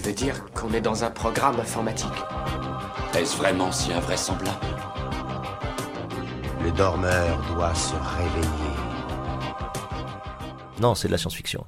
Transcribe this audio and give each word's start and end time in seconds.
Tu 0.00 0.06
veux 0.06 0.14
dire 0.14 0.46
qu'on 0.54 0.72
est 0.72 0.80
dans 0.80 1.04
un 1.04 1.10
programme 1.10 1.60
informatique 1.60 2.08
Est-ce 3.18 3.36
vraiment 3.36 3.70
si 3.70 3.92
invraisemblable? 3.92 4.56
Le 6.64 6.70
dormeur 6.70 7.38
doit 7.54 7.74
se 7.74 7.92
réveiller. 7.92 8.76
Non, 10.80 10.94
c'est 10.94 11.08
de 11.08 11.12
la 11.12 11.18
science-fiction. 11.18 11.66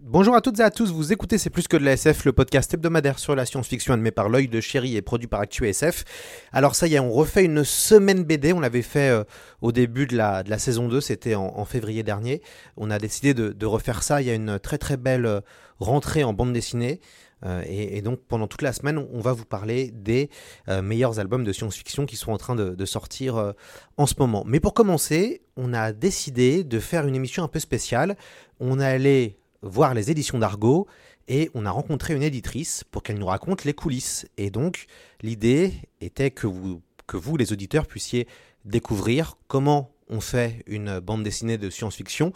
Bonjour 0.00 0.34
à 0.34 0.40
toutes 0.40 0.58
et 0.58 0.62
à 0.62 0.72
tous, 0.72 0.90
vous 0.90 1.12
écoutez 1.12 1.38
C'est 1.38 1.50
plus 1.50 1.68
que 1.68 1.76
de 1.76 1.84
la 1.84 1.92
SF, 1.92 2.24
le 2.24 2.32
podcast 2.32 2.74
hebdomadaire 2.74 3.20
sur 3.20 3.36
la 3.36 3.46
science-fiction 3.46 3.94
animé 3.94 4.10
par 4.10 4.28
l'œil 4.28 4.48
de 4.48 4.60
chéri 4.60 4.96
et 4.96 5.02
produit 5.02 5.28
par 5.28 5.40
ActuSF. 5.40 6.04
Alors 6.50 6.74
ça 6.74 6.88
y 6.88 6.96
est, 6.96 6.98
on 6.98 7.12
refait 7.12 7.44
une 7.44 7.62
semaine 7.62 8.24
BD, 8.24 8.52
on 8.52 8.60
l'avait 8.60 8.82
fait 8.82 9.10
euh, 9.10 9.22
au 9.60 9.70
début 9.70 10.08
de 10.08 10.16
la, 10.16 10.42
de 10.42 10.50
la 10.50 10.58
saison 10.58 10.88
2, 10.88 11.00
c'était 11.00 11.36
en, 11.36 11.52
en, 11.54 11.64
février 11.64 12.02
dernier. 12.02 12.42
On 12.76 12.90
a 12.90 12.98
décidé 12.98 13.34
de, 13.34 13.50
de, 13.50 13.66
refaire 13.66 14.02
ça, 14.02 14.20
il 14.20 14.26
y 14.26 14.30
a 14.30 14.34
une 14.34 14.58
très 14.58 14.78
très 14.78 14.96
belle 14.96 15.26
euh, 15.26 15.40
rentrée 15.78 16.24
en 16.24 16.32
bande 16.32 16.52
dessinée. 16.52 17.00
Euh, 17.44 17.62
et, 17.66 18.02
donc 18.02 18.20
pendant 18.26 18.46
toute 18.46 18.62
la 18.62 18.72
semaine, 18.72 18.98
on 18.98 19.20
va 19.20 19.32
vous 19.32 19.44
parler 19.44 19.90
des 19.90 20.30
euh, 20.68 20.82
meilleurs 20.82 21.18
albums 21.18 21.44
de 21.44 21.52
science-fiction 21.52 22.06
qui 22.06 22.16
sont 22.16 22.32
en 22.32 22.38
train 22.38 22.56
de, 22.56 22.84
sortir 22.84 23.36
euh, 23.36 23.52
en 23.96 24.06
ce 24.06 24.14
moment. 24.18 24.44
Mais 24.46 24.60
pour 24.60 24.74
commencer, 24.74 25.42
on 25.56 25.72
a 25.72 25.92
décidé 25.92 26.64
de 26.64 26.80
faire 26.80 27.06
une 27.06 27.14
émission 27.14 27.42
un 27.42 27.48
peu 27.48 27.60
spéciale. 27.60 28.16
On 28.60 28.80
allait 28.80 29.38
voir 29.62 29.94
les 29.94 30.10
éditions 30.10 30.38
d'Argo 30.38 30.86
et 31.28 31.50
on 31.54 31.66
a 31.66 31.70
rencontré 31.70 32.14
une 32.14 32.22
éditrice 32.22 32.84
pour 32.90 33.02
qu'elle 33.02 33.18
nous 33.18 33.26
raconte 33.26 33.64
les 33.64 33.74
coulisses. 33.74 34.26
Et 34.36 34.50
donc 34.50 34.86
l'idée 35.20 35.74
était 36.00 36.30
que 36.30 36.46
vous, 36.46 36.82
que 37.06 37.16
vous, 37.16 37.36
les 37.36 37.52
auditeurs, 37.52 37.86
puissiez 37.86 38.26
découvrir 38.64 39.36
comment 39.46 39.90
on 40.08 40.20
fait 40.20 40.62
une 40.66 41.00
bande 41.00 41.22
dessinée 41.22 41.58
de 41.58 41.68
science-fiction, 41.68 42.32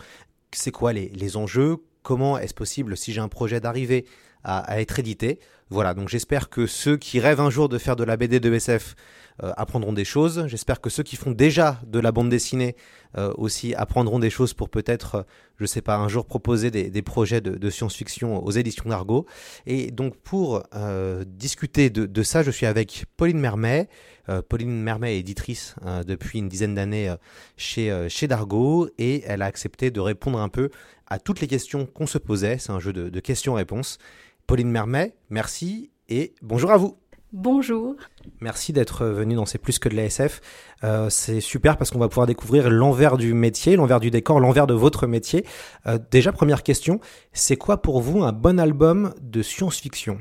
c'est 0.52 0.70
quoi 0.70 0.92
les, 0.92 1.08
les 1.08 1.36
enjeux, 1.38 1.78
comment 2.02 2.36
est-ce 2.38 2.54
possible 2.54 2.96
si 2.96 3.12
j'ai 3.12 3.20
un 3.20 3.28
projet 3.28 3.60
d'arriver 3.60 4.04
à, 4.44 4.58
à, 4.58 4.80
être 4.80 4.98
édité. 4.98 5.38
Voilà, 5.70 5.94
donc 5.94 6.08
j'espère 6.08 6.50
que 6.50 6.66
ceux 6.66 6.96
qui 6.96 7.18
rêvent 7.18 7.40
un 7.40 7.50
jour 7.50 7.68
de 7.68 7.78
faire 7.78 7.96
de 7.96 8.04
la 8.04 8.16
BD 8.16 8.40
de 8.40 8.52
SF 8.52 8.94
euh, 9.42 9.52
apprendront 9.56 9.94
des 9.94 10.04
choses. 10.04 10.44
J'espère 10.46 10.82
que 10.82 10.90
ceux 10.90 11.02
qui 11.02 11.16
font 11.16 11.30
déjà 11.30 11.80
de 11.86 11.98
la 11.98 12.12
bande 12.12 12.28
dessinée 12.28 12.76
euh, 13.16 13.32
aussi 13.36 13.74
apprendront 13.74 14.18
des 14.18 14.28
choses 14.28 14.52
pour 14.52 14.68
peut-être, 14.68 15.14
euh, 15.14 15.22
je 15.56 15.64
sais 15.64 15.80
pas, 15.80 15.96
un 15.96 16.08
jour 16.08 16.26
proposer 16.26 16.70
des, 16.70 16.90
des 16.90 17.02
projets 17.02 17.40
de, 17.40 17.56
de 17.56 17.70
science-fiction 17.70 18.44
aux 18.44 18.50
éditions 18.50 18.90
d'Argo. 18.90 19.26
Et 19.64 19.90
donc 19.90 20.16
pour 20.16 20.62
euh, 20.74 21.24
discuter 21.26 21.88
de, 21.88 22.04
de, 22.04 22.22
ça, 22.22 22.42
je 22.42 22.50
suis 22.50 22.66
avec 22.66 23.06
Pauline 23.16 23.38
Mermet. 23.38 23.88
Euh, 24.28 24.42
Pauline 24.46 24.82
Mermet 24.82 25.16
est 25.16 25.20
éditrice 25.20 25.74
depuis 26.06 26.38
une 26.38 26.48
dizaine 26.48 26.74
d'années 26.74 27.14
chez, 27.56 28.06
chez 28.08 28.28
Dargo 28.28 28.88
et 28.98 29.22
elle 29.26 29.42
a 29.42 29.46
accepté 29.46 29.90
de 29.90 30.00
répondre 30.00 30.38
un 30.38 30.48
peu 30.48 30.70
à 31.06 31.18
toutes 31.18 31.40
les 31.40 31.48
questions 31.48 31.86
qu'on 31.86 32.06
se 32.06 32.18
posait. 32.18 32.58
C'est 32.58 32.72
un 32.72 32.80
jeu 32.80 32.92
de, 32.92 33.08
de 33.08 33.20
questions-réponses. 33.20 33.98
Pauline 34.46 34.70
Mermet, 34.70 35.14
merci 35.30 35.90
et 36.08 36.34
bonjour 36.42 36.70
à 36.70 36.76
vous. 36.76 36.96
Bonjour. 37.32 37.94
Merci 38.42 38.74
d'être 38.74 39.06
venu 39.06 39.34
dans 39.34 39.46
C'est 39.46 39.56
plus 39.56 39.78
que 39.78 39.88
de 39.88 39.96
l'ASF. 39.96 40.42
Euh, 40.84 41.08
c'est 41.08 41.40
super 41.40 41.78
parce 41.78 41.90
qu'on 41.90 41.98
va 41.98 42.08
pouvoir 42.08 42.26
découvrir 42.26 42.68
l'envers 42.68 43.16
du 43.16 43.32
métier, 43.32 43.74
l'envers 43.76 44.00
du 44.00 44.10
décor, 44.10 44.38
l'envers 44.38 44.66
de 44.66 44.74
votre 44.74 45.06
métier. 45.06 45.46
Euh, 45.86 45.98
déjà, 46.10 46.32
première 46.32 46.62
question, 46.62 47.00
c'est 47.32 47.56
quoi 47.56 47.80
pour 47.80 48.02
vous 48.02 48.22
un 48.22 48.32
bon 48.32 48.60
album 48.60 49.14
de 49.22 49.40
science-fiction? 49.40 50.18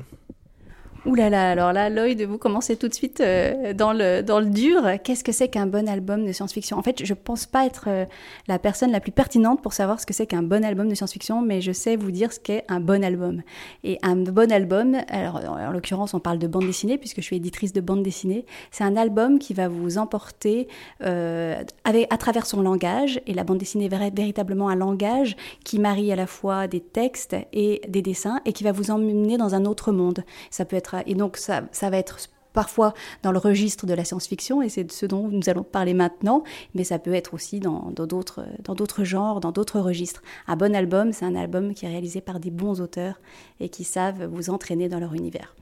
Ouh 1.04 1.16
là 1.16 1.30
là, 1.30 1.50
alors 1.50 1.72
là, 1.72 1.90
Lloyd, 1.90 2.22
vous 2.22 2.38
commencez 2.38 2.76
tout 2.76 2.86
de 2.86 2.94
suite 2.94 3.20
euh, 3.20 3.72
dans, 3.74 3.92
le, 3.92 4.22
dans 4.22 4.38
le 4.38 4.46
dur. 4.46 4.88
Qu'est-ce 5.02 5.24
que 5.24 5.32
c'est 5.32 5.48
qu'un 5.48 5.66
bon 5.66 5.88
album 5.88 6.24
de 6.24 6.30
science-fiction? 6.30 6.78
En 6.78 6.82
fait, 6.82 7.04
je 7.04 7.12
pense 7.12 7.44
pas 7.44 7.66
être 7.66 7.86
euh, 7.88 8.04
la 8.46 8.60
personne 8.60 8.92
la 8.92 9.00
plus 9.00 9.10
pertinente 9.10 9.60
pour 9.62 9.72
savoir 9.72 9.98
ce 9.98 10.06
que 10.06 10.14
c'est 10.14 10.26
qu'un 10.26 10.44
bon 10.44 10.64
album 10.64 10.88
de 10.88 10.94
science-fiction, 10.94 11.42
mais 11.42 11.60
je 11.60 11.72
sais 11.72 11.96
vous 11.96 12.12
dire 12.12 12.32
ce 12.32 12.38
qu'est 12.38 12.64
un 12.68 12.78
bon 12.78 13.02
album. 13.02 13.42
Et 13.82 13.98
un 14.04 14.14
bon 14.14 14.52
album, 14.52 14.96
alors 15.08 15.40
en 15.44 15.72
l'occurrence, 15.72 16.14
on 16.14 16.20
parle 16.20 16.38
de 16.38 16.46
bande 16.46 16.66
dessinée, 16.66 16.98
puisque 16.98 17.16
je 17.16 17.22
suis 17.22 17.36
éditrice 17.36 17.72
de 17.72 17.80
bande 17.80 18.04
dessinée, 18.04 18.46
c'est 18.70 18.84
un 18.84 18.96
album 18.96 19.40
qui 19.40 19.54
va 19.54 19.66
vous 19.66 19.98
emporter 19.98 20.68
euh, 21.02 21.64
à 21.84 22.16
travers 22.16 22.46
son 22.46 22.62
langage, 22.62 23.20
et 23.26 23.34
la 23.34 23.42
bande 23.42 23.58
dessinée 23.58 23.86
est 23.86 24.14
véritablement 24.14 24.68
un 24.68 24.76
langage 24.76 25.34
qui 25.64 25.80
marie 25.80 26.12
à 26.12 26.16
la 26.16 26.28
fois 26.28 26.68
des 26.68 26.80
textes 26.80 27.34
et 27.52 27.80
des 27.88 28.02
dessins, 28.02 28.40
et 28.44 28.52
qui 28.52 28.62
va 28.62 28.70
vous 28.70 28.92
emmener 28.92 29.36
dans 29.36 29.56
un 29.56 29.64
autre 29.64 29.90
monde. 29.90 30.22
Ça 30.50 30.64
peut 30.64 30.76
être 30.76 30.91
et 31.06 31.14
donc 31.14 31.36
ça, 31.36 31.62
va 31.80 31.96
être 31.96 32.18
parfois 32.52 32.92
dans 33.22 33.32
le 33.32 33.38
registre 33.38 33.86
de 33.86 33.94
la 33.94 34.04
science-fiction, 34.04 34.62
et 34.62 34.68
c'est 34.68 34.84
de 34.84 34.92
ce 34.92 35.06
dont 35.06 35.28
nous 35.28 35.48
allons 35.48 35.62
parler 35.62 35.94
maintenant, 35.94 36.44
mais 36.74 36.84
ça 36.84 36.98
peut 36.98 37.14
être 37.14 37.34
aussi 37.34 37.60
dans 37.60 37.90
d'autres 37.90 38.44
dans 38.64 38.74
d'autres 38.74 39.04
genres, 39.04 39.40
dans 39.40 39.52
d'autres 39.52 39.80
registres. 39.80 40.22
Un 40.46 40.56
bon 40.56 40.74
album, 40.74 41.12
c'est 41.12 41.24
un 41.24 41.34
album 41.34 41.74
qui 41.74 41.86
est 41.86 41.88
réalisé 41.88 42.20
par 42.20 42.40
des 42.40 42.50
bons 42.50 42.80
auteurs 42.80 43.20
et 43.60 43.68
qui 43.68 43.84
savent 43.84 44.24
vous 44.26 44.50
entraîner 44.50 44.88
dans 44.88 45.00
leur 45.00 45.14
univers. 45.14 45.54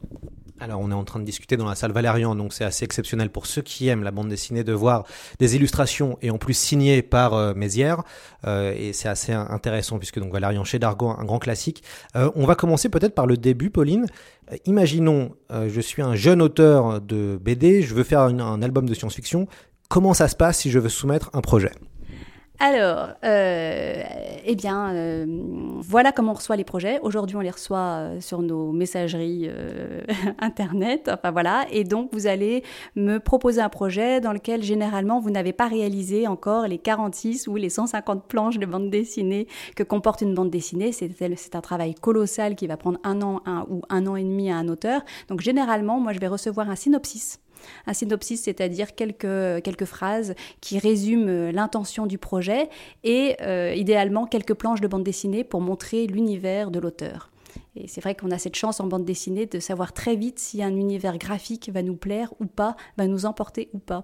Alors 0.61 0.81
on 0.81 0.91
est 0.91 0.95
en 0.95 1.05
train 1.05 1.21
de 1.21 1.25
discuter 1.25 1.57
dans 1.57 1.67
la 1.67 1.75
salle 1.75 1.93
Valérian, 1.93 2.35
donc 2.35 2.53
c'est 2.53 2.65
assez 2.65 2.85
exceptionnel 2.85 3.31
pour 3.31 3.47
ceux 3.47 3.63
qui 3.63 3.89
aiment 3.89 4.03
la 4.03 4.11
bande 4.11 4.29
dessinée 4.29 4.63
de 4.63 4.75
voir 4.75 5.05
des 5.39 5.57
illustrations 5.57 6.19
et 6.21 6.31
en 6.31 6.37
plus 6.37 6.53
signées 6.53 7.01
par 7.01 7.33
euh, 7.33 7.55
Mézières, 7.55 8.03
euh, 8.47 8.75
et 8.77 8.93
c'est 8.93 9.09
assez 9.09 9.33
intéressant 9.33 9.99
puisque 9.99 10.21
donc 10.21 10.33
Valérian 10.33 10.63
chez 10.65 10.79
Dargo, 10.79 11.09
un 11.09 11.25
grand 11.25 11.39
classique. 11.39 11.83
Euh, 12.15 12.31
on 12.35 12.45
va 12.45 12.57
commencer 12.57 12.91
peut-être 12.91 13.15
par 13.15 13.27
le 13.27 13.39
début, 13.39 13.71
Pauline. 13.71 14.05
Euh, 14.53 14.57
imaginons, 14.67 15.33
je 15.51 15.81
suis 15.81 16.03
un 16.03 16.15
jeune 16.15 16.43
auteur 16.43 17.01
de 17.01 17.39
BD, 17.41 17.83
je 17.83 17.95
veux 17.95 18.05
faire 18.05 18.21
un 18.21 18.63
album 18.63 18.87
de 18.87 18.95
science-fiction. 18.95 19.49
Comment 19.89 20.13
ça 20.13 20.29
se 20.29 20.37
passe 20.37 20.59
si 20.59 20.71
je 20.71 20.79
veux 20.79 20.91
soumettre 20.91 21.31
un 21.33 21.41
projet? 21.41 21.73
Alors, 22.63 23.15
euh, 23.25 24.03
eh 24.45 24.55
bien, 24.55 24.93
euh, 24.93 25.25
voilà 25.81 26.13
comment 26.13 26.33
on 26.33 26.35
reçoit 26.35 26.57
les 26.57 26.65
projets. 26.65 27.01
Aujourd'hui, 27.01 27.35
on 27.37 27.41
les 27.41 27.51
reçoit 27.51 27.79
euh, 27.79 28.21
sur 28.21 28.43
nos 28.43 28.71
messageries 28.71 29.49
internet. 30.39 31.11
Enfin 31.11 31.31
voilà, 31.31 31.65
et 31.73 31.85
donc 31.85 32.11
vous 32.13 32.27
allez 32.27 32.63
me 32.97 33.17
proposer 33.17 33.63
un 33.63 33.71
projet 33.71 34.21
dans 34.21 34.35
lequel 34.35 34.63
généralement 34.63 35.21
vous 35.21 35.31
n'avez 35.31 35.55
pas 35.55 35.69
réalisé 35.69 36.29
encore 36.29 36.69
les 36.69 36.77
46 36.77 37.49
ou 37.49 37.57
les 37.57 37.71
150 37.71 38.27
planches 38.29 38.59
de 38.59 38.67
bande 38.67 38.91
dessinée 38.91 39.47
que 39.75 39.83
comporte 39.83 40.21
une 40.21 40.35
bande 40.35 40.51
dessinée. 40.51 40.93
C'est 40.93 41.55
un 41.55 41.61
travail 41.63 41.95
colossal 41.95 42.57
qui 42.57 42.67
va 42.67 42.77
prendre 42.77 42.99
un 43.05 43.23
an 43.23 43.41
un, 43.47 43.65
ou 43.71 43.81
un 43.89 44.07
an 44.07 44.17
et 44.17 44.23
demi 44.23 44.51
à 44.51 44.57
un 44.57 44.69
auteur. 44.69 45.01
Donc 45.29 45.41
généralement, 45.41 45.99
moi, 45.99 46.13
je 46.13 46.19
vais 46.19 46.29
recevoir 46.29 46.69
un 46.69 46.77
synopsis 46.77 47.41
un 47.87 47.93
synopsis, 47.93 48.43
c'est-à-dire 48.43 48.95
quelques, 48.95 49.63
quelques 49.63 49.85
phrases 49.85 50.35
qui 50.61 50.79
résument 50.79 51.51
l'intention 51.51 52.07
du 52.07 52.19
projet 52.19 52.69
et 53.05 53.37
euh, 53.43 53.75
idéalement 53.75 54.27
quelques 54.27 54.55
planches 54.55 54.81
de 54.81 54.89
bande 54.89 55.05
dessinée 55.05 55.45
pour 55.45 55.61
montrer 55.61 56.07
l'univers 56.07 56.71
de 56.71 56.79
l'auteur. 56.79 57.31
Et 57.77 57.89
c'est 57.89 58.01
vrai 58.01 58.15
qu'on 58.15 58.31
a 58.31 58.39
cette 58.39 58.57
chance 58.57 58.81
en 58.81 58.87
bande 58.87 59.05
dessinée 59.05 59.47
de 59.47 59.61
savoir 59.61 59.93
très 59.93 60.17
vite 60.17 60.39
si 60.39 60.63
un 60.63 60.75
univers 60.75 61.19
graphique 61.19 61.71
va 61.73 61.83
nous 61.83 61.97
plaire 61.97 62.33
ou 62.41 62.47
pas, 62.47 62.77
va 62.97 63.07
nous 63.07 63.27
emporter 63.27 63.69
ou 63.73 63.79
pas. 63.79 64.03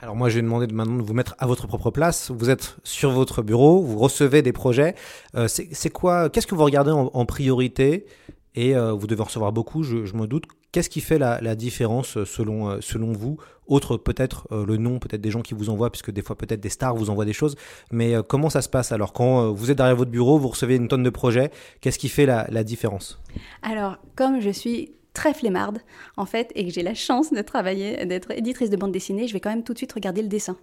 Alors 0.00 0.14
moi, 0.14 0.28
je 0.28 0.36
vais 0.36 0.42
demander 0.42 0.66
maintenant 0.66 0.98
de 0.98 1.02
vous 1.02 1.14
mettre 1.14 1.34
à 1.38 1.46
votre 1.46 1.66
propre 1.66 1.90
place. 1.90 2.30
Vous 2.30 2.50
êtes 2.50 2.76
sur 2.84 3.10
votre 3.10 3.42
bureau, 3.42 3.80
vous 3.80 3.98
recevez 3.98 4.42
des 4.42 4.52
projets. 4.52 4.94
Euh, 5.34 5.48
c'est 5.48 5.90
quoi 5.90 6.28
Qu'est-ce 6.28 6.46
que 6.46 6.54
vous 6.54 6.64
regardez 6.64 6.92
en, 6.92 7.24
priorité? 7.24 8.06
Et 8.54 8.76
euh, 8.76 8.92
vous 8.92 9.06
devez 9.06 9.22
recevoir 9.22 9.52
beaucoup, 9.52 9.82
je 9.82 10.14
me 10.14 10.26
doute. 10.26 10.44
Qu'est-ce 10.76 10.90
qui 10.90 11.00
fait 11.00 11.18
la, 11.18 11.54
différence 11.54 12.22
selon, 12.24 12.82
selon 12.82 13.12
vous 13.12 13.38
Autre 13.66 13.96
peut-être 13.96 14.46
euh, 14.52 14.66
le 14.66 14.76
nom, 14.76 14.98
peut-être 14.98 15.22
des 15.22 15.30
gens 15.30 15.40
qui 15.40 15.54
vous 15.54 15.70
envoient, 15.70 15.90
puisque 15.90 16.10
des 16.10 16.20
fois 16.20 16.36
peut-être 16.36 16.60
des 16.60 16.68
stars 16.68 16.94
vous 16.94 17.08
envoient 17.08 17.24
des 17.24 17.32
choses. 17.32 17.56
Mais 17.90 18.14
euh, 18.14 18.22
comment 18.22 18.50
ça 18.50 18.60
se 18.60 18.68
passe 18.68 18.92
Alors 18.92 19.14
quand 19.14 19.40
euh, 19.40 19.48
vous 19.48 19.70
êtes 19.70 19.78
derrière 19.78 19.96
votre 19.96 20.10
bureau, 20.10 20.38
vous 20.38 20.48
recevez 20.48 20.76
une 20.76 20.88
tonne 20.88 21.02
de 21.02 21.08
projets, 21.08 21.50
qu'est-ce 21.80 21.98
qui 21.98 22.10
fait 22.10 22.26
la 22.26 22.62
différence? 22.62 23.22
Alors 23.62 23.96
comme 24.16 24.42
je 24.42 24.50
suis 24.50 24.95
très 25.16 25.32
flemmarde 25.32 25.78
en 26.18 26.26
fait 26.26 26.52
et 26.54 26.66
que 26.66 26.70
j'ai 26.70 26.82
la 26.82 26.94
chance 26.94 27.32
de 27.32 27.40
travailler, 27.40 28.04
d'être 28.04 28.30
éditrice 28.32 28.68
de 28.68 28.76
bande 28.76 28.92
dessinée, 28.92 29.26
je 29.26 29.32
vais 29.32 29.40
quand 29.40 29.48
même 29.50 29.64
tout 29.64 29.72
de 29.72 29.78
suite 29.78 29.94
regarder 29.94 30.20
le 30.20 30.28
dessin. 30.28 30.56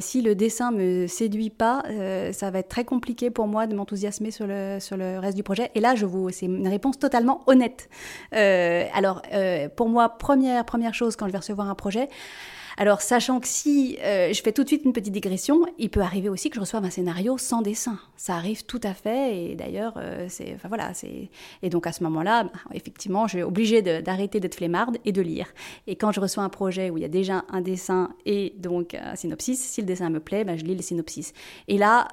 Si 0.00 0.20
le 0.20 0.34
dessin 0.34 0.70
me 0.72 1.06
séduit 1.06 1.50
pas, 1.50 1.82
euh, 1.88 2.32
ça 2.32 2.50
va 2.50 2.58
être 2.58 2.68
très 2.68 2.84
compliqué 2.84 3.30
pour 3.30 3.46
moi 3.46 3.66
de 3.66 3.74
m'enthousiasmer 3.74 4.30
sur 4.30 4.46
le, 4.46 4.78
sur 4.78 4.96
le 4.96 5.18
reste 5.18 5.36
du 5.36 5.42
projet. 5.42 5.70
Et 5.74 5.80
là, 5.80 5.94
je 5.94 6.04
vous, 6.04 6.30
c'est 6.30 6.46
une 6.46 6.68
réponse 6.68 6.98
totalement 6.98 7.42
honnête. 7.46 7.88
Euh, 8.34 8.84
alors, 8.94 9.22
euh, 9.32 9.68
pour 9.68 9.88
moi, 9.88 10.10
première, 10.10 10.64
première 10.64 10.94
chose 10.94 11.16
quand 11.16 11.26
je 11.26 11.32
vais 11.32 11.38
recevoir 11.38 11.68
un 11.68 11.74
projet, 11.74 12.08
Alors, 12.76 13.00
sachant 13.00 13.40
que 13.40 13.48
si 13.48 13.98
euh, 14.02 14.32
je 14.32 14.42
fais 14.42 14.52
tout 14.52 14.62
de 14.62 14.68
suite 14.68 14.84
une 14.84 14.92
petite 14.92 15.12
digression, 15.12 15.66
il 15.78 15.90
peut 15.90 16.00
arriver 16.00 16.28
aussi 16.28 16.50
que 16.50 16.56
je 16.56 16.60
reçoive 16.60 16.84
un 16.84 16.90
scénario 16.90 17.38
sans 17.38 17.62
dessin. 17.62 17.98
Ça 18.16 18.34
arrive 18.34 18.64
tout 18.64 18.80
à 18.82 18.94
fait, 18.94 19.36
et 19.36 19.54
d'ailleurs, 19.54 19.94
euh, 19.96 20.26
c'est, 20.28 20.54
enfin 20.54 20.68
voilà, 20.68 20.94
c'est, 20.94 21.30
et 21.62 21.70
donc 21.70 21.86
à 21.86 21.92
ce 21.92 22.02
moment-là, 22.04 22.44
bah, 22.44 22.52
effectivement, 22.72 23.26
je 23.26 23.38
suis 23.38 23.42
obligée 23.42 23.82
d'arrêter 23.82 24.40
d'être 24.40 24.54
flemmarde 24.54 24.98
et 25.04 25.12
de 25.12 25.22
lire. 25.22 25.46
Et 25.86 25.96
quand 25.96 26.12
je 26.12 26.20
reçois 26.20 26.42
un 26.42 26.48
projet 26.48 26.90
où 26.90 26.98
il 26.98 27.02
y 27.02 27.06
a 27.06 27.08
déjà 27.08 27.44
un 27.50 27.60
dessin 27.60 28.14
et 28.26 28.54
donc 28.58 28.94
un 28.94 29.16
synopsis, 29.16 29.60
si 29.60 29.80
le 29.80 29.86
dessin 29.86 30.10
me 30.10 30.20
plaît, 30.20 30.44
bah, 30.44 30.56
je 30.56 30.64
lis 30.64 30.76
le 30.76 30.82
synopsis. 30.82 31.32
Et 31.68 31.78
là, 31.78 32.08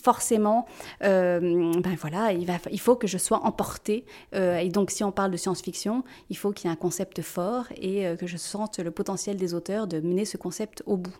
forcément, 0.00 0.66
euh, 1.02 1.72
ben 1.80 1.96
voilà, 2.00 2.32
il, 2.32 2.80
faut 2.80 2.96
que 2.96 3.06
je 3.06 3.18
sois 3.18 3.44
emportée. 3.44 4.04
Euh, 4.34 4.58
et 4.58 4.68
donc, 4.68 4.90
si 4.90 5.04
on 5.04 5.12
parle 5.12 5.30
de 5.30 5.36
science-fiction, 5.36 6.04
il 6.30 6.36
faut 6.36 6.52
qu'il 6.52 6.68
y 6.68 6.68
ait 6.68 6.72
un 6.72 6.76
concept 6.76 7.22
fort 7.22 7.66
et 7.76 8.06
euh, 8.06 8.16
que 8.16 8.26
je 8.26 8.36
sente 8.36 8.78
le 8.78 8.90
potentiel 8.90 9.36
des 9.36 9.54
auteurs 9.54 9.86
de 9.86 10.00
mener 10.00 10.24
ce 10.24 10.36
concept 10.36 10.82
au 10.86 10.96
bout. 10.96 11.16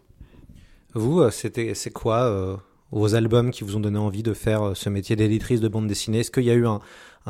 Vous, 0.95 1.31
c'était, 1.31 1.75
c'est 1.75 1.93
quoi 1.93 2.59
vos 2.91 3.15
albums 3.15 3.53
qui 3.53 3.63
vous 3.63 3.77
ont 3.77 3.81
donné 3.81 3.99
envie 3.99 4.25
de 4.25 4.35
faire 4.35 4.77
ce 4.77 4.89
métier 4.89 5.15
d'éditrice 5.15 5.61
de 5.61 5.69
bande 5.69 5.87
dessinée? 5.87 6.21
Est-ce 6.21 6.33
qu'il 6.33 6.43
y 6.43 6.51
a 6.51 6.55
eu 6.55 6.67
un, 6.67 6.81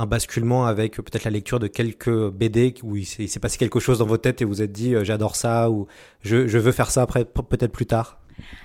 basculement 0.06 0.64
avec 0.64 0.96
peut-être 0.96 1.24
la 1.24 1.30
lecture 1.30 1.58
de 1.58 1.66
quelques 1.66 2.30
BD 2.30 2.74
où 2.82 2.96
il 2.96 3.04
s'est, 3.04 3.38
passé 3.38 3.58
quelque 3.58 3.78
chose 3.78 3.98
dans 3.98 4.06
votre 4.06 4.22
tête 4.22 4.40
et 4.40 4.46
vous 4.46 4.54
vous 4.54 4.62
êtes 4.62 4.72
dit 4.72 4.94
j'adore 5.02 5.36
ça 5.36 5.70
ou 5.70 5.88
je, 6.22 6.46
je 6.46 6.56
veux 6.56 6.72
faire 6.72 6.90
ça 6.90 7.02
après 7.02 7.26
peut-être 7.26 7.72
plus 7.72 7.84
tard? 7.84 8.19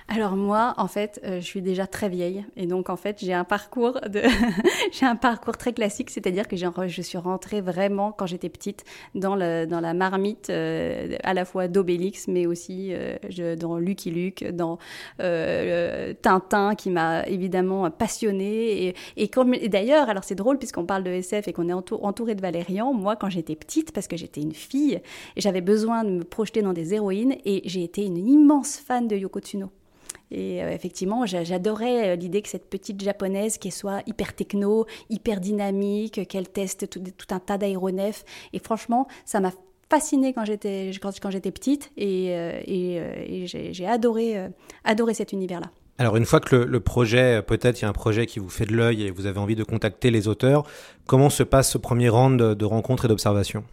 Alors 0.08 0.36
moi, 0.36 0.74
en 0.76 0.86
fait, 0.86 1.20
euh, 1.24 1.40
je 1.40 1.44
suis 1.44 1.62
déjà 1.62 1.86
très 1.86 2.08
vieille 2.08 2.44
et 2.56 2.66
donc 2.66 2.90
en 2.90 2.96
fait, 2.96 3.18
j'ai 3.20 3.32
un 3.32 3.44
parcours 3.44 3.98
j'ai 4.92 5.06
un 5.06 5.16
parcours 5.16 5.56
très 5.56 5.72
classique, 5.72 6.10
c'est-à-dire 6.10 6.46
que 6.46 6.56
je 6.56 7.02
suis 7.02 7.18
rentrée 7.18 7.60
vraiment 7.60 8.12
quand 8.12 8.26
j'étais 8.26 8.48
petite 8.48 8.84
dans 9.14 9.36
dans 9.36 9.80
la 9.80 9.94
marmite 9.94 10.48
euh, 10.50 11.16
à 11.24 11.34
la 11.34 11.44
fois 11.44 11.66
d'Obélix 11.66 12.28
mais 12.28 12.46
aussi 12.46 12.92
euh, 12.92 13.56
dans 13.56 13.78
Lucky 13.78 14.10
Luke, 14.10 14.44
dans 14.52 14.78
Tintin 15.18 16.74
qui 16.76 16.90
m'a 16.90 17.26
évidemment 17.26 17.90
passionnée 17.90 18.86
et, 18.86 18.94
et, 19.16 19.30
et 19.60 19.68
d'ailleurs, 19.68 20.08
alors 20.08 20.24
c'est 20.24 20.34
drôle 20.34 20.58
puisqu'on 20.58 20.86
parle 20.86 21.02
de 21.02 21.10
SF 21.10 21.48
et 21.48 21.52
qu'on 21.52 21.68
est 21.68 21.72
entouré 21.72 22.34
de 22.34 22.40
Valérian, 22.40 22.92
moi 22.92 23.16
quand 23.16 23.28
j'étais 23.28 23.56
petite 23.56 23.92
parce 23.92 24.06
que 24.06 24.16
j'étais 24.16 24.40
une 24.40 24.54
fille, 24.54 25.00
j'avais 25.36 25.60
besoin 25.60 26.04
de 26.04 26.10
me 26.10 26.24
projeter 26.24 26.62
dans 26.62 26.72
des 26.72 26.94
héroïnes 26.94 27.36
et 27.44 27.62
j'ai 27.64 27.82
été 27.82 28.04
une 28.04 28.18
immense 28.18 28.76
fan 28.76 29.08
de 29.08 29.16
Yoko 29.16 29.40
Tsuno. 29.40 29.65
Et 30.30 30.62
euh, 30.62 30.70
effectivement, 30.70 31.24
j'adorais 31.26 32.10
euh, 32.10 32.16
l'idée 32.16 32.42
que 32.42 32.48
cette 32.48 32.68
petite 32.68 33.02
japonaise 33.02 33.58
qui 33.58 33.70
soit 33.70 34.02
hyper 34.06 34.34
techno, 34.34 34.86
hyper 35.08 35.40
dynamique, 35.40 36.26
qu'elle 36.28 36.48
teste 36.48 36.88
tout, 36.90 37.00
un 37.30 37.38
tas 37.38 37.58
d'aéronefs. 37.58 38.24
Et 38.52 38.58
franchement, 38.58 39.06
ça 39.24 39.40
m'a 39.40 39.52
fascinée 39.88 40.32
quand 40.32 40.44
j'étais 40.44 40.90
quand, 41.00 41.12
petite 41.40 41.92
et, 41.96 42.30
euh, 42.30 43.46
j'ai 43.46 43.86
adoré 43.86 44.48
adoré 44.82 45.14
cet 45.14 45.32
univers-là. 45.32 45.70
Alors 45.98 46.16
une 46.16 46.26
fois 46.26 46.40
que 46.40 46.56
le, 46.56 46.80
projet, 46.80 47.40
peut-être 47.40 47.80
il 47.80 47.82
y 47.82 47.84
a 47.86 47.88
un 47.88 47.94
projet 47.94 48.26
qui 48.26 48.40
vous 48.40 48.50
fait 48.50 48.66
de 48.66 48.74
l'œil 48.74 49.04
et 49.04 49.10
vous 49.10 49.26
avez 49.26 49.38
envie 49.38 49.54
de 49.54 49.62
contacter 49.62 50.10
les 50.10 50.26
auteurs, 50.28 50.64
comment 51.06 51.30
se 51.30 51.44
passe 51.44 51.70
ce 51.70 51.78
premier 51.78 52.08
round 52.08 52.36
de 52.36 52.64
rencontres 52.64 53.04
et 53.04 53.08
d'observations? 53.08 53.64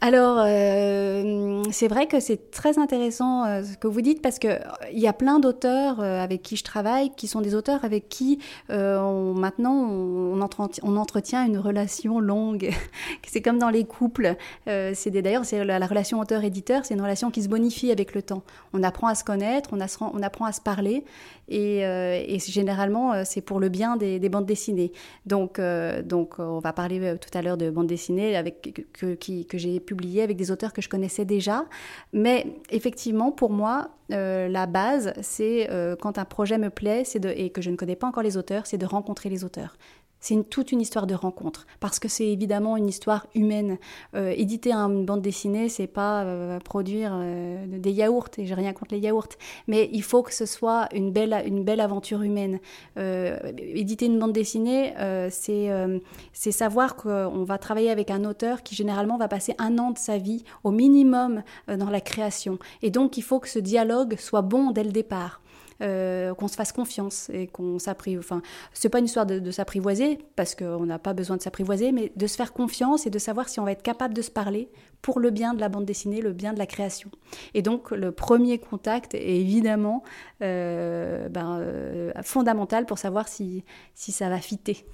Alors, 0.00 0.38
euh, 0.40 1.62
c'est 1.70 1.88
vrai 1.88 2.06
que 2.06 2.20
c'est 2.20 2.50
très 2.50 2.78
intéressant 2.78 3.44
euh, 3.44 3.62
ce 3.62 3.76
que 3.76 3.86
vous 3.86 4.02
dites 4.02 4.20
parce 4.20 4.38
que 4.38 4.48
euh, 4.48 4.58
y 4.92 5.06
a 5.06 5.12
plein 5.12 5.38
d'auteurs 5.38 6.00
avec 6.00 6.42
qui 6.42 6.56
je 6.56 6.64
travaille 6.64 7.14
qui 7.14 7.26
sont 7.26 7.40
des 7.40 7.54
auteurs 7.54 7.84
avec 7.84 8.08
qui 8.08 8.38
maintenant 8.68 9.72
on, 9.72 10.40
entretient 10.40 11.46
une 11.46 11.58
relation 11.58 12.20
longue. 12.20 12.70
c'est 13.26 13.40
comme 13.40 13.58
dans 13.58 13.70
les 13.70 13.84
couples. 13.84 14.36
c'est 14.66 15.10
d'ailleurs 15.10 15.44
c'est 15.44 15.64
la, 15.64 15.86
relation 15.86 16.20
auteur-éditeur, 16.20 16.84
c'est 16.84 16.94
une 16.94 17.02
relation 17.02 17.30
qui 17.30 17.42
se 17.42 17.48
bonifie 17.48 17.90
avec 17.90 18.14
le 18.14 18.22
temps. 18.22 18.42
On 18.72 18.82
apprend 18.82 19.06
à 19.06 19.14
se 19.14 19.24
connaître, 19.24 19.70
on, 19.72 20.22
apprend 20.22 20.44
à 20.44 20.52
se 20.52 20.60
parler 20.60 21.04
et, 21.48 22.38
généralement 22.38 23.24
c'est 23.24 23.40
pour 23.40 23.60
le 23.60 23.68
bien 23.68 23.96
des, 23.96 24.18
des 24.18 24.28
bandes 24.28 24.46
dessinées. 24.46 24.92
Donc, 25.26 25.60
donc 26.04 26.38
on 26.38 26.58
va 26.58 26.72
parler 26.72 27.16
tout 27.18 27.36
à 27.36 27.42
l'heure 27.42 27.56
de 27.56 27.70
bandes 27.70 27.86
dessinées 27.86 28.36
avec 28.36 28.84
que 28.92 29.58
j'ai 29.58 29.80
publié 29.84 30.22
avec 30.22 30.36
des 30.36 30.50
auteurs 30.50 30.72
que 30.72 30.82
je 30.82 30.88
connaissais 30.88 31.24
déjà. 31.24 31.64
Mais 32.12 32.46
effectivement, 32.70 33.30
pour 33.30 33.50
moi, 33.50 33.90
euh, 34.12 34.48
la 34.48 34.66
base, 34.66 35.12
c'est 35.22 35.70
euh, 35.70 35.96
quand 35.96 36.18
un 36.18 36.24
projet 36.24 36.58
me 36.58 36.70
plaît 36.70 37.04
et 37.36 37.50
que 37.50 37.62
je 37.62 37.70
ne 37.70 37.76
connais 37.76 37.96
pas 37.96 38.06
encore 38.06 38.22
les 38.22 38.36
auteurs, 38.36 38.66
c'est 38.66 38.78
de 38.78 38.86
rencontrer 38.86 39.28
les 39.28 39.44
auteurs 39.44 39.76
c'est 40.24 40.42
toute 40.48 40.72
une 40.72 40.80
histoire 40.80 41.06
de 41.06 41.14
rencontre 41.14 41.66
parce 41.80 41.98
que 41.98 42.08
c'est 42.08 42.26
évidemment 42.26 42.78
une 42.78 42.88
histoire 42.88 43.26
humaine. 43.34 43.76
Euh, 44.14 44.32
éditer 44.34 44.72
une 44.72 45.04
bande 45.04 45.20
dessinée, 45.20 45.68
c'est 45.68 45.86
pas 45.86 46.22
euh, 46.22 46.58
produire 46.60 47.12
euh, 47.14 47.66
des 47.66 47.90
yaourts 47.90 48.30
et 48.38 48.46
j'ai 48.46 48.54
rien 48.54 48.72
contre 48.72 48.94
les 48.94 49.00
yaourts, 49.00 49.28
mais 49.68 49.90
il 49.92 50.02
faut 50.02 50.22
que 50.22 50.32
ce 50.32 50.46
soit 50.46 50.88
une 50.94 51.12
belle 51.12 51.42
une 51.44 51.62
belle 51.62 51.80
aventure 51.80 52.22
humaine. 52.22 52.58
éditer 52.96 54.06
une 54.06 54.18
bande 54.18 54.32
dessinée, 54.32 54.94
c'est 55.30 56.52
savoir 56.52 56.96
qu'on 56.96 57.44
va 57.44 57.58
travailler 57.58 57.90
avec 57.90 58.10
un 58.10 58.24
auteur 58.24 58.62
qui 58.62 58.74
généralement 58.74 59.18
va 59.18 59.28
passer 59.28 59.54
un 59.58 59.76
an 59.78 59.90
de 59.90 59.98
sa 59.98 60.16
vie 60.16 60.42
au 60.62 60.70
minimum 60.70 61.42
dans 61.68 61.90
la 61.90 62.00
création 62.00 62.58
et 62.80 62.90
donc 62.90 63.18
il 63.18 63.22
faut 63.22 63.40
que 63.40 63.48
ce 63.48 63.58
dialogue 63.58 64.16
soit 64.18 64.42
bon 64.42 64.70
dès 64.70 64.84
le 64.84 64.92
départ. 64.92 65.42
Euh, 65.82 66.34
qu'on 66.34 66.46
se 66.46 66.54
fasse 66.54 66.70
confiance 66.70 67.30
et 67.32 67.48
qu'on 67.48 67.80
s'apprivoise. 67.80 68.24
Enfin, 68.24 68.42
c'est 68.72 68.88
pas 68.88 69.00
une 69.00 69.06
histoire 69.06 69.26
de, 69.26 69.50
s'apprivoiser 69.50 70.18
parce 70.36 70.54
qu'on 70.54 70.86
n'a 70.86 71.00
pas 71.00 71.14
besoin 71.14 71.36
de 71.36 71.42
s'apprivoiser, 71.42 71.90
mais 71.90 72.12
de 72.14 72.26
se 72.28 72.36
faire 72.36 72.52
confiance 72.52 73.06
et 73.06 73.10
de 73.10 73.18
savoir 73.18 73.48
si 73.48 73.58
on 73.58 73.64
va 73.64 73.72
être 73.72 73.82
capable 73.82 74.14
de 74.14 74.22
se 74.22 74.30
parler 74.30 74.68
pour 75.02 75.18
le 75.18 75.30
bien 75.30 75.52
de 75.52 75.60
la 75.60 75.68
bande 75.68 75.84
dessinée, 75.84 76.20
le 76.20 76.32
bien 76.32 76.52
de 76.52 76.58
la 76.58 76.66
création. 76.66 77.10
Et 77.54 77.62
donc 77.62 77.90
le 77.90 78.12
premier 78.12 78.58
contact 78.58 79.14
est 79.14 79.36
évidemment 79.36 80.04
euh, 80.42 81.28
ben, 81.28 81.58
euh, 81.58 82.12
fondamental 82.22 82.86
pour 82.86 82.98
savoir 82.98 83.26
si, 83.26 83.64
si 83.94 84.12
ça 84.12 84.28
va 84.28 84.38
fitter. 84.38 84.86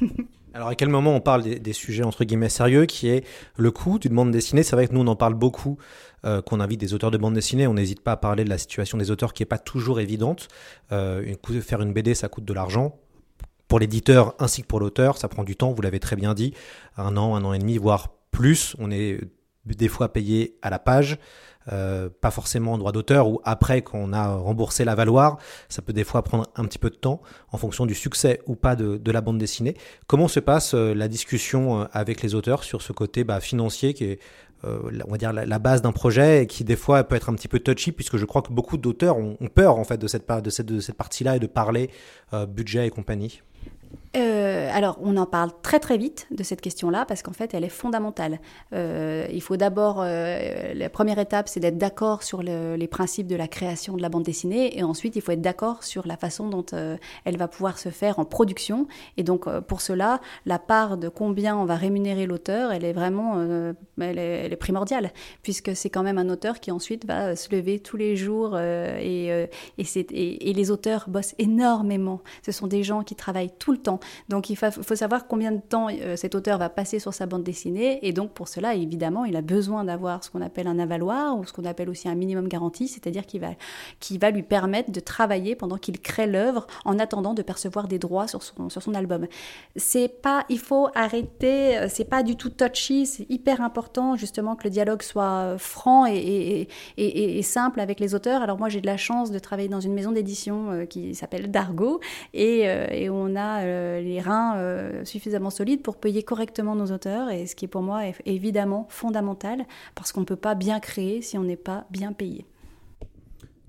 Alors 0.54 0.68
à 0.68 0.76
quel 0.76 0.88
moment 0.88 1.14
on 1.14 1.20
parle 1.20 1.42
des, 1.42 1.72
sujets 1.72 2.04
entre 2.04 2.22
guillemets 2.24 2.48
sérieux 2.48 2.86
qui 2.86 3.08
est 3.08 3.26
le 3.56 3.72
coût 3.72 3.98
d'une 3.98 4.14
bande 4.14 4.30
dessinée? 4.30 4.62
C'est 4.62 4.76
vrai 4.76 4.86
que 4.86 4.94
nous 4.94 5.00
on 5.00 5.06
en 5.08 5.16
parle 5.16 5.34
beaucoup, 5.34 5.78
euh, 6.24 6.40
qu'on 6.42 6.60
invite 6.60 6.80
des 6.80 6.94
auteurs 6.94 7.10
de 7.10 7.18
bande 7.18 7.34
dessinée, 7.34 7.66
on 7.66 7.74
n'hésite 7.74 8.00
pas 8.00 8.12
à 8.12 8.16
parler 8.16 8.44
de 8.44 8.48
la 8.48 8.58
situation 8.58 8.96
des 8.96 9.10
auteurs 9.10 9.32
qui 9.32 9.42
n'est 9.42 9.46
pas 9.46 9.58
toujours 9.58 10.00
évidente. 10.00 10.48
Euh, 10.92 11.34
faire 11.60 11.82
une 11.82 11.92
BD 11.92 12.14
ça 12.14 12.28
coûte 12.28 12.44
de 12.44 12.52
l'argent. 12.54 12.98
Pour 13.68 13.78
l'éditeur 13.78 14.34
ainsi 14.38 14.62
que 14.62 14.66
pour 14.66 14.80
l'auteur, 14.80 15.18
ça 15.18 15.28
prend 15.28 15.44
du 15.44 15.56
temps, 15.56 15.72
vous 15.72 15.82
l'avez 15.82 16.00
très 16.00 16.16
bien 16.16 16.34
dit, 16.34 16.54
un 16.96 17.16
an, 17.16 17.34
un 17.34 17.44
an 17.44 17.52
et 17.52 17.58
demi, 17.58 17.76
voire 17.76 18.14
plus. 18.30 18.74
On 18.78 18.90
est 18.90 19.20
des 19.66 19.88
fois 19.88 20.12
payé 20.12 20.56
à 20.62 20.70
la 20.70 20.78
page. 20.78 21.18
Euh, 21.72 22.10
pas 22.20 22.30
forcément 22.30 22.74
en 22.74 22.78
droit 22.78 22.92
d'auteur 22.92 23.26
ou 23.26 23.40
après 23.44 23.80
qu'on 23.80 24.12
a 24.12 24.36
remboursé 24.36 24.84
la 24.84 24.94
valoir, 24.94 25.38
ça 25.70 25.80
peut 25.80 25.94
des 25.94 26.04
fois 26.04 26.22
prendre 26.22 26.46
un 26.56 26.66
petit 26.66 26.78
peu 26.78 26.90
de 26.90 26.94
temps 26.94 27.22
en 27.52 27.56
fonction 27.56 27.86
du 27.86 27.94
succès 27.94 28.42
ou 28.46 28.54
pas 28.54 28.76
de, 28.76 29.10
la 29.10 29.20
bande 29.22 29.38
dessinée. 29.38 29.74
Comment 30.06 30.28
se 30.28 30.40
passe 30.40 30.74
la 30.74 31.08
discussion 31.08 31.88
avec 31.92 32.20
les 32.20 32.34
auteurs 32.34 32.64
sur 32.64 32.82
ce 32.82 32.92
côté 32.92 33.24
bah, 33.24 33.40
financier 33.40 33.94
qui 33.94 34.04
est 34.04 34.20
on 34.64 35.10
va 35.10 35.18
dire 35.18 35.32
la, 35.32 35.58
base 35.58 35.82
d'un 35.82 35.92
projet 35.92 36.42
et 36.42 36.46
qui 36.46 36.64
des 36.64 36.76
fois 36.76 37.04
peut 37.04 37.16
être 37.16 37.28
un 37.28 37.34
petit 37.34 37.48
peu 37.48 37.58
touchy 37.58 37.92
puisque 37.92 38.16
je 38.16 38.24
crois 38.24 38.42
que 38.42 38.52
beaucoup 38.52 38.76
d'auteurs 38.76 39.16
ont, 39.16 39.36
peur 39.54 39.76
en 39.76 39.84
fait 39.84 39.98
de 39.98 40.06
cette, 40.06 40.28
de 40.28 40.50
cette, 40.50 40.66
de 40.66 40.80
cette 40.80 40.96
partie-là 40.96 41.36
et 41.36 41.38
de 41.38 41.46
parler 41.46 41.90
budget 42.48 42.86
et 42.86 42.90
compagnie. 42.90 43.42
Euh, 44.16 44.70
alors, 44.72 44.98
on 45.02 45.16
en 45.16 45.26
parle 45.26 45.50
très 45.62 45.80
très 45.80 45.98
vite 45.98 46.26
de 46.30 46.42
cette 46.42 46.60
question-là 46.60 47.04
parce 47.06 47.22
qu'en 47.22 47.32
fait, 47.32 47.54
elle 47.54 47.64
est 47.64 47.68
fondamentale. 47.68 48.38
Euh, 48.72 49.26
il 49.32 49.42
faut 49.42 49.56
d'abord, 49.56 50.00
euh, 50.00 50.72
la 50.74 50.88
première 50.88 51.18
étape, 51.18 51.48
c'est 51.48 51.60
d'être 51.60 51.78
d'accord 51.78 52.22
sur 52.22 52.42
les 52.42 52.88
principes 52.88 53.26
de 53.26 53.36
la 53.36 53.48
création 53.48 53.96
de 53.96 54.02
la 54.02 54.08
bande 54.08 54.22
dessinée, 54.22 54.78
et 54.78 54.82
ensuite, 54.82 55.16
il 55.16 55.22
faut 55.22 55.32
être 55.32 55.40
d'accord 55.40 55.82
sur 55.82 56.06
la 56.06 56.16
façon 56.16 56.48
dont 56.48 56.66
elle 57.24 57.36
va 57.36 57.48
pouvoir 57.48 57.78
se 57.78 57.88
faire 57.88 58.18
en 58.18 58.24
production. 58.24 58.86
Et 59.16 59.22
donc, 59.22 59.48
pour 59.60 59.80
cela, 59.80 60.20
la 60.46 60.58
part 60.58 60.96
de 60.96 61.08
combien 61.08 61.56
on 61.56 61.64
va 61.64 61.76
rémunérer 61.76 62.26
l'auteur, 62.26 62.72
elle 62.72 62.84
est 62.84 62.92
vraiment, 62.92 63.40
elle 64.00 64.18
est, 64.18 64.56
primordiale, 64.56 65.12
puisque 65.42 65.74
c'est 65.74 65.90
quand 65.90 66.02
même 66.02 66.18
un 66.18 66.28
auteur 66.28 66.60
qui 66.60 66.70
ensuite 66.70 67.06
va 67.06 67.36
se 67.36 67.54
lever 67.54 67.80
tous 67.80 67.96
les 67.96 68.16
jours 68.16 68.58
et, 68.58 69.48
et, 69.78 70.50
et 70.50 70.52
les 70.52 70.70
auteurs 70.70 71.06
bossent 71.08 71.34
énormément. 71.38 72.20
Ce 72.44 72.52
sont 72.52 72.66
des 72.66 72.82
gens 72.82 73.02
qui 73.02 73.14
travaillent 73.14 73.52
tout 73.58 73.72
le 73.72 73.78
temps. 73.78 73.83
Donc 74.28 74.50
il 74.50 74.56
faut, 74.56 74.94
savoir 74.94 75.26
combien 75.26 75.52
de 75.52 75.60
temps 75.60 75.88
euh, 75.90 76.16
cet 76.16 76.34
auteur 76.34 76.58
va 76.58 76.68
passer 76.68 76.98
sur 76.98 77.12
sa 77.12 77.26
bande 77.26 77.42
dessinée. 77.42 77.98
Et 78.06 78.12
donc 78.12 78.32
pour 78.32 78.48
cela, 78.48 78.74
évidemment, 78.74 79.24
il 79.24 79.36
a 79.36 79.42
besoin 79.42 79.84
d'avoir 79.84 80.24
ce 80.24 80.30
qu'on 80.30 80.42
appelle 80.42 80.66
un 80.66 80.78
avaloir 80.78 81.38
ou 81.38 81.44
ce 81.44 81.52
qu'on 81.52 81.64
appelle 81.64 81.88
aussi 81.88 82.08
un 82.08 82.14
minimum 82.14 82.48
garantie, 82.48 82.88
c'est-à-dire 82.88 83.26
qu'il 83.26 83.40
va, 83.40 83.50
qui 84.00 84.18
va 84.18 84.30
lui 84.30 84.42
permettre 84.42 84.90
de 84.90 85.00
travailler 85.00 85.54
pendant 85.54 85.76
qu'il 85.76 86.00
crée 86.00 86.26
l'œuvre 86.26 86.66
en 86.84 86.98
attendant 86.98 87.34
de 87.34 87.42
percevoir 87.42 87.88
des 87.88 87.98
droits 87.98 88.28
sur 88.28 88.42
son, 88.42 88.68
sur 88.68 88.82
son 88.82 88.94
album. 88.94 89.26
C'est 89.76 90.08
pas, 90.08 90.44
il 90.48 90.58
faut 90.58 90.88
arrêter, 90.94 91.78
euh, 91.78 91.86
c'est 91.88 92.04
pas 92.04 92.22
du 92.22 92.36
tout 92.36 92.50
touchy, 92.50 93.06
c'est 93.06 93.26
hyper 93.30 93.60
important 93.60 94.16
justement 94.16 94.56
que 94.56 94.64
le 94.64 94.70
dialogue 94.70 95.02
soit 95.02 95.56
franc 95.58 96.06
et, 96.06 96.68
et, 96.96 97.38
et, 97.38 97.42
simple 97.42 97.80
avec 97.80 98.00
les 98.00 98.14
auteurs. 98.14 98.42
Alors 98.42 98.58
moi 98.58 98.68
j'ai 98.68 98.80
de 98.80 98.86
la 98.86 98.96
chance 98.96 99.30
de 99.30 99.38
travailler 99.38 99.68
dans 99.68 99.80
une 99.80 99.92
maison 99.92 100.12
d'édition 100.12 100.70
euh, 100.70 100.84
qui 100.86 101.14
s'appelle 101.14 101.50
Dargo 101.50 102.00
et, 102.32 102.60
et 102.60 103.10
on 103.10 103.36
a 103.36 103.63
euh, 103.64 104.00
les 104.00 104.20
reins 104.20 104.56
euh, 104.56 105.04
suffisamment 105.04 105.50
solides 105.50 105.82
pour 105.82 105.96
payer 105.96 106.22
correctement 106.22 106.76
nos 106.76 106.92
auteurs, 106.92 107.30
et 107.30 107.46
ce 107.46 107.54
qui 107.54 107.66
pour 107.66 107.82
moi 107.82 108.06
est 108.06 108.14
évidemment 108.26 108.86
fondamental, 108.88 109.64
parce 109.94 110.12
qu'on 110.12 110.20
ne 110.20 110.26
peut 110.26 110.36
pas 110.36 110.54
bien 110.54 110.80
créer 110.80 111.22
si 111.22 111.36
on 111.38 111.42
n'est 111.42 111.56
pas 111.56 111.86
bien 111.90 112.12
payé. 112.12 112.46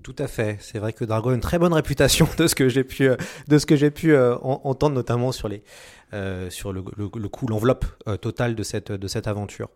Tout 0.02 0.14
à 0.18 0.28
fait. 0.28 0.58
C'est 0.60 0.78
vrai 0.78 0.92
que 0.92 1.04
Dargo 1.04 1.30
a 1.30 1.34
une 1.34 1.40
très 1.40 1.58
bonne 1.58 1.72
réputation 1.72 2.28
de 2.38 2.46
ce 2.46 2.54
que 2.54 2.68
j'ai 2.68 2.84
pu, 2.84 3.08
euh, 3.08 3.16
de 3.48 3.58
ce 3.58 3.66
que 3.66 3.74
j'ai 3.74 3.90
pu 3.90 4.16
en- 4.16 4.60
entendre, 4.62 4.94
notamment 4.94 5.32
sur 5.32 5.48
les, 5.48 5.64
sur 6.50 6.72
le, 6.72 6.80
coût, 6.82 7.48
l'enveloppe 7.48 7.84
totale 8.20 8.54
de 8.54 8.62
cette, 8.62 8.92
de 8.92 9.08
cette 9.08 9.26
aventure. 9.26 9.68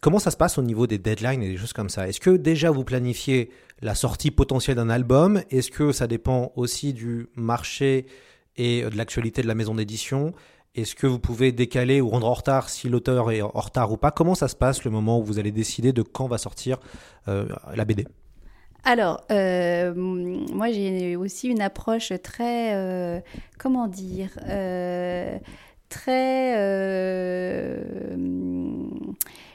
Comment 0.00 0.20
ça 0.20 0.30
se 0.30 0.36
passe 0.36 0.56
au 0.58 0.62
niveau 0.62 0.86
des 0.86 0.98
deadlines 0.98 1.42
et 1.42 1.48
des 1.48 1.56
choses 1.56 1.72
comme 1.72 1.88
ça? 1.88 2.08
Est-ce 2.08 2.20
que 2.20 2.30
déjà 2.30 2.70
vous 2.70 2.84
planifiez 2.84 3.50
la 3.82 3.96
sortie 3.96 4.30
potentielle 4.30 4.76
d'un 4.76 4.88
album? 4.88 5.42
Est-ce 5.50 5.72
que 5.72 5.90
ça 5.90 6.06
dépend 6.06 6.52
aussi 6.54 6.92
du 6.92 7.26
marché 7.34 8.06
et 8.60 8.82
de 8.82 8.96
l'actualité 8.96 9.40
de 9.40 9.46
la 9.48 9.54
maison 9.54 9.74
d'édition. 9.74 10.32
Est-ce 10.74 10.94
que 10.94 11.06
vous 11.06 11.18
pouvez 11.18 11.50
décaler 11.50 12.00
ou 12.00 12.10
rendre 12.10 12.28
en 12.28 12.34
retard 12.34 12.68
si 12.68 12.88
l'auteur 12.88 13.32
est 13.32 13.40
en 13.42 13.48
retard 13.48 13.90
ou 13.90 13.96
pas? 13.96 14.10
Comment 14.10 14.34
ça 14.34 14.48
se 14.48 14.54
passe 14.54 14.84
le 14.84 14.90
moment 14.90 15.18
où 15.18 15.24
vous 15.24 15.38
allez 15.38 15.50
décider 15.50 15.92
de 15.92 16.02
quand 16.02 16.28
va 16.28 16.38
sortir 16.38 16.78
euh, 17.26 17.48
la 17.74 17.84
BD 17.84 18.06
Alors, 18.84 19.24
euh, 19.32 19.92
moi 19.94 20.70
j'ai 20.70 21.16
aussi 21.16 21.48
une 21.48 21.62
approche 21.62 22.12
très, 22.22 22.74
euh, 22.74 23.20
comment 23.58 23.88
dire, 23.88 24.30
euh, 24.46 25.38
très... 25.88 26.56
euh, 26.58 27.82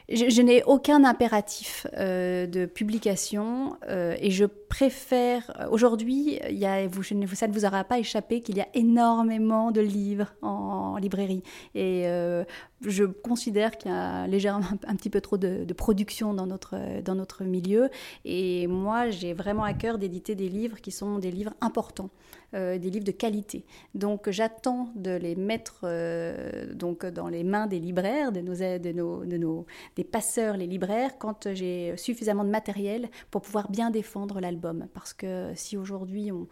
je, 0.08 0.28
je 0.28 0.42
n'ai 0.42 0.62
aucun 0.64 1.04
impératif 1.04 1.86
euh, 1.96 2.46
de 2.46 2.66
publication 2.66 3.76
euh, 3.88 4.14
et 4.20 4.30
je 4.30 4.44
préfère. 4.68 5.68
Aujourd'hui, 5.70 6.38
il 6.48 6.58
y 6.58 6.66
a, 6.66 6.86
vous, 6.86 7.02
ça 7.02 7.14
ne 7.14 7.52
vous 7.52 7.64
aura 7.64 7.84
pas 7.84 7.98
échappé 7.98 8.40
qu'il 8.40 8.56
y 8.56 8.60
a 8.60 8.68
énormément 8.74 9.70
de 9.70 9.80
livres 9.80 10.34
en, 10.42 10.96
librairie. 10.96 11.42
Et 11.74 12.06
euh, 12.06 12.44
je 12.82 13.04
considère 13.04 13.76
qu'il 13.76 13.90
y 13.90 13.94
a 13.94 14.26
légèrement 14.26 14.66
un, 14.86 14.96
petit 14.96 15.10
peu 15.10 15.20
trop 15.20 15.36
de, 15.36 15.72
production 15.72 16.34
dans 16.34 16.46
notre, 16.46 17.02
dans 17.02 17.14
notre 17.14 17.44
milieu. 17.44 17.88
Et 18.24 18.66
moi, 18.66 19.10
j'ai 19.10 19.34
vraiment 19.34 19.64
à 19.64 19.74
cœur 19.74 19.98
d'éditer 19.98 20.34
des 20.34 20.48
livres 20.48 20.80
qui 20.80 20.90
sont 20.90 21.18
des 21.18 21.30
livres 21.30 21.54
importants, 21.60 22.10
euh, 22.54 22.78
des 22.78 22.90
livres 22.90 23.04
de 23.04 23.12
qualité. 23.12 23.64
Donc, 23.94 24.30
j'attends 24.30 24.90
de 24.94 25.16
les 25.16 25.36
mettre 25.36 25.80
euh, 25.84 26.72
donc 26.74 27.06
dans 27.06 27.28
les 27.28 27.44
mains 27.44 27.66
des 27.66 27.78
libraires, 27.78 28.32
de 28.32 28.40
nos, 28.40 28.54
de 28.54 28.92
nos, 28.92 29.24
de 29.24 29.36
nos 29.36 29.66
des 29.96 30.04
passeurs, 30.04 30.56
les 30.56 30.66
libraires, 30.66 31.18
quand 31.18 31.54
j'ai 31.54 31.96
suffisamment 31.96 32.44
de 32.44 32.50
matériel 32.50 33.08
pour 33.30 33.42
pouvoir 33.42 33.70
bien 33.70 33.90
défendre 33.90 34.40
l'album. 34.40 34.56
Parce 34.94 35.12
que 35.12 35.52
si 35.54 35.76
aujourd'hui 35.76 36.30
on, 36.32 36.46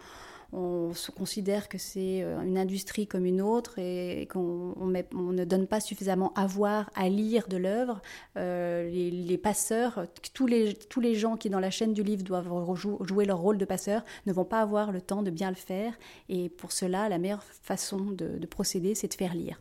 se 0.94 1.11
considère 1.11 1.68
que 1.68 1.78
c'est 1.78 2.23
euh, 2.23 2.40
une 2.42 2.56
industrie 2.56 3.09
comme 3.09 3.26
une 3.26 3.42
autre 3.42 3.80
et 3.80 4.28
qu'on 4.30 4.75
ne 4.87 5.44
donne 5.44 5.66
pas 5.66 5.80
suffisamment 5.80 6.33
à 6.35 6.47
voir, 6.47 6.90
à 6.94 7.09
lire 7.09 7.49
de 7.49 7.56
l'œuvre, 7.56 8.00
euh, 8.37 8.88
les, 8.88 9.38
passeurs, 9.38 10.06
tous 10.33 10.47
les, 10.47 11.14
gens 11.16 11.37
qui 11.37 11.50
dans 11.50 11.59
la 11.59 11.71
chaîne 11.71 11.92
du 11.92 12.04
livre 12.04 12.23
doivent 12.23 12.49
jouer 13.00 13.25
leur 13.25 13.38
rôle 13.38 13.59
de 13.59 13.64
passeur 13.64 14.04
ne 14.26 14.33
vont 14.33 14.44
pas 14.44 14.61
avoir 14.61 14.92
le 14.92 15.00
temps 15.00 15.25
de 15.25 15.30
bien 15.30 15.49
le 15.49 15.56
faire. 15.56 15.92
Et 16.28 16.49
pour 16.50 16.71
cela, 16.71 17.09
la 17.09 17.18
meilleure 17.18 17.42
façon 17.42 17.99
de 17.99 18.47
procéder, 18.47 18.94
c'est 18.94 19.09
de 19.09 19.14
faire 19.14 19.35
lire. 19.35 19.59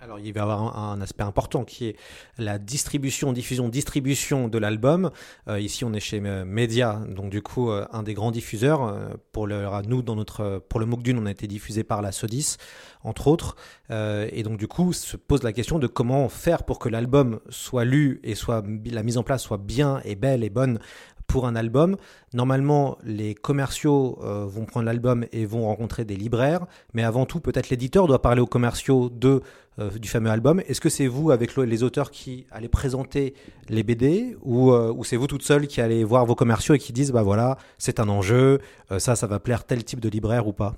Alors, 0.00 0.20
il 0.20 0.32
va 0.32 0.40
y 0.40 0.42
avoir 0.42 0.78
un, 0.78 1.00
aspect 1.00 1.24
important 1.24 1.64
qui 1.64 1.86
est 1.86 1.96
la 2.38 2.60
distribution, 2.60 3.32
diffusion, 3.32 3.68
distribution 3.68 4.46
de 4.46 4.56
l'album. 4.56 5.10
Euh, 5.48 5.58
ici, 5.58 5.84
on 5.84 5.92
est 5.92 5.98
chez 6.00 6.22
euh, 6.24 6.44
Media, 6.44 7.00
donc 7.08 7.30
du 7.30 7.42
coup, 7.42 7.70
euh, 7.70 7.84
un 7.92 8.04
des 8.04 8.14
grands 8.14 8.30
diffuseurs. 8.30 8.96
Pour 9.32 9.48
le, 9.48 9.66
nous, 9.88 10.02
dans 10.02 10.14
notre, 10.14 10.62
pour 10.68 10.78
le 10.78 10.86
MOOC 10.86 11.02
Dune, 11.02 11.18
on 11.18 11.26
a 11.26 11.32
été 11.32 11.48
diffusé 11.48 11.82
par 11.82 12.00
la 12.00 12.12
Sodis, 12.12 12.58
entre 13.02 13.26
autres. 13.26 13.56
Et 13.90 14.42
donc, 14.44 14.58
du 14.58 14.68
coup, 14.68 14.92
se 14.92 15.16
pose 15.16 15.42
la 15.42 15.52
question 15.52 15.78
de 15.78 15.86
comment 15.88 16.28
faire 16.28 16.62
pour 16.62 16.78
que 16.78 16.88
l'album 16.88 17.40
soit 17.48 17.84
lu 17.84 18.20
et 18.22 18.34
soit 18.34 18.64
la 18.84 19.02
mise 19.02 19.18
en 19.18 19.22
place 19.22 19.42
soit 19.42 19.58
bien 19.58 20.00
et 20.04 20.14
belle 20.14 20.44
et 20.44 20.50
bonne 20.50 20.78
pour 21.26 21.46
un 21.46 21.56
album. 21.56 21.96
Normalement, 22.32 22.98
les 23.02 23.34
commerciaux 23.34 24.18
vont 24.20 24.64
prendre 24.64 24.86
l'album 24.86 25.24
et 25.32 25.46
vont 25.46 25.66
rencontrer 25.66 26.04
des 26.04 26.16
libraires, 26.16 26.66
mais 26.92 27.02
avant 27.02 27.26
tout, 27.26 27.40
peut-être 27.40 27.70
l'éditeur 27.70 28.06
doit 28.06 28.22
parler 28.22 28.40
aux 28.40 28.46
commerciaux 28.46 29.08
de, 29.08 29.42
euh, 29.78 29.90
du 29.90 30.08
fameux 30.08 30.30
album. 30.30 30.60
Est-ce 30.66 30.80
que 30.80 30.88
c'est 30.88 31.06
vous, 31.06 31.30
avec 31.30 31.56
le- 31.56 31.64
les 31.64 31.82
auteurs, 31.82 32.10
qui 32.10 32.46
allez 32.50 32.68
présenter 32.68 33.34
les 33.68 33.82
BD, 33.82 34.36
ou, 34.42 34.72
euh, 34.72 34.92
ou 34.96 35.04
c'est 35.04 35.16
vous 35.16 35.26
toute 35.26 35.42
seule 35.42 35.66
qui 35.66 35.80
allez 35.80 36.04
voir 36.04 36.26
vos 36.26 36.34
commerciaux 36.34 36.74
et 36.74 36.78
qui 36.78 36.92
disent, 36.92 37.12
bah 37.12 37.22
voilà, 37.22 37.56
c'est 37.78 38.00
un 38.00 38.08
enjeu, 38.08 38.58
euh, 38.92 38.98
ça, 38.98 39.16
ça 39.16 39.26
va 39.26 39.38
plaire 39.40 39.64
tel 39.64 39.84
type 39.84 40.00
de 40.00 40.08
libraire 40.08 40.46
ou 40.46 40.52
pas? 40.52 40.74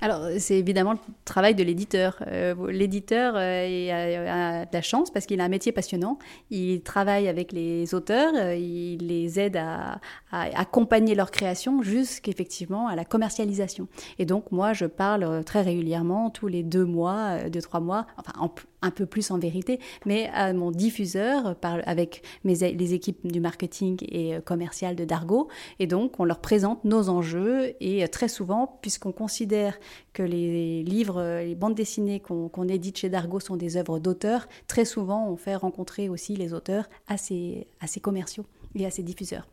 Alors, 0.00 0.28
c'est 0.38 0.56
évidemment 0.58 0.92
le 0.92 0.98
travail 1.24 1.56
de 1.56 1.64
l'éditeur. 1.64 2.22
Euh, 2.28 2.54
L'éditeur 2.70 3.34
euh, 3.36 4.60
a, 4.60 4.64
de 4.64 4.70
la 4.72 4.82
chance 4.82 5.10
parce 5.10 5.26
qu'il 5.26 5.40
a 5.40 5.44
un 5.44 5.48
métier 5.48 5.72
passionnant. 5.72 6.18
Il 6.50 6.82
travaille 6.82 7.26
avec 7.26 7.50
les 7.52 7.94
auteurs, 7.94 8.32
euh, 8.36 8.54
il 8.54 8.98
les 9.08 9.40
aide 9.40 9.56
à, 9.56 10.00
accompagner 10.30 11.14
leur 11.14 11.30
création 11.30 11.82
jusqu'effectivement 11.82 12.86
à 12.86 12.94
la 12.94 13.04
commercialisation. 13.04 13.88
Et 14.20 14.24
donc, 14.26 14.52
moi, 14.52 14.72
je 14.72 14.84
parle 14.84 15.42
très 15.44 15.62
régulièrement, 15.62 16.30
tous 16.30 16.46
les 16.46 16.62
deux 16.62 16.84
mois, 16.84 17.48
deux, 17.48 17.62
trois 17.62 17.80
mois, 17.80 18.06
enfin, 18.18 18.32
en- 18.38 18.52
un 18.80 18.90
peu 18.92 19.06
plus 19.06 19.32
en 19.32 19.38
vérité, 19.38 19.80
mais 20.06 20.30
à 20.32 20.52
mon 20.52 20.70
diffuseur, 20.70 21.56
avec 21.84 22.22
les 22.44 22.94
équipes 22.94 23.26
du 23.26 23.40
marketing 23.40 23.96
et 24.02 24.38
commercial 24.44 24.94
de 24.94 25.04
Dargo. 25.04 25.48
Et 25.80 25.88
donc, 25.88 26.20
on 26.20 26.24
leur 26.24 26.38
présente 26.40 26.84
nos 26.84 27.08
enjeux 27.08 27.74
et 27.80 28.06
très 28.08 28.28
souvent, 28.28 28.78
puisqu'on 28.80 29.10
considère 29.10 29.76
que 30.12 30.22
les 30.22 30.82
livres, 30.82 31.40
les 31.40 31.54
bandes 31.54 31.74
dessinées 31.74 32.20
qu'on 32.20 32.68
édite 32.68 32.98
chez 32.98 33.08
Dargo 33.08 33.40
sont 33.40 33.56
des 33.56 33.76
œuvres 33.76 33.98
d'auteurs, 33.98 34.48
très 34.66 34.84
souvent, 34.84 35.28
on 35.28 35.36
fait 35.36 35.56
rencontrer 35.56 36.08
aussi 36.08 36.36
les 36.36 36.52
auteurs 36.52 36.88
à 37.06 37.14
à 37.14 37.86
ces 37.86 38.00
commerciaux 38.00 38.46
et 38.74 38.86
à 38.86 38.90
ces 38.90 39.02
diffuseurs. 39.02 39.46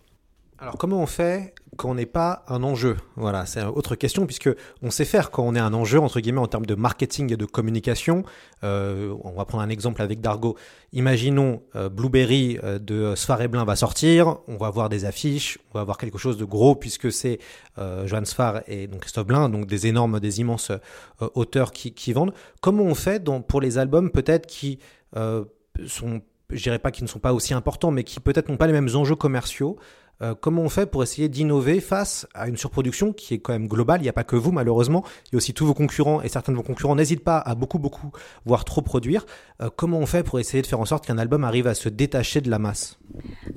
Alors 0.57 0.77
comment 0.77 1.01
on 1.01 1.05
fait 1.05 1.53
quand 1.75 1.89
on 1.89 1.95
n'est 1.95 2.05
pas 2.05 2.45
un 2.47 2.63
enjeu? 2.63 2.95
Voilà, 3.17 3.45
c'est 3.45 3.59
une 3.59 3.67
autre 3.67 3.95
question 3.95 4.25
puisque 4.25 4.49
on 4.81 4.89
sait 4.89 5.03
faire 5.03 5.29
quand 5.29 5.43
on 5.43 5.53
est 5.53 5.59
un 5.59 5.73
enjeu 5.73 5.99
entre 5.99 6.21
guillemets 6.21 6.39
en 6.39 6.47
termes 6.47 6.65
de 6.65 6.75
marketing 6.75 7.33
et 7.33 7.35
de 7.35 7.43
communication. 7.45 8.23
Euh, 8.63 9.13
on 9.25 9.31
va 9.31 9.43
prendre 9.43 9.63
un 9.65 9.69
exemple 9.69 10.01
avec 10.01 10.21
Dargo. 10.21 10.55
Imaginons 10.93 11.61
euh, 11.75 11.89
Blueberry 11.89 12.57
euh, 12.63 12.79
de 12.79 13.15
Sfar 13.15 13.41
Eblin 13.41 13.65
va 13.65 13.75
sortir, 13.75 14.37
on 14.47 14.55
va 14.55 14.69
voir 14.69 14.87
des 14.87 15.03
affiches, 15.03 15.59
on 15.73 15.77
va 15.77 15.83
voir 15.83 15.97
quelque 15.97 16.17
chose 16.17 16.37
de 16.37 16.45
gros 16.45 16.75
puisque 16.75 17.11
c'est 17.11 17.39
Johan 17.77 18.23
Sfar 18.23 18.61
et 18.67 18.87
donc 18.87 19.01
Christophe 19.01 19.27
Blin, 19.27 19.49
donc 19.49 19.67
des 19.67 19.87
énormes, 19.87 20.21
des 20.21 20.39
immenses 20.39 20.71
auteurs 21.19 21.73
qui, 21.73 21.93
qui 21.93 22.13
vendent. 22.13 22.33
Comment 22.61 22.83
on 22.83 22.95
fait 22.95 23.21
dans, 23.21 23.41
pour 23.41 23.59
les 23.59 23.77
albums 23.77 24.09
peut-être 24.09 24.47
qui 24.47 24.79
sont, 25.13 26.21
pas 26.81 26.91
qui 26.91 27.03
ne 27.03 27.09
sont 27.09 27.19
pas 27.19 27.33
aussi 27.33 27.53
importants, 27.53 27.91
mais 27.91 28.05
qui 28.05 28.21
peut-être 28.21 28.47
n'ont 28.47 28.55
pas 28.55 28.67
les 28.67 28.73
mêmes 28.73 28.95
enjeux 28.95 29.17
commerciaux 29.17 29.77
euh, 30.21 30.33
comment 30.39 30.61
on 30.61 30.69
fait 30.69 30.85
pour 30.85 31.03
essayer 31.03 31.29
d'innover 31.29 31.79
face 31.79 32.27
à 32.33 32.47
une 32.47 32.57
surproduction 32.57 33.13
qui 33.13 33.33
est 33.33 33.39
quand 33.39 33.53
même 33.53 33.67
globale? 33.67 34.01
Il 34.01 34.03
n'y 34.03 34.09
a 34.09 34.13
pas 34.13 34.23
que 34.23 34.35
vous, 34.35 34.51
malheureusement. 34.51 35.03
Il 35.27 35.33
y 35.33 35.35
a 35.35 35.37
aussi 35.37 35.53
tous 35.53 35.65
vos 35.65 35.73
concurrents 35.73 36.21
et 36.21 36.29
certains 36.29 36.51
de 36.51 36.57
vos 36.57 36.63
concurrents 36.63 36.95
n'hésitent 36.95 37.23
pas 37.23 37.37
à 37.37 37.55
beaucoup, 37.55 37.79
beaucoup, 37.79 38.11
voire 38.45 38.65
trop 38.65 38.81
produire. 38.81 39.25
Euh, 39.61 39.69
comment 39.75 39.99
on 39.99 40.05
fait 40.05 40.23
pour 40.23 40.39
essayer 40.39 40.61
de 40.61 40.67
faire 40.67 40.79
en 40.79 40.85
sorte 40.85 41.05
qu'un 41.05 41.17
album 41.17 41.43
arrive 41.43 41.67
à 41.67 41.73
se 41.73 41.89
détacher 41.89 42.41
de 42.41 42.49
la 42.49 42.59
masse? 42.59 42.97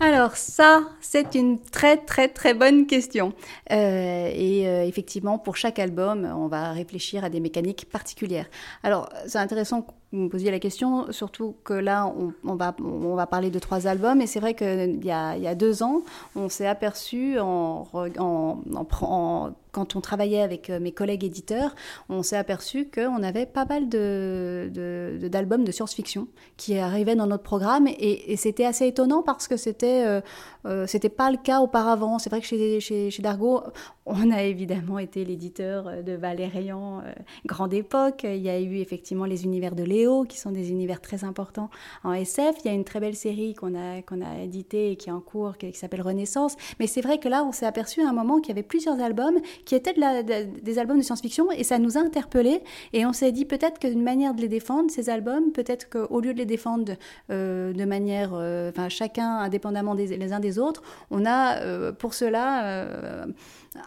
Alors 0.00 0.36
ça, 0.36 0.82
c'est 1.00 1.34
une 1.34 1.60
très 1.60 1.96
très 1.96 2.28
très 2.28 2.54
bonne 2.54 2.86
question. 2.86 3.32
Euh, 3.70 4.30
et 4.32 4.62
effectivement, 4.86 5.38
pour 5.38 5.56
chaque 5.56 5.78
album, 5.78 6.24
on 6.24 6.48
va 6.48 6.72
réfléchir 6.72 7.24
à 7.24 7.30
des 7.30 7.40
mécaniques 7.40 7.88
particulières. 7.90 8.46
Alors, 8.82 9.08
c'est 9.26 9.38
intéressant 9.38 9.86
vous 10.12 10.20
me 10.20 10.28
posiez 10.28 10.50
la 10.50 10.58
question, 10.58 11.12
surtout 11.12 11.56
que 11.64 11.74
là, 11.74 12.10
on, 12.44 12.54
va, 12.54 12.74
on 12.80 13.14
va 13.14 13.26
parler 13.26 13.50
de 13.50 13.58
trois 13.58 13.86
albums. 13.86 14.20
Et 14.22 14.26
c'est 14.26 14.40
vrai 14.40 14.54
qu'il 14.54 15.04
y 15.04 15.10
a, 15.10 15.36
il 15.36 15.42
y 15.42 15.46
a 15.46 15.54
deux 15.54 15.82
ans, 15.82 16.00
on 16.34 16.48
s'est 16.48 16.66
aperçu 16.66 17.38
en, 17.38 17.86
en, 17.92 18.08
en, 18.18 18.86
en 19.02 19.50
quand 19.78 19.94
on 19.94 20.00
travaillait 20.00 20.42
avec 20.42 20.70
mes 20.70 20.90
collègues 20.90 21.22
éditeurs, 21.22 21.76
on 22.08 22.24
s'est 22.24 22.36
aperçu 22.36 22.90
qu'on 22.92 23.22
avait 23.22 23.46
pas 23.46 23.64
mal 23.64 23.88
d'albums 23.88 25.64
de 25.64 25.70
science-fiction 25.70 26.26
qui 26.56 26.76
arrivaient 26.78 27.14
dans 27.14 27.28
notre 27.28 27.44
programme 27.44 27.86
et, 27.86 28.36
c'était 28.36 28.64
assez 28.64 28.88
étonnant 28.88 29.22
parce 29.22 29.46
que 29.46 29.56
c'était 29.56 30.04
euh, 30.04 30.20
euh, 30.66 30.86
pas 31.16 31.30
le 31.30 31.36
cas 31.36 31.60
auparavant. 31.60 32.18
C'est 32.18 32.28
vrai 32.28 32.40
que 32.40 32.46
chez, 32.46 32.80
chez, 32.80 33.10
chez 33.10 33.22
Dargo, 33.22 33.62
on 34.04 34.30
a 34.30 34.42
évidemment 34.42 34.98
été 34.98 35.24
l'éditeur 35.24 36.02
de 36.02 36.12
Valérian 36.12 37.00
euh, 37.00 37.12
grande 37.46 37.72
époque. 37.74 38.24
Il 38.24 38.42
y 38.42 38.48
a 38.48 38.58
eu 38.58 38.78
effectivement 38.78 39.26
les 39.26 39.44
univers 39.44 39.74
de 39.76 39.84
Léo 39.84 40.24
qui 40.24 40.38
sont 40.38 40.50
des 40.50 40.70
univers 40.70 41.00
très 41.00 41.22
importants 41.22 41.70
en 42.02 42.12
SF. 42.12 42.56
Il 42.64 42.68
y 42.68 42.70
a 42.70 42.74
une 42.74 42.84
très 42.84 43.00
belle 43.00 43.16
série 43.16 43.54
qu'on 43.54 43.74
a 43.74 44.02
qu'on 44.02 44.22
a 44.22 44.42
éditée 44.42 44.90
et 44.92 44.96
qui 44.96 45.10
est 45.10 45.12
en 45.12 45.20
cours 45.20 45.56
qui, 45.56 45.70
qui 45.70 45.78
s'appelle 45.78 46.02
Renaissance. 46.02 46.56
Mais 46.80 46.88
c'est 46.88 47.00
vrai 47.00 47.18
que 47.18 47.28
là, 47.28 47.44
on 47.44 47.52
s'est 47.52 47.66
aperçu 47.66 48.02
à 48.02 48.08
un 48.08 48.12
moment 48.12 48.40
qu'il 48.40 48.48
y 48.48 48.58
avait 48.58 48.66
plusieurs 48.66 49.00
albums 49.00 49.38
qui 49.68 49.74
étaient 49.74 49.92
de 49.92 50.60
des 50.62 50.78
albums 50.78 50.96
de 50.96 51.02
science-fiction 51.02 51.52
et 51.52 51.62
ça 51.62 51.78
nous 51.78 51.98
a 51.98 52.00
interpellés 52.00 52.62
et 52.94 53.04
on 53.04 53.12
s'est 53.12 53.32
dit 53.32 53.44
peut-être 53.44 53.78
qu'une 53.78 54.02
manière 54.02 54.32
de 54.32 54.40
les 54.40 54.48
défendre, 54.48 54.90
ces 54.90 55.10
albums, 55.10 55.52
peut-être 55.52 55.90
qu'au 55.90 56.20
lieu 56.20 56.32
de 56.32 56.38
les 56.38 56.46
défendre 56.46 56.94
euh, 57.30 57.74
de 57.74 57.84
manière, 57.84 58.30
euh, 58.32 58.70
enfin 58.70 58.88
chacun 58.88 59.28
indépendamment 59.40 59.94
des, 59.94 60.16
les 60.16 60.32
uns 60.32 60.40
des 60.40 60.58
autres, 60.58 60.82
on 61.10 61.26
a 61.26 61.58
euh, 61.60 61.92
pour 61.92 62.14
cela 62.14 63.26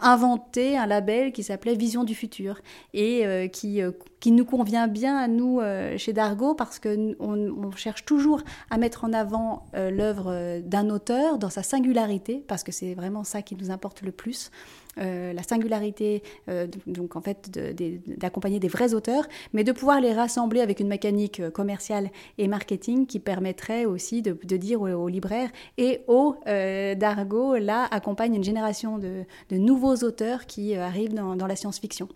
inventé 0.01 0.77
un 0.77 0.85
label 0.85 1.31
qui 1.31 1.41
s'appelait 1.41 1.73
Vision 1.73 2.03
du 2.03 2.13
futur 2.13 2.59
et 2.93 3.49
qui 3.51 3.81
qui 4.19 4.31
nous 4.31 4.45
convient 4.45 4.87
bien 4.87 5.17
à 5.17 5.27
nous 5.27 5.59
chez 5.97 6.13
Dargo 6.13 6.53
parce 6.53 6.77
que 6.77 7.15
on, 7.19 7.33
on, 7.49 7.71
cherche 7.71 8.05
toujours 8.05 8.41
à 8.69 8.77
mettre 8.77 9.03
en 9.03 9.13
avant 9.13 9.65
l'œuvre 9.73 10.59
d'un 10.61 10.89
auteur 10.91 11.39
dans 11.39 11.49
sa 11.49 11.63
singularité 11.63 12.45
parce 12.47 12.63
que 12.63 12.71
c'est 12.71 12.93
vraiment 12.93 13.23
ça 13.23 13.41
qui 13.41 13.55
nous 13.55 13.71
importe 13.71 14.03
le 14.03 14.11
plus. 14.11 14.51
Euh, 14.97 15.31
la 15.31 15.41
singularité, 15.41 16.21
euh, 16.49 16.67
donc 16.85 17.15
en 17.15 17.21
fait 17.21 17.49
d'accompagner 18.17 18.57
de, 18.57 18.61
des 18.63 18.67
vrais 18.67 18.93
auteurs, 18.93 19.23
mais 19.53 19.63
de 19.63 19.71
pouvoir 19.71 20.01
les 20.01 20.11
rassembler 20.11 20.59
avec 20.59 20.81
une 20.81 20.89
mécanique 20.89 21.49
commerciale 21.51 22.09
et 22.37 22.49
marketing 22.49 23.05
qui 23.05 23.19
permettrait 23.19 23.85
aussi 23.85 24.21
de, 24.21 24.33
dire 24.57 24.81
aux, 24.81 25.07
libraires 25.07 25.49
et 25.77 26.01
aux 26.07 26.35
euh, 26.47 26.93
Dargo, 26.95 27.55
là, 27.55 27.87
accompagne 27.89 28.35
une 28.35 28.43
génération 28.43 28.97
de, 28.97 29.23
nouveaux 29.51 29.95
auteurs 29.97 30.45
qui 30.45 30.75
arrivent 30.75 31.13
dans, 31.13 31.47
la 31.47 31.55
science-fiction. 31.55 32.09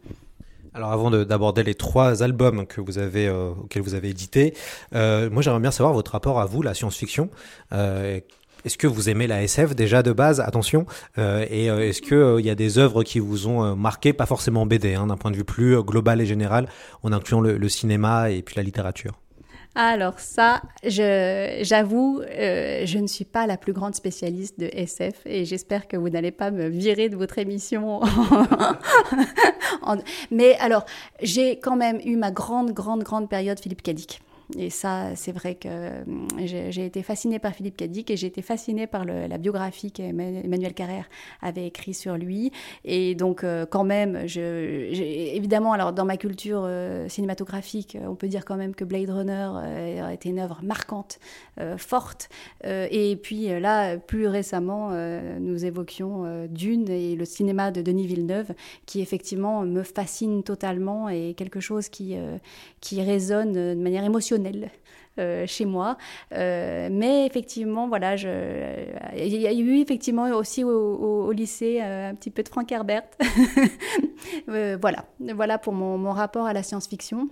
Alors 0.76 0.92
avant 0.92 1.10
d'aborder 1.10 1.64
les 1.64 1.74
trois 1.74 2.22
albums 2.22 2.68
que 2.68 2.82
vous 2.82 2.98
avez, 2.98 3.30
euh, 3.30 3.52
auxquels 3.52 3.82
vous 3.82 3.94
avez 3.94 4.10
édité, 4.10 4.54
euh, 4.94 5.30
moi 5.30 5.42
j'aimerais 5.42 5.62
bien 5.62 5.72
savoir 5.72 5.94
votre 5.94 6.12
rapport 6.12 6.42
à 6.42 6.46
vous, 6.46 6.62
la 6.62 6.74
science-fiction. 6.74 7.30
Euh, 7.72 8.20
est-ce 8.66 8.78
que 8.78 8.88
vous 8.88 9.10
aimez 9.10 9.28
la 9.28 9.44
SF 9.44 9.76
déjà 9.76 10.04
de 10.04 10.12
base? 10.12 10.40
Attention. 10.40 10.86
Euh, 11.18 11.46
et 11.50 11.70
euh, 11.70 11.88
est-ce 11.88 12.02
qu'il 12.02 12.40
il 12.40 12.46
y 12.46 12.50
a 12.50 12.56
des 12.56 12.78
œuvres 12.78 13.04
qui 13.04 13.20
vous 13.20 13.48
ont 13.48 13.76
marqué, 13.76 14.12
pas 14.12 14.26
forcément 14.26 14.66
BD, 14.66 14.96
hein, 14.96 15.08
d'un 15.08 15.18
point 15.18 15.32
de 15.32 15.38
vue 15.38 15.46
plus 15.46 15.82
global 15.84 16.22
et 16.22 16.26
général, 16.26 16.68
en 17.04 17.12
incluant 17.12 17.42
le, 17.42 17.70
cinéma 17.70 18.32
et 18.32 18.42
puis 18.42 18.56
la 18.56 18.64
littérature 18.64 19.20
alors 19.78 20.22
ça, 20.22 20.62
j'avoue, 20.86 22.22
euh, 22.22 22.86
je 22.86 22.98
ne 22.98 23.08
suis 23.08 23.26
pas 23.26 23.46
la 23.46 23.58
plus 23.58 23.74
grande 23.74 23.94
spécialiste 23.94 24.58
de 24.58 24.70
SF 24.72 25.16
et 25.26 25.44
j'espère 25.44 25.90
que 25.90 25.98
vous 25.98 26.08
n'allez 26.08 26.32
pas 26.32 26.50
me 26.50 26.70
virer 26.70 27.10
de 27.10 27.18
votre 27.18 27.40
émission. 27.40 28.00
Mais 30.32 30.56
alors, 30.60 30.86
j'ai 31.22 31.60
quand 31.60 31.76
même 31.76 32.00
eu 32.06 32.16
ma 32.16 32.32
grande, 32.32 32.72
grande, 32.72 33.04
grande 33.04 33.30
période 33.30 33.60
Philippe 33.60 33.82
Cadic. 33.82 34.22
Et 34.58 34.70
ça, 34.70 35.16
c'est 35.16 35.32
vrai 35.32 35.56
que 35.56 36.04
hum, 36.04 36.28
j'ai 36.38 36.86
été 36.86 37.04
fascinée 37.04 37.40
par 37.40 37.54
Philippe 37.54 37.78
Cadic 37.78 38.12
et 38.12 38.18
j'ai 38.18 38.28
été 38.28 38.42
fascinée 38.42 38.88
par 38.88 39.06
la 39.06 39.38
biographie 39.38 39.92
qu'Emmanuel 39.92 40.74
Carrère 40.74 41.10
avait 41.42 41.68
écrit 41.68 41.94
sur 41.94 42.18
lui. 42.18 42.52
Et 42.84 43.16
donc, 43.16 43.44
euh, 43.44 43.66
quand 43.66 43.84
même, 43.84 44.26
évidemment, 44.36 45.74
alors 45.74 45.94
dans 45.94 46.06
ma 46.06 46.18
culture 46.18 46.64
euh, 46.66 47.08
cinématographique, 47.10 47.98
on 48.08 48.16
peut 48.16 48.28
dire 48.28 48.46
quand 48.46 48.56
même 48.56 48.76
que 48.76 48.84
Blade 48.84 49.10
Runner 49.10 49.50
euh, 49.56 50.08
a 50.08 50.14
été 50.14 50.30
une 50.30 50.40
œuvre 50.40 50.60
marquante, 50.64 51.20
euh, 51.60 51.78
forte. 51.78 52.30
Euh, 52.66 52.88
et 52.92 53.16
puis 53.16 53.48
là, 53.60 53.98
plus 53.98 54.28
récemment, 54.28 54.92
nous 55.40 55.66
évoquions 55.66 56.48
Dune 56.50 56.90
et 56.90 57.16
le 57.16 57.26
cinéma 57.26 57.72
de 57.72 57.82
Denis 57.82 58.08
Villeneuve, 58.08 58.54
qui 58.86 59.02
effectivement 59.02 59.62
me 59.62 59.84
fascine 59.84 60.44
totalement 60.44 61.10
et 61.10 61.34
quelque 61.36 61.60
chose 61.60 61.90
qui, 61.90 62.16
qui 62.82 63.02
résonne 63.02 63.54
de 63.54 63.82
manière 63.82 64.04
émotionnelle 64.04 64.35
euh, 65.18 65.48
chez 65.48 65.64
moi. 65.64 65.98
Euh, 66.34 66.90
mais 66.92 67.26
effectivement, 67.26 67.88
voilà, 67.88 68.16
il 68.16 69.36
y 69.38 69.48
a 69.48 69.54
eu 69.54 69.80
effectivement 69.80 70.26
aussi 70.32 70.66
au, 70.66 71.32
lycée 71.32 71.80
euh, 71.82 72.10
un 72.10 72.16
petit 72.16 72.30
peu 72.30 72.44
de 72.44 72.50
Frank 72.50 72.70
Herbert. 72.72 73.04
Voilà, 74.48 75.06
voilà 75.20 75.58
pour 75.58 75.74
mon, 75.74 76.12
rapport 76.12 76.46
à 76.46 76.54
la 76.54 76.64
science-fiction. 76.64 77.30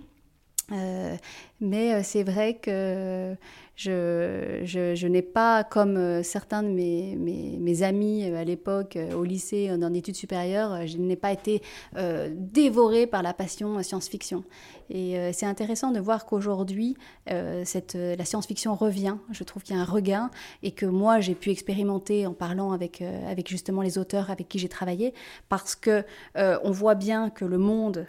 Mais 1.60 2.02
c'est 2.02 2.22
vrai 2.22 2.54
que 2.54 3.34
je, 3.76 5.06
n'ai 5.06 5.22
pas, 5.22 5.64
comme 5.64 6.22
certains 6.22 6.62
de 6.62 6.68
mes, 6.68 7.82
amis 7.82 8.24
à 8.24 8.44
l'époque, 8.44 8.98
au 9.16 9.24
lycée, 9.24 9.70
en 9.70 9.94
études 9.94 10.16
supérieures, 10.16 10.86
je 10.86 10.96
n'ai 10.98 11.16
pas 11.16 11.32
été 11.32 11.62
euh, 11.96 12.30
dévorée 12.32 13.06
par 13.06 13.22
la 13.22 13.34
passion 13.34 13.82
science-fiction. 13.82 14.44
Et 14.90 15.18
euh, 15.18 15.30
c'est 15.32 15.46
intéressant 15.46 15.90
de 15.90 16.00
voir 16.00 16.26
qu'aujourd'hui, 16.26 16.96
euh, 17.30 17.64
la 17.94 18.24
science-fiction 18.24 18.74
revient. 18.74 19.16
Je 19.30 19.44
trouve 19.44 19.62
qu'il 19.62 19.76
y 19.76 19.78
a 19.78 19.82
un 19.82 19.86
regain 19.86 20.30
et 20.62 20.72
que 20.72 20.86
moi, 20.86 21.20
j'ai 21.20 21.34
pu 21.34 21.50
expérimenter 21.50 22.26
en 22.26 22.34
parlant 22.34 22.72
avec, 22.72 23.02
avec 23.02 23.48
justement 23.48 23.82
les 23.82 23.98
auteurs 23.98 24.30
avec 24.30 24.48
qui 24.48 24.58
j'ai 24.58 24.68
travaillé, 24.68 25.14
parce 25.48 25.74
que 25.74 26.04
on 26.36 26.70
voit 26.70 26.94
bien 26.94 27.30
que 27.30 27.44
le 27.44 27.58
monde 27.58 28.06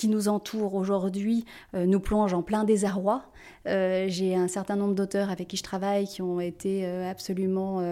qui 0.00 0.08
nous 0.08 0.28
entoure 0.28 0.76
aujourd'hui 0.76 1.44
euh, 1.74 1.84
nous 1.84 2.00
plonge 2.00 2.32
en 2.32 2.40
plein 2.40 2.64
désarroi. 2.64 3.22
Euh, 3.68 4.06
J'ai 4.08 4.34
un 4.34 4.48
certain 4.48 4.74
nombre 4.74 4.94
d'auteurs 4.94 5.28
avec 5.28 5.48
qui 5.48 5.58
je 5.58 5.62
travaille 5.62 6.06
qui 6.06 6.22
ont 6.22 6.40
été 6.40 6.86
euh, 6.86 7.10
absolument 7.10 7.82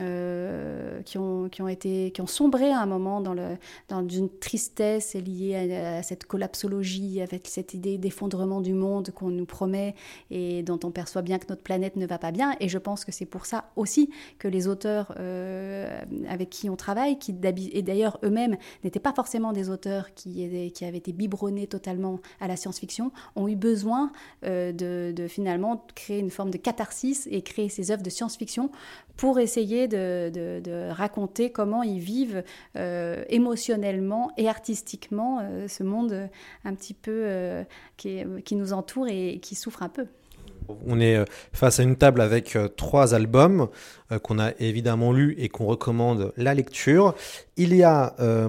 euh, 0.00 1.02
qui, 1.02 1.18
ont, 1.18 1.48
qui, 1.48 1.62
ont 1.62 1.68
été, 1.68 2.10
qui 2.10 2.20
ont 2.20 2.26
sombré 2.26 2.70
à 2.70 2.80
un 2.80 2.86
moment 2.86 3.20
dans, 3.20 3.34
le, 3.34 3.56
dans 3.88 4.06
une 4.06 4.28
tristesse 4.28 5.14
liée 5.14 5.74
à, 5.74 6.02
cette 6.02 6.24
collapsologie, 6.24 7.20
avec 7.20 7.46
cette 7.46 7.74
idée 7.74 7.98
d'effondrement 7.98 8.60
du 8.60 8.74
monde 8.74 9.10
qu'on 9.10 9.30
nous 9.30 9.46
promet 9.46 9.94
et 10.30 10.62
dont 10.62 10.78
on 10.84 10.90
perçoit 10.90 11.22
bien 11.22 11.38
que 11.38 11.46
notre 11.48 11.62
planète 11.62 11.96
ne 11.96 12.06
va 12.06 12.18
pas 12.18 12.32
bien. 12.32 12.54
Et 12.60 12.68
je 12.68 12.78
pense 12.78 13.04
que 13.04 13.12
c'est 13.12 13.26
pour 13.26 13.46
ça 13.46 13.70
aussi 13.76 14.10
que 14.38 14.48
les 14.48 14.68
auteurs 14.68 15.14
euh, 15.18 16.00
avec 16.28 16.50
qui 16.50 16.70
on 16.70 16.76
travaille, 16.76 17.18
qui 17.18 17.34
et 17.72 17.82
d'ailleurs 17.82 18.18
eux-mêmes 18.24 18.56
n'étaient 18.84 19.00
pas 19.00 19.12
forcément 19.12 19.52
des 19.52 19.70
auteurs 19.70 20.14
qui, 20.14 20.70
qui 20.72 20.84
avaient 20.84 20.98
été 20.98 21.12
biberonnés 21.12 21.66
totalement 21.66 22.20
à 22.40 22.48
la 22.48 22.56
science-fiction, 22.56 23.12
ont 23.36 23.48
eu 23.48 23.56
besoin 23.56 24.12
euh, 24.44 24.72
de 24.72 25.26
finalement 25.28 25.86
créer 25.94 26.18
une 26.18 26.30
forme 26.30 26.50
de 26.50 26.58
catharsis 26.58 27.28
et 27.30 27.42
créer 27.42 27.68
ces 27.68 27.90
œuvres 27.90 28.02
de 28.02 28.10
science-fiction 28.10 28.70
pour 29.18 29.40
essayer 29.40 29.88
de, 29.88 30.90
raconter 30.92 31.50
comment 31.50 31.82
ils 31.82 31.98
vivent 31.98 32.44
euh, 32.76 33.24
émotionnellement 33.28 34.30
et 34.38 34.48
artistiquement 34.48 35.40
euh, 35.42 35.66
ce 35.66 35.82
monde 35.82 36.30
un 36.64 36.74
petit 36.74 36.94
peu 36.94 37.22
euh, 37.24 37.64
qui, 37.96 38.24
nous 38.52 38.72
entoure 38.72 39.08
et 39.08 39.40
qui 39.42 39.56
souffre 39.56 39.82
un 39.82 39.88
peu. 39.88 40.06
On 40.86 41.00
est 41.00 41.24
face 41.52 41.80
à 41.80 41.82
une 41.82 41.96
table 41.96 42.20
avec 42.20 42.56
trois 42.76 43.14
albums 43.14 43.68
euh, 44.10 44.18
qu'on 44.18 44.38
a 44.38 44.52
évidemment 44.58 45.12
lus 45.12 45.34
et 45.36 45.50
qu'on 45.50 45.66
recommande 45.66 46.32
la 46.38 46.54
lecture. 46.54 47.14
Il 47.56 47.74
y 47.74 47.82
a 47.82 48.14
euh, 48.20 48.48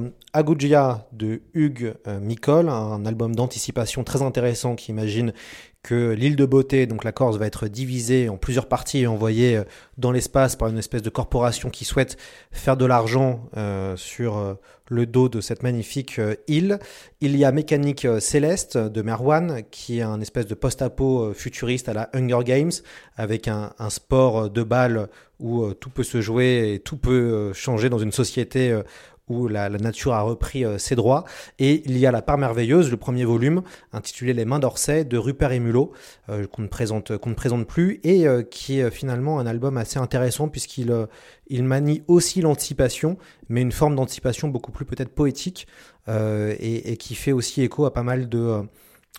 de 1.12 1.42
Hugues 1.54 1.96
euh, 2.08 2.20
Micol, 2.20 2.70
un 2.70 3.06
album 3.06 3.36
d'anticipation 3.36 4.06
très 4.06 4.22
intéressant 4.22 4.76
qui 4.76 4.92
imagine 4.92 5.34
que 5.82 6.12
l'île 6.12 6.36
de 6.36 6.46
beauté, 6.46 6.88
donc 6.88 7.04
la 7.04 7.12
Corse, 7.12 7.38
va 7.38 7.48
être 7.48 7.68
divisée 7.68 8.28
en 8.28 8.38
plusieurs 8.38 8.68
parties 8.68 9.00
et 9.00 9.08
envoyée 9.08 9.62
dans 9.98 10.12
l'espace 10.12 10.56
par 10.56 10.68
une 10.68 10.78
espèce 10.78 11.02
de 11.02 11.10
corporation 11.10 11.70
qui 11.70 11.86
souhaite 11.86 12.18
faire 12.52 12.76
de 12.76 12.86
l'argent 12.86 13.48
euh, 13.56 13.96
sur 13.96 14.38
euh, 14.38 14.54
le 14.90 15.06
dos 15.06 15.30
de 15.30 15.40
cette 15.40 15.64
magnifique 15.64 16.20
euh, 16.20 16.36
île. 16.48 16.80
Il 17.22 17.38
y 17.38 17.46
a 17.46 17.52
Mécanique 17.52 18.06
Céleste 18.20 18.78
de 18.78 19.02
Merwan, 19.02 19.64
qui 19.72 20.00
est 20.00 20.04
un 20.04 20.20
espèce 20.20 20.48
de 20.48 20.56
post-apo 20.56 21.34
futuriste 21.34 21.88
à 21.88 21.94
la 21.94 22.10
Hunger 22.14 22.44
Games, 22.44 22.72
avec 23.16 23.48
un, 23.48 23.74
un 23.80 23.90
sport 23.90 24.50
de 24.50 24.64
balle 24.64 25.08
où 25.40 25.74
tout 25.74 25.90
peut 25.90 26.04
se 26.04 26.20
jouer 26.20 26.74
et 26.74 26.80
tout 26.80 26.98
peut 26.98 27.54
changer 27.54 27.88
dans 27.90 28.00
une 28.00 28.12
société 28.12 28.78
où 29.30 29.48
la, 29.48 29.70
nature 29.70 30.14
a 30.14 30.22
repris 30.22 30.66
euh, 30.66 30.78
ses 30.78 30.96
droits. 30.96 31.24
Et 31.60 31.84
il 31.86 31.98
y 31.98 32.06
a 32.06 32.12
La 32.12 32.22
part 32.22 32.38
merveilleuse, 32.38 32.92
le 32.92 32.98
premier 32.98 33.26
volume, 33.26 33.62
intitulé 33.94 34.34
Les 34.34 34.46
mains 34.46 34.60
d'Orsay, 34.60 35.06
de 35.06 35.18
Rupert 35.18 35.52
et 35.52 35.60
Mulot, 35.60 35.92
euh, 36.30 36.48
qu'on 36.48 36.64
ne, 36.64 36.68
présente, 36.68 37.12
ne 37.12 37.34
présente 37.34 37.68
plus, 37.68 38.00
et 38.04 38.28
euh, 38.28 38.44
qui 38.44 38.80
est 38.80 38.92
finalement 38.92 39.40
un 39.40 39.46
album 39.46 39.78
assez 39.78 40.00
intéressant, 40.00 40.50
puisqu'il 40.50 41.08
il 41.48 41.64
manie 41.64 42.04
aussi 42.08 42.42
l'anticipation, 42.42 43.18
mais 43.48 43.62
une 43.62 43.72
forme 43.72 43.96
d'anticipation 43.96 44.50
beaucoup 44.50 44.72
plus 44.72 44.86
peut-être 44.86 45.10
poétique, 45.10 45.68
et, 46.08 46.98
qui 46.98 47.14
fait 47.14 47.32
aussi 47.32 47.62
écho 47.62 47.86
à 47.86 47.94
pas 47.94 48.02
mal 48.02 48.30
de 48.30 48.40
euh, 48.40 48.64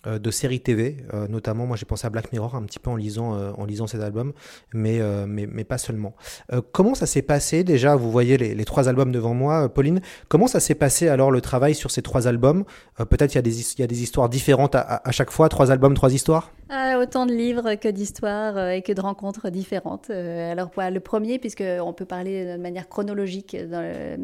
de 0.07 0.31
séries 0.31 0.61
TV, 0.61 0.97
euh, 1.13 1.29
notamment 1.29 1.67
moi 1.67 1.77
j'ai 1.77 1.85
pensé 1.85 2.07
à 2.07 2.11
Black 2.11 2.33
Mirror 2.33 2.55
un 2.55 2.63
petit 2.63 2.79
peu 2.79 2.91
en 2.91 2.97
lisant, 2.97 3.35
euh, 3.35 3.53
en 3.59 3.67
lisant 3.67 3.87
cet 3.87 4.01
album, 4.01 4.33
mais, 4.73 4.99
euh, 5.01 5.27
mais, 5.29 5.47
mais, 5.47 5.65
pas 5.65 5.77
seulement. 5.77 6.15
Euh, 6.53 6.63
comment 6.73 6.95
ça 6.95 7.07
s'est 7.07 7.23
passé 7.23 7.65
déjà 7.65 7.97
Vous 7.97 8.11
voyez 8.11 8.39
les, 8.39 8.65
trois 8.65 8.89
albums 8.89 9.13
devant 9.13 9.35
moi, 9.35 9.69
Pauline. 9.69 10.01
Comment 10.29 10.47
ça 10.47 10.61
s'est 10.61 10.75
passé 10.75 11.09
alors 11.09 11.31
le 11.31 11.41
travail 11.41 11.75
sur 11.75 11.91
ces 11.91 12.03
trois 12.03 12.29
albums? 12.29 12.65
Peut-être 12.97 13.35
il 13.35 13.37
y, 13.37 13.39
a 13.39 13.43
des, 13.43 13.81
y 13.81 13.83
a 13.83 13.87
des 13.87 14.03
histoires 14.03 14.29
différentes 14.29 14.75
à, 14.75 15.03
à, 15.05 15.11
chaque 15.11 15.31
fois, 15.31 15.49
trois 15.49 15.71
albums, 15.71 15.95
trois 15.95 16.13
histoires? 16.13 16.53
Ah, 16.69 16.99
Autant 17.01 17.27
de 17.27 17.33
livres 17.33 17.75
que 17.75 17.89
d'histoires 17.89 18.71
et 18.71 18.83
que 18.83 18.93
de 18.93 19.01
rencontres 19.01 19.51
différentes. 19.51 20.11
alors 20.11 20.71
voilà, 20.75 20.91
le 20.91 21.01
premier, 21.01 21.39
puisqu'on 21.39 21.93
peut 21.93 22.05
parler 22.05 22.57
de 22.57 22.61
manière 22.61 22.89
chronologique 22.89 23.57
le, 23.59 24.17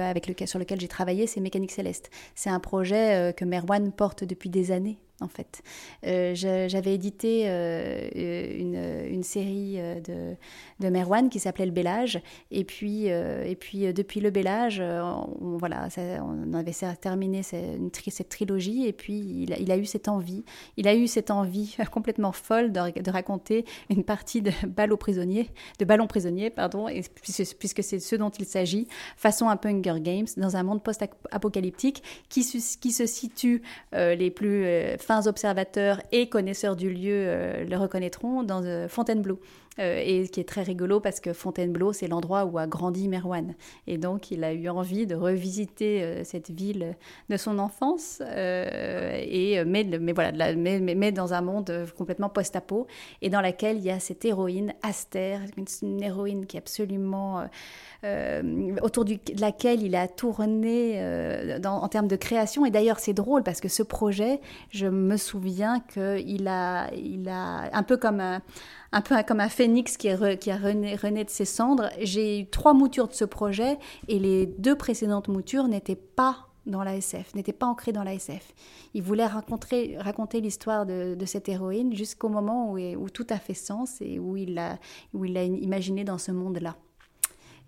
avec 0.00 0.28
lequel, 0.28 0.48
sur 0.48 0.58
lequel 0.58 0.80
j'ai 0.80 0.88
travaillé, 0.88 1.26
c'est 1.26 1.40
Mécanique 1.40 1.72
Céleste. 1.72 2.10
C'est 2.34 2.50
un 2.50 2.60
projet 2.60 3.34
que 3.36 3.44
Merwan 3.44 3.92
porte 3.92 4.24
depuis 4.24 4.48
des 4.48 4.61
années 4.70 4.98
en 5.22 5.28
fait. 5.28 5.62
Euh, 6.06 6.34
J'avais 6.34 6.94
édité 6.94 7.44
euh, 7.46 8.08
une, 8.14 9.22
série 9.22 9.76
euh, 9.78 10.00
de, 10.00 10.36
de 10.80 10.90
Merwan 10.90 11.28
qui 11.28 11.38
s'appelait 11.38 11.66
Le 11.66 11.72
Bellage, 11.72 12.20
et 12.50 12.64
puis, 12.64 13.06
et 13.06 13.56
puis 13.58 13.92
depuis 13.92 14.20
Le 14.20 14.30
Bellage, 14.30 14.80
on, 14.80 15.56
voilà, 15.56 15.88
on 15.96 16.52
avait 16.54 16.72
terminé 17.00 17.42
cette, 17.42 18.28
trilogie, 18.28 18.86
et 18.86 18.92
puis 18.92 19.46
il 19.48 19.72
a, 19.72 19.76
eu 19.76 19.86
cette 19.86 20.08
envie, 20.08 20.44
il 20.76 20.88
a 20.88 20.94
eu 20.94 21.06
cette 21.06 21.30
envie 21.30 21.76
complètement 21.92 22.32
folle 22.32 22.72
de, 22.72 23.10
raconter 23.10 23.64
une 23.90 24.04
partie 24.04 24.42
de 24.42 24.50
Ballon 24.66 24.96
prisonnier, 24.96 25.50
de 25.78 25.84
Ballon 25.84 26.06
prisonnier, 26.06 26.50
pardon, 26.50 26.86
puisque, 27.58 27.82
c'est 27.82 28.00
ce 28.00 28.16
dont 28.16 28.30
il 28.30 28.46
s'agit, 28.46 28.88
façon 29.16 29.48
un 29.48 29.56
peu 29.56 29.68
Hunger 29.68 30.00
Games, 30.00 30.26
dans 30.36 30.56
un 30.56 30.62
monde 30.62 30.82
post-apocalyptique 30.82 32.02
qui, 32.28 32.44
qui 32.80 32.92
se 32.92 33.06
situe, 33.06 33.62
les 33.92 34.30
plus 34.30 34.66
observateurs 35.20 36.00
et 36.12 36.28
connaisseurs 36.28 36.76
du 36.76 36.90
lieu 36.90 37.12
euh, 37.26 37.64
le 37.64 37.76
reconnaîtront, 37.76 38.42
dans 38.42 38.62
euh, 38.64 38.88
Fontainebleau. 38.88 39.38
Euh, 39.78 40.02
et 40.04 40.28
qui 40.28 40.38
est 40.40 40.46
très 40.46 40.62
rigolo 40.62 41.00
parce 41.00 41.18
que 41.18 41.32
Fontainebleau, 41.32 41.94
c'est 41.94 42.06
l'endroit 42.06 42.44
où 42.44 42.58
a 42.58 42.66
grandi 42.66 43.08
Merwan. 43.08 43.54
Et 43.86 43.96
donc, 43.96 44.30
il 44.30 44.44
a 44.44 44.52
eu 44.52 44.68
envie 44.68 45.06
de 45.06 45.14
revisiter 45.14 46.22
cette 46.24 46.50
ville 46.50 46.94
de 47.30 47.38
son 47.38 47.58
enfance, 47.58 48.20
et, 48.20 49.64
mais, 49.64 49.84
mais 49.84 50.12
voilà, 50.12 50.30
la- 50.32 50.54
mais, 50.54 50.78
mais- 50.78 51.10
dans 51.10 51.32
un 51.32 51.40
monde 51.40 51.86
complètement 51.96 52.28
post-apo, 52.28 52.86
et 53.22 53.30
dans 53.30 53.40
laquelle 53.40 53.78
il 53.78 53.84
y 53.84 53.90
a 53.90 53.98
cette 53.98 54.26
héroïne, 54.26 54.74
Aster, 54.82 55.38
une, 55.56 55.64
une 55.80 56.02
héroïne 56.02 56.44
qui 56.44 56.58
est 56.58 56.60
absolument... 56.60 57.44
euh, 58.04 58.42
euh, 58.42 58.76
autour 58.82 59.04
de 59.04 59.16
laquelle 59.38 59.82
il 59.82 59.94
a 59.94 60.08
tourné 60.08 60.94
euh, 60.96 61.60
en 61.64 61.88
termes 61.88 62.08
de 62.08 62.16
création. 62.16 62.66
Et 62.66 62.70
d'ailleurs, 62.70 62.98
c'est 62.98 63.12
drôle 63.12 63.42
parce 63.42 63.60
que 63.60 63.68
ce 63.68 63.82
projet, 63.82 64.40
je 64.70 64.86
me 64.86 65.16
souviens 65.16 65.80
qu'il 65.80 66.48
a, 66.48 66.92
il 66.94 67.28
a 67.28 67.70
un 67.72 67.82
peu 67.82 67.96
comme 67.96 68.20
un, 68.20 68.42
un 68.90 69.00
peu 69.02 69.14
comme 69.22 69.40
un 69.40 69.48
phénix 69.48 69.96
qui, 69.96 70.08
est 70.08 70.38
qui 70.38 70.50
a 70.50 70.56
rené, 70.56 70.96
rené 70.96 71.24
de 71.24 71.30
ses 71.30 71.44
cendres. 71.44 71.90
J'ai 72.00 72.40
eu 72.40 72.46
trois 72.46 72.74
moutures 72.74 73.08
de 73.08 73.12
ce 73.12 73.24
projet 73.24 73.78
et 74.08 74.18
les 74.18 74.46
deux 74.46 74.76
précédentes 74.76 75.28
moutures 75.28 75.68
n'étaient 75.68 75.94
pas 75.94 76.48
dans 76.66 76.82
la 76.82 76.96
SF, 76.96 77.34
n'étaient 77.34 77.52
pas 77.52 77.66
ancrées 77.66 77.92
dans 77.92 78.04
la 78.04 78.14
SF. 78.14 78.54
Il 78.94 79.02
voulait 79.02 79.26
raconter, 79.26 79.96
raconter 79.98 80.40
l'histoire 80.40 80.86
de, 80.86 81.16
cette 81.24 81.48
héroïne 81.48 81.94
jusqu'au 81.94 82.28
moment 82.28 82.72
où, 82.72 82.78
où 82.78 83.10
tout 83.10 83.26
a 83.30 83.38
fait 83.38 83.54
sens 83.54 84.00
et 84.00 84.18
où 84.18 84.36
il 84.36 84.54
l'a 84.54 85.44
imaginé 85.44 86.04
dans 86.04 86.18
ce 86.18 86.32
monde-là. 86.32 86.76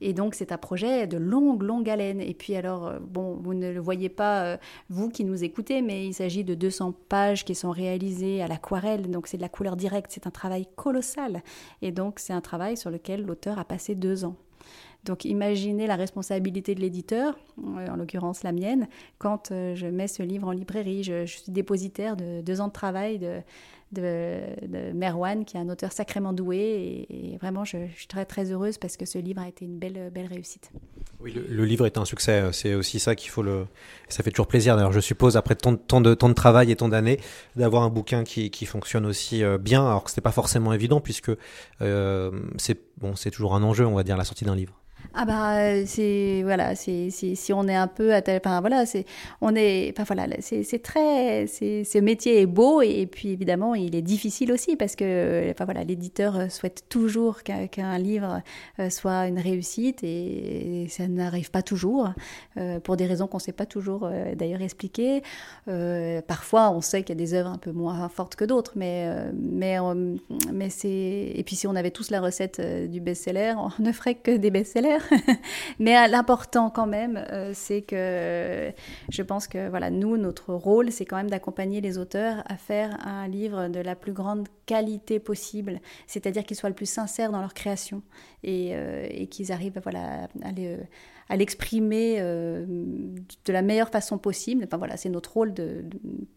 Et 0.06 0.12
donc, 0.12 0.34
c'est 0.34 0.52
un 0.52 0.58
projet 0.58 1.06
de 1.06 1.16
longue, 1.16 1.62
longue 1.62 1.88
haleine. 1.88 2.20
Et 2.20 2.34
puis, 2.34 2.54
alors, 2.56 2.86
euh, 2.86 2.98
bon, 3.00 3.38
vous 3.40 3.54
ne 3.54 3.72
le 3.72 3.80
voyez 3.80 4.10
pas, 4.10 4.44
euh, 4.44 4.56
vous 4.90 5.08
qui 5.08 5.24
nous 5.24 5.44
écoutez, 5.44 5.80
mais 5.80 6.06
il 6.06 6.12
s'agit 6.12 6.44
de 6.44 6.54
200 6.54 6.92
pages 7.08 7.46
qui 7.46 7.54
sont 7.54 7.70
réalisées 7.70 8.42
à 8.42 8.46
l'aquarelle. 8.46 9.10
Donc, 9.10 9.26
c'est 9.26 9.38
de 9.38 9.42
la 9.42 9.48
couleur 9.48 9.76
directe. 9.76 10.10
C'est 10.10 10.26
un 10.26 10.30
travail 10.30 10.66
colossal. 10.76 11.42
Et 11.80 11.90
donc, 11.90 12.18
c'est 12.18 12.34
un 12.34 12.42
travail 12.42 12.76
sur 12.76 12.90
lequel 12.90 13.24
l'auteur 13.24 13.58
a 13.58 13.64
passé 13.64 13.94
deux 13.94 14.26
ans. 14.26 14.36
Donc, 15.06 15.24
imaginez 15.24 15.86
la 15.86 15.96
responsabilité 15.96 16.74
de 16.74 16.80
l'éditeur, 16.80 17.38
euh, 17.58 17.88
en 17.88 17.96
l'occurrence 17.96 18.42
la 18.42 18.52
mienne, 18.52 18.88
quand 19.16 19.52
je 19.52 19.86
mets 19.86 20.08
ce 20.08 20.22
livre 20.22 20.48
en 20.48 20.52
librairie. 20.52 21.02
Je, 21.02 21.24
je 21.24 21.38
suis 21.38 21.50
dépositaire 21.50 22.14
de 22.14 22.42
deux 22.42 22.60
ans 22.60 22.68
de 22.68 22.72
travail 22.72 23.26
de, 23.94 24.92
Merwan, 24.92 25.44
qui 25.44 25.56
est 25.56 25.60
un 25.60 25.68
auteur 25.68 25.92
sacrément 25.92 26.32
doué. 26.32 27.06
Et, 27.08 27.38
vraiment, 27.38 27.64
je, 27.64 27.78
suis 27.96 28.06
très, 28.06 28.24
très 28.24 28.52
heureuse 28.52 28.78
parce 28.78 28.96
que 28.96 29.06
ce 29.06 29.18
livre 29.18 29.40
a 29.40 29.48
été 29.48 29.64
une 29.64 29.78
belle, 29.78 30.10
belle 30.12 30.26
réussite. 30.26 30.70
Oui, 31.20 31.32
le, 31.32 31.64
livre 31.64 31.86
est 31.86 31.96
un 31.96 32.04
succès. 32.04 32.42
C'est 32.52 32.74
aussi 32.74 32.98
ça 32.98 33.14
qu'il 33.14 33.30
faut 33.30 33.42
le. 33.42 33.66
Ça 34.08 34.22
fait 34.22 34.30
toujours 34.30 34.46
plaisir. 34.46 34.76
D'ailleurs, 34.76 34.92
je 34.92 35.00
suppose 35.00 35.36
après 35.36 35.54
tant, 35.54 35.72
de 35.72 36.14
tant 36.14 36.28
de 36.28 36.34
travail 36.34 36.70
et 36.70 36.76
tant 36.76 36.88
d'années, 36.88 37.18
d'avoir 37.56 37.82
un 37.82 37.90
bouquin 37.90 38.24
qui, 38.24 38.50
qui 38.50 38.66
fonctionne 38.66 39.06
aussi 39.06 39.42
euh, 39.42 39.58
bien, 39.58 39.86
alors 39.86 40.04
que 40.04 40.10
c'était 40.10 40.20
pas 40.20 40.32
forcément 40.32 40.72
évident 40.72 41.00
puisque 41.00 41.30
euh, 41.80 42.30
c'est 42.58 42.78
bon, 42.98 43.16
c'est 43.16 43.30
toujours 43.30 43.54
un 43.54 43.62
enjeu, 43.62 43.86
on 43.86 43.94
va 43.94 44.02
dire, 44.02 44.16
la 44.16 44.24
sortie 44.24 44.44
d'un 44.44 44.56
livre. 44.56 44.83
Ah 45.12 45.24
bah 45.26 45.58
euh, 45.58 45.84
c'est 45.86 46.42
voilà 46.44 46.74
c'est 46.74 47.10
si 47.10 47.52
on 47.52 47.68
est 47.68 47.74
un 47.74 47.86
peu 47.86 48.12
enfin 48.14 48.60
voilà 48.60 48.86
c'est 48.86 49.04
on 49.40 49.54
est 49.54 49.92
enfin 49.92 50.14
voilà 50.14 50.36
c'est 50.40 50.82
très 50.82 51.46
c'est 51.46 51.84
ce 51.84 51.98
métier 51.98 52.40
est 52.40 52.46
beau 52.46 52.80
et, 52.82 53.06
puis 53.06 53.28
évidemment 53.28 53.74
il 53.74 53.94
est 53.94 54.02
difficile 54.02 54.50
aussi 54.50 54.76
parce 54.76 54.96
que 54.96 55.50
enfin 55.50 55.66
voilà 55.66 55.84
l'éditeur 55.84 56.36
euh, 56.36 56.48
souhaite 56.48 56.84
toujours 56.88 57.42
qu'un 57.42 57.66
qu'un 57.66 57.96
livre 57.98 58.40
euh, 58.80 58.90
soit 58.90 59.28
une 59.28 59.38
réussite 59.38 60.02
et, 60.02 60.86
ça 60.88 61.06
n'arrive 61.08 61.50
pas 61.50 61.62
toujours 61.62 62.10
pour 62.84 62.96
des 62.96 63.06
raisons 63.06 63.26
qu'on 63.26 63.38
sait 63.38 63.52
pas 63.52 63.66
toujours 63.66 64.08
d'ailleurs 64.36 64.60
expliquer. 64.60 65.22
Parfois 66.26 66.70
on 66.70 66.80
sait 66.80 67.02
qu'il 67.02 67.16
y 67.16 67.18
a 67.18 67.24
des 67.24 67.34
œuvres 67.34 67.50
un 67.50 67.58
peu 67.58 67.72
moins 67.72 68.08
fortes 68.08 68.36
que 68.36 68.44
d'autres 68.44 68.72
mais 68.76 69.08
mais 69.32 69.78
mais 70.52 70.70
c'est 70.70 71.32
et 71.34 71.42
puis 71.44 71.56
si 71.56 71.66
on 71.66 71.74
avait 71.74 71.90
tous 71.90 72.10
la 72.10 72.20
recette 72.20 72.60
du 72.90 73.00
best-seller 73.00 73.54
on 73.56 73.70
ne 73.82 73.92
ferait 73.92 74.14
que 74.14 74.36
des 74.36 74.50
best-sellers 74.50 74.93
mais 75.78 75.96
euh, 75.96 76.06
l'important 76.08 76.70
quand 76.70 76.86
même, 76.86 77.24
euh, 77.30 77.52
c'est 77.54 77.82
que 77.82 78.72
je 79.10 79.22
pense 79.22 79.46
que 79.46 79.68
voilà, 79.68 79.90
nous, 79.90 80.16
notre 80.16 80.54
rôle, 80.54 80.90
c'est 80.90 81.04
quand 81.04 81.16
même 81.16 81.30
d'accompagner 81.30 81.80
les 81.80 81.98
auteurs 81.98 82.42
à 82.46 82.56
faire 82.56 82.96
un 83.06 83.28
livre 83.28 83.68
de 83.68 83.80
la 83.80 83.94
plus 83.94 84.12
grande 84.12 84.48
qualité 84.66 85.18
possible, 85.18 85.80
c'est-à-dire 86.06 86.44
qu'ils 86.44 86.56
soient 86.56 86.68
le 86.68 86.74
plus 86.74 86.90
sincères 86.90 87.30
dans 87.32 87.40
leur 87.40 87.54
création 87.54 88.02
et, 88.42 88.70
euh, 88.72 89.26
qu'ils 89.26 89.52
arrivent 89.52 89.80
voilà, 89.82 90.28
à 90.42 90.52
à 91.28 91.36
l'exprimer 91.36 92.16
euh, 92.18 92.66
de 92.66 93.52
la 93.52 93.62
meilleure 93.62 93.88
façon 93.88 94.18
possible. 94.18 94.64
Enfin 94.66 94.76
voilà, 94.76 94.96
c'est 94.96 95.08
notre 95.08 95.32
rôle 95.32 95.54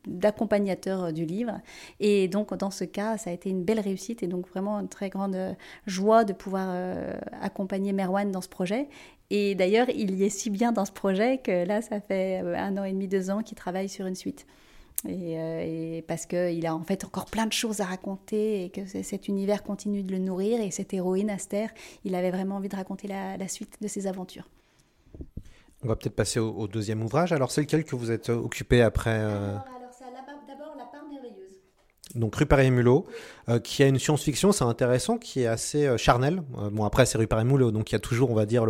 d'accompagnateur 0.06 1.12
du 1.14 1.26
livre. 1.26 1.60
Et 2.00 2.28
donc 2.28 2.54
dans 2.56 2.72
ce 2.72 2.84
cas, 2.84 3.18
ça 3.18 3.30
a 3.30 3.34
été 3.34 3.50
une 3.50 3.64
belle 3.64 3.80
réussite 3.80 4.24
et 4.24 4.28
donc 4.28 4.48
vraiment 4.48 4.80
une 4.80 4.90
très 4.90 5.10
grande 5.10 5.38
joie 5.86 6.24
de 6.24 6.34
pouvoir 6.34 6.70
euh, 6.72 7.14
accompagner 7.42 7.94
Merwan 7.94 8.32
dans 8.32 8.42
ce 8.42 8.50
projet. 8.50 8.88
Et 9.30 9.56
d'ailleurs, 9.56 9.90
il 9.90 10.16
y 10.16 10.24
est 10.24 10.30
si 10.30 10.50
bien 10.50 10.72
dans 10.72 10.86
ce 10.86 10.92
projet 10.92 11.40
que 11.40 11.66
là, 11.66 11.82
ça 11.82 12.00
fait 12.00 12.42
euh, 12.44 12.56
un 12.56 12.78
an 12.78 12.84
et 12.86 12.94
demi, 12.94 13.08
deux 13.08 13.30
ans 13.30 13.44
qu'il 13.44 13.58
travaille 13.58 13.90
sur 13.90 14.06
une 14.06 14.16
suite. 14.16 14.46
Et, 15.06 15.40
euh, 15.40 15.62
et 15.64 16.02
parce 16.08 16.26
qu'il 16.26 16.66
a 16.66 16.76
en 16.76 16.84
fait 16.84 17.06
encore 17.06 17.26
plein 17.26 17.46
de 17.46 17.54
choses 17.54 17.82
à 17.82 17.86
raconter 17.86 18.66
et 18.66 18.70
que 18.70 18.86
cet 18.86 19.28
univers 19.28 19.62
continue 19.64 20.02
de 20.04 20.12
le 20.12 20.18
nourrir. 20.18 20.60
Et 20.60 20.72
cette 20.72 20.94
héroïne, 20.94 21.30
Aster, 21.30 21.68
il 22.04 22.16
avait 22.16 22.32
vraiment 22.32 22.56
envie 22.56 22.70
de 22.70 22.76
raconter 22.76 23.08
la, 23.08 23.38
la 23.38 23.48
suite 23.48 23.78
de 23.80 23.88
ses 23.88 24.08
aventures. 24.08 24.50
On 25.84 25.88
va 25.88 25.96
peut-être 25.96 26.16
passer 26.16 26.40
au, 26.40 26.52
au 26.52 26.68
deuxième 26.68 27.04
ouvrage. 27.04 27.32
Alors, 27.32 27.52
c'est 27.52 27.62
lequel 27.62 27.86
que 27.86 27.96
vous 27.96 28.10
êtes 28.12 28.30
occupé 28.30 28.82
après 28.82 29.20
euh, 29.20 29.52
Alors, 29.52 29.92
c'est 29.92 30.06
d'abord 30.48 30.76
la 30.76 30.86
part 30.86 31.08
merveilleuse. 31.08 31.62
Donc 32.16 32.36
Rupert 32.36 32.60
et 32.60 32.70
Mulot, 32.70 33.06
euh, 33.50 33.60
qui 33.60 33.84
a 33.84 33.88
une 33.88 34.00
science-fiction, 34.00 34.52
c'est 34.52 34.64
intéressant, 34.64 35.18
qui 35.18 35.42
est 35.42 35.48
assez 35.48 35.86
euh, 35.86 35.98
charnel. 35.98 36.42
Euh, 36.58 36.70
bon 36.70 36.86
après 36.86 37.06
c'est 37.06 37.18
Rupert 37.18 37.40
et 37.40 37.44
Mulot, 37.44 37.72
donc 37.72 37.92
il 37.92 37.96
y 37.96 37.98
a 37.98 38.00
toujours, 38.00 38.32
on 38.32 38.34
va 38.34 38.46
dire, 38.46 38.66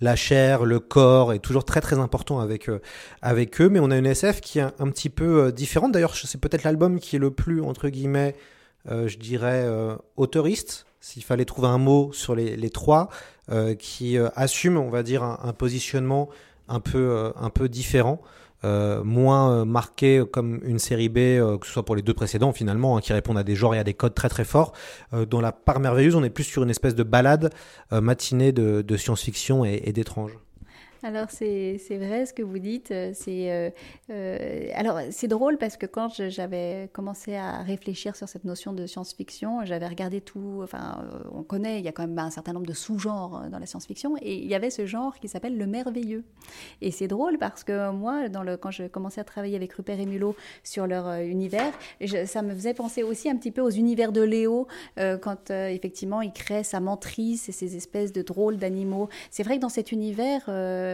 la 0.00 0.16
chair, 0.16 0.64
le 0.64 0.80
corps 0.80 1.32
est 1.32 1.38
toujours 1.38 1.64
très 1.64 1.80
très 1.80 1.98
important 1.98 2.40
avec 2.40 2.68
euh, 2.68 2.80
avec 3.20 3.60
eux. 3.60 3.68
Mais 3.68 3.78
on 3.80 3.90
a 3.90 3.98
une 3.98 4.06
SF 4.06 4.40
qui 4.40 4.58
est 4.58 4.62
un, 4.62 4.90
petit 4.90 5.10
peu 5.10 5.52
différente. 5.52 5.92
D'ailleurs, 5.92 6.14
c'est 6.14 6.40
peut-être 6.40 6.64
l'album 6.64 6.98
qui 6.98 7.16
est 7.16 7.18
le 7.18 7.30
plus 7.30 7.62
entre 7.62 7.88
guillemets, 7.88 8.34
je 8.86 9.16
dirais, 9.16 9.66
auteuriste, 10.16 10.86
s'il 11.00 11.22
fallait 11.22 11.44
trouver 11.44 11.68
un 11.68 11.78
mot 11.78 12.10
sur 12.12 12.34
les, 12.34 12.70
trois, 12.70 13.08
qui 13.78 14.16
assume, 14.34 14.78
on 14.78 14.90
va 14.90 15.02
dire, 15.02 15.22
un, 15.22 15.38
un 15.42 15.52
positionnement 15.52 16.28
un 16.68 16.80
peu 16.80 17.32
un 17.36 17.50
peu 17.50 17.68
différent. 17.68 18.20
Euh, 18.64 19.04
moins 19.04 19.52
euh, 19.52 19.64
marqué 19.64 20.24
comme 20.32 20.60
une 20.64 20.80
série 20.80 21.08
B, 21.08 21.18
euh, 21.18 21.58
que 21.58 21.66
ce 21.66 21.72
soit 21.72 21.84
pour 21.84 21.94
les 21.94 22.02
deux 22.02 22.14
précédents 22.14 22.52
finalement, 22.52 22.96
hein, 22.96 23.00
qui 23.00 23.12
répondent 23.12 23.38
à 23.38 23.44
des 23.44 23.54
genres 23.54 23.74
et 23.74 23.78
à 23.78 23.84
des 23.84 23.94
codes 23.94 24.14
très 24.14 24.28
très 24.28 24.44
forts. 24.44 24.72
Euh, 25.12 25.26
dans 25.26 25.40
la 25.40 25.52
part 25.52 25.78
merveilleuse, 25.78 26.16
on 26.16 26.24
est 26.24 26.30
plus 26.30 26.44
sur 26.44 26.64
une 26.64 26.70
espèce 26.70 26.94
de 26.94 27.04
balade 27.04 27.50
matinée 27.90 28.52
de, 28.52 28.82
de 28.82 28.96
science-fiction 28.96 29.64
et, 29.64 29.82
et 29.84 29.92
d'étrange. 29.92 30.32
Alors 31.04 31.30
c'est 31.30 31.78
vrai 31.90 32.26
ce 32.26 32.32
que 32.32 32.42
vous 32.42 32.58
dites. 32.58 32.90
euh, 32.90 33.12
C'est 33.14 33.52
euh, 33.52 33.70
euh, 34.10 34.68
alors 34.74 34.98
c'est 35.10 35.28
drôle 35.28 35.56
parce 35.56 35.76
que 35.76 35.86
quand 35.86 36.08
j'avais 36.28 36.90
commencé 36.92 37.36
à 37.36 37.62
réfléchir 37.62 38.16
sur 38.16 38.28
cette 38.28 38.44
notion 38.44 38.72
de 38.72 38.84
science-fiction, 38.84 39.64
j'avais 39.64 39.86
regardé 39.86 40.20
tout. 40.20 40.60
Enfin, 40.62 41.04
on 41.32 41.44
connaît, 41.44 41.78
il 41.78 41.84
y 41.84 41.88
a 41.88 41.92
quand 41.92 42.06
même 42.06 42.18
un 42.18 42.30
certain 42.30 42.52
nombre 42.52 42.66
de 42.66 42.72
sous-genres 42.72 43.44
dans 43.50 43.58
la 43.60 43.66
science-fiction, 43.66 44.16
et 44.20 44.34
il 44.38 44.46
y 44.46 44.54
avait 44.54 44.70
ce 44.70 44.86
genre 44.86 45.18
qui 45.20 45.28
s'appelle 45.28 45.56
le 45.56 45.66
merveilleux. 45.66 46.24
Et 46.80 46.90
c'est 46.90 47.06
drôle 47.06 47.38
parce 47.38 47.62
que 47.62 47.90
moi, 47.92 48.24
quand 48.60 48.70
je 48.72 48.84
commençais 48.84 49.20
à 49.20 49.24
travailler 49.24 49.56
avec 49.56 49.72
Rupert 49.74 50.00
et 50.00 50.06
Mulot 50.06 50.34
sur 50.64 50.86
leur 50.86 51.20
univers, 51.20 51.72
ça 52.26 52.42
me 52.42 52.54
faisait 52.54 52.74
penser 52.74 53.04
aussi 53.04 53.30
un 53.30 53.36
petit 53.36 53.52
peu 53.52 53.60
aux 53.60 53.70
univers 53.70 54.10
de 54.10 54.22
Léo 54.22 54.66
quand 54.96 55.50
effectivement 55.50 56.22
il 56.22 56.32
crée 56.32 56.64
sa 56.64 56.80
mentrice 56.80 57.48
et 57.48 57.52
ces 57.52 57.76
espèces 57.76 58.12
de 58.12 58.22
drôles 58.22 58.56
d'animaux. 58.56 59.08
C'est 59.30 59.42
vrai 59.44 59.56
que 59.56 59.62
dans 59.62 59.68
cet 59.68 59.92
univers, 59.92 60.48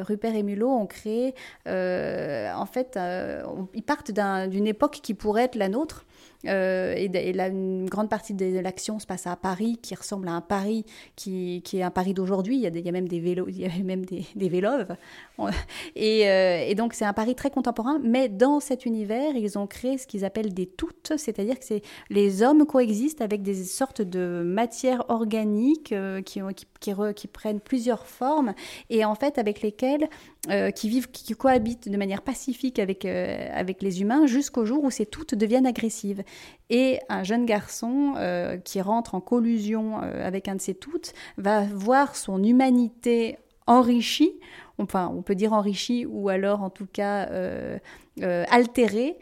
Rupert 0.05 0.35
et 0.35 0.43
Mulot 0.43 0.71
ont 0.71 0.87
créé, 0.87 1.35
euh, 1.67 2.53
en 2.55 2.67
fait, 2.67 2.97
euh, 2.97 3.43
ils 3.75 3.83
partent 3.83 4.11
d'un- 4.13 4.47
d'une 4.49 4.67
époque 4.67 5.01
qui 5.03 5.15
pourrait 5.15 5.45
être 5.45 5.57
la 5.57 5.69
nôtre. 5.69 6.05
Euh, 6.47 6.95
et, 6.97 7.05
et 7.05 7.33
là, 7.33 7.49
une 7.49 7.89
grande 7.89 8.09
partie 8.09 8.35
de 8.35 8.59
l'action 8.59 8.99
se 8.99 9.07
passe 9.07 9.27
à 9.27 9.37
Paris, 9.37 9.79
qui 9.81 9.95
ressemble 9.95 10.29
à 10.29 10.33
un 10.33 10.41
Paris 10.41 10.85
qui, 11.17 11.63
est 11.73 11.83
un 11.83 11.91
Paris 11.91 12.15
d'aujourd'hui. 12.15 12.57
Il, 12.57 12.63
y 12.63 12.89
a 12.89 12.93
même 12.93 13.09
des 13.09 13.21
vélos, 13.21 13.47
il 13.49 13.61
y 13.61 13.67
a 13.67 13.71
même 13.83 14.05
des, 14.05 14.25
des 14.35 14.49
véloves. 14.49 14.97
Euh, 15.41 15.51
et 15.97 16.75
donc 16.75 16.95
c'est 16.95 17.05
un 17.05 17.13
Paris 17.13 17.35
très 17.35 17.51
contemporain, 17.51 17.99
mais 18.03 18.29
dans 18.29 18.61
cet 18.61 18.87
univers, 18.87 19.35
ils 19.37 19.59
ont 19.59 19.67
créé 19.67 19.99
ce 19.99 20.07
qu'ils 20.07 20.25
appellent 20.25 20.55
des 20.55 20.67
toutes, 20.67 21.13
c'est-à-dire 21.17 21.59
que 21.59 21.65
les 22.11 22.43
hommes 22.43 22.67
coexistent 22.67 23.21
avec 23.21 23.43
des 23.43 23.65
sortes 23.65 24.03
de 24.03 24.43
matières 24.45 25.05
organiques 25.09 25.93
euh, 25.93 26.21
qui, 26.23 27.27
prennent 27.33 27.61
plusieurs 27.61 28.07
formes 28.07 28.55
et 28.91 29.05
en 29.05 29.15
fait 29.15 29.39
avec 29.39 29.63
lesquelles 29.63 30.09
qui 30.75 30.91
vivent, 30.91 31.11
qui, 31.11 31.33
cohabitent 31.33 31.89
de 31.89 31.97
manière 31.97 32.21
pacifique 32.21 32.79
avec, 32.79 33.07
avec 33.07 33.83
les 33.83 34.03
humains 34.03 34.27
jusqu'au 34.27 34.67
jour 34.67 34.85
où 34.85 34.91
ces 34.91 35.07
toutes 35.07 35.35
deviennent 35.35 35.67
agressives. 35.67 36.23
Et 36.71 36.99
un 37.09 37.25
jeune 37.25 37.45
garçon 37.45 38.15
euh, 38.17 38.57
qui 38.57 38.81
rentre 38.81 39.15
en 39.15 39.21
collusion 39.21 40.03
euh, 40.03 40.27
avec 40.27 40.49
un 40.49 40.55
de 40.55 40.61
ces 40.61 40.75
toutes 40.75 41.13
va 41.37 41.63
voir 41.65 42.17
son 42.17 42.43
humanité 42.43 43.39
enrichie, 43.67 44.33
enfin 44.79 45.13
on 45.15 45.23
peut 45.23 45.35
dire 45.35 45.53
enrichie 45.53 46.07
ou 46.07 46.29
alors 46.29 46.63
en 46.63 46.71
tout 46.71 46.87
cas 46.91 47.29
euh, 47.31 47.79
altérée, 48.21 49.19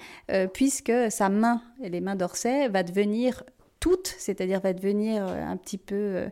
puisque 0.53 0.93
sa 1.11 1.29
main, 1.29 1.63
les 1.81 2.01
mains 2.01 2.17
d'Orsay, 2.17 2.69
va 2.69 2.83
devenir 2.83 3.45
toute, 3.81 4.15
c'est-à-dire 4.19 4.61
va 4.61 4.73
devenir 4.73 5.25
un 5.27 5.57
petit 5.57 5.79
peu 5.79 6.25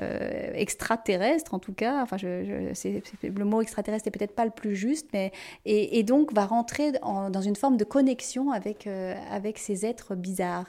euh, 0.00 0.52
extraterrestre 0.54 1.54
en 1.54 1.58
tout 1.58 1.72
cas. 1.72 2.02
Enfin, 2.02 2.16
le 2.22 3.44
mot 3.44 3.60
extraterrestre 3.60 4.06
n'est 4.06 4.12
peut-être 4.12 4.34
pas 4.34 4.44
le 4.44 4.50
plus 4.50 4.76
juste, 4.76 5.08
mais 5.12 5.32
et, 5.64 6.02
donc 6.02 6.32
va 6.32 6.46
rentrer 6.46 6.92
en- 7.02 7.30
dans 7.30 7.40
une 7.42 7.56
forme 7.56 7.76
de 7.76 7.84
connexion 7.84 8.52
avec 8.52 8.86
euh, 8.86 9.14
avec 9.30 9.58
ces 9.58 9.84
êtres 9.84 10.14
bizarres. 10.14 10.66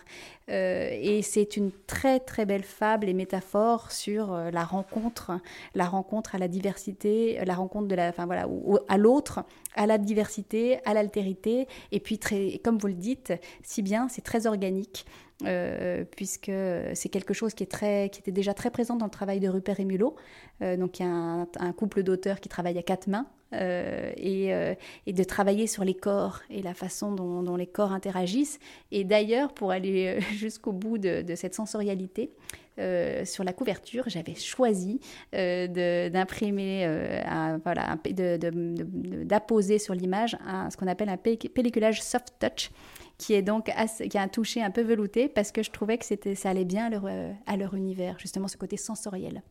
Euh, 0.49 0.89
et 0.91 1.21
c'est 1.21 1.57
une 1.57 1.71
très 1.85 2.19
très 2.19 2.45
belle 2.45 2.63
fable 2.63 3.07
et 3.07 3.13
métaphore 3.13 3.91
sur 3.91 4.35
la 4.51 4.63
rencontre, 4.63 5.39
la 5.75 5.85
rencontre 5.85 6.35
à 6.35 6.37
la 6.39 6.47
diversité, 6.47 7.39
la 7.45 7.53
rencontre 7.53 7.87
de 7.87 7.95
la, 7.95 8.09
enfin 8.09 8.25
voilà, 8.25 8.47
à 8.87 8.97
l'autre, 8.97 9.43
à 9.75 9.85
la 9.85 9.97
diversité, 9.97 10.79
à 10.85 10.93
l'altérité, 10.93 11.67
et 11.91 11.99
puis 11.99 12.17
très, 12.17 12.59
comme 12.63 12.77
vous 12.77 12.87
le 12.87 12.93
dites, 12.93 13.33
si 13.63 13.81
bien, 13.81 14.07
c'est 14.09 14.23
très 14.23 14.47
organique. 14.47 15.05
Euh, 15.45 16.03
puisque 16.03 16.51
c'est 16.93 17.07
quelque 17.09 17.33
chose 17.33 17.53
qui, 17.53 17.63
est 17.63 17.71
très, 17.71 18.09
qui 18.09 18.19
était 18.19 18.31
déjà 18.31 18.53
très 18.53 18.71
présent 18.71 18.97
dans 18.97 19.05
le 19.05 19.11
travail 19.11 19.39
de 19.39 19.47
Rupert 19.47 19.79
et 19.79 19.85
Mulot. 19.85 20.15
Euh, 20.61 20.75
donc 20.75 20.99
il 20.99 21.03
y 21.03 21.05
a 21.05 21.09
un, 21.09 21.71
couple 21.71 22.03
d'auteurs 22.03 22.41
qui 22.41 22.49
travaillent 22.49 22.77
à 22.77 22.83
quatre 22.83 23.07
mains 23.07 23.25
euh, 23.53 24.11
et, 24.17 25.13
de 25.13 25.23
travailler 25.23 25.65
sur 25.65 25.85
les 25.85 25.93
corps 25.93 26.41
et 26.49 26.61
la 26.61 26.73
façon 26.73 27.13
dont, 27.13 27.55
les 27.55 27.67
corps 27.67 27.93
interagissent. 27.93 28.59
Et 28.91 29.05
d'ailleurs, 29.05 29.53
pour 29.53 29.71
aller 29.71 30.19
jusqu'au 30.35 30.73
bout 30.73 30.97
de, 30.97 31.23
cette 31.35 31.55
sensorialité, 31.55 32.31
sur 33.25 33.43
la 33.43 33.51
couverture, 33.51 34.05
j'avais 34.07 34.35
choisi 34.35 35.01
d'imprimer, 35.33 36.87
voilà, 37.63 37.97
d'apposer 39.25 39.79
sur 39.79 39.93
l'image 39.93 40.37
ce 40.69 40.77
qu'on 40.77 40.87
appelle 40.87 41.09
un 41.09 41.17
pe- 41.17 41.49
pelliculage 41.49 42.01
soft 42.01 42.33
touch, 42.39 42.71
qui 43.19 43.33
est 43.33 43.43
donc 43.43 43.69
assez- 43.75 44.07
qui 44.09 44.17
a 44.17 44.21
un 44.23 44.27
toucher 44.27 44.63
un 44.63 44.71
peu 44.71 44.81
velouté 44.81 45.27
parce 45.29 45.51
que 45.51 45.61
je 45.61 45.69
trouvais 45.69 45.97
que 45.99 46.05
c'était 46.05 46.33
ça 46.33 46.49
allait 46.49 46.65
bien 46.65 46.87
à 46.87 46.89
leur, 46.89 47.03
euh, 47.05 47.31
à 47.45 47.57
leur 47.57 47.75
univers, 47.75 48.15
justement 48.17 48.47
ce 48.47 48.57
côté 48.57 48.77
sensoriel. 48.77 49.43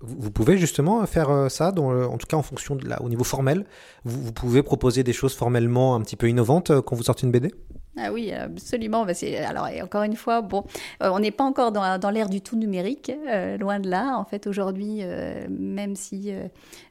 Vous 0.00 0.30
pouvez 0.30 0.58
justement 0.58 1.06
faire 1.06 1.30
euh, 1.30 1.48
ça, 1.48 1.70
dans 1.72 1.92
le- 1.92 2.06
en 2.06 2.18
tout 2.18 2.26
cas 2.26 2.36
en 2.36 2.42
fonction 2.42 2.74
de 2.76 2.86
la, 2.86 3.00
au 3.00 3.08
niveau 3.08 3.24
formel? 3.24 3.64
Vous, 4.04 4.20
vous 4.20 4.32
pouvez 4.32 4.62
proposer 4.62 5.04
des 5.04 5.12
choses 5.14 5.34
formellement 5.34 5.94
un 5.94 6.00
petit 6.02 6.16
peu 6.16 6.28
innovantes 6.28 6.70
euh, 6.70 6.82
quand 6.82 6.96
vous 6.96 7.04
sortez 7.04 7.24
une 7.24 7.30
BD 7.32 7.52
Ah 7.96 8.12
oui, 8.12 8.32
absolument. 8.32 9.06
Bah, 9.06 9.12
alors, 9.46 9.68
et 9.68 9.80
encore 9.82 10.02
une 10.02 10.16
fois, 10.16 10.42
bon, 10.42 10.64
euh, 11.02 11.10
on 11.12 11.20
n'est 11.20 11.30
pas 11.30 11.44
encore 11.44 11.70
dans, 11.70 11.98
dans 12.00 12.10
l'ère 12.10 12.28
du 12.28 12.40
tout 12.40 12.56
numérique, 12.56 13.12
euh, 13.28 13.56
loin 13.56 13.78
de 13.78 13.88
là. 13.88 14.16
En 14.18 14.24
fait, 14.24 14.48
aujourd'hui, 14.48 14.98
euh, 15.02 15.46
même 15.48 15.94
si, 15.94 16.32
euh, 16.32 16.48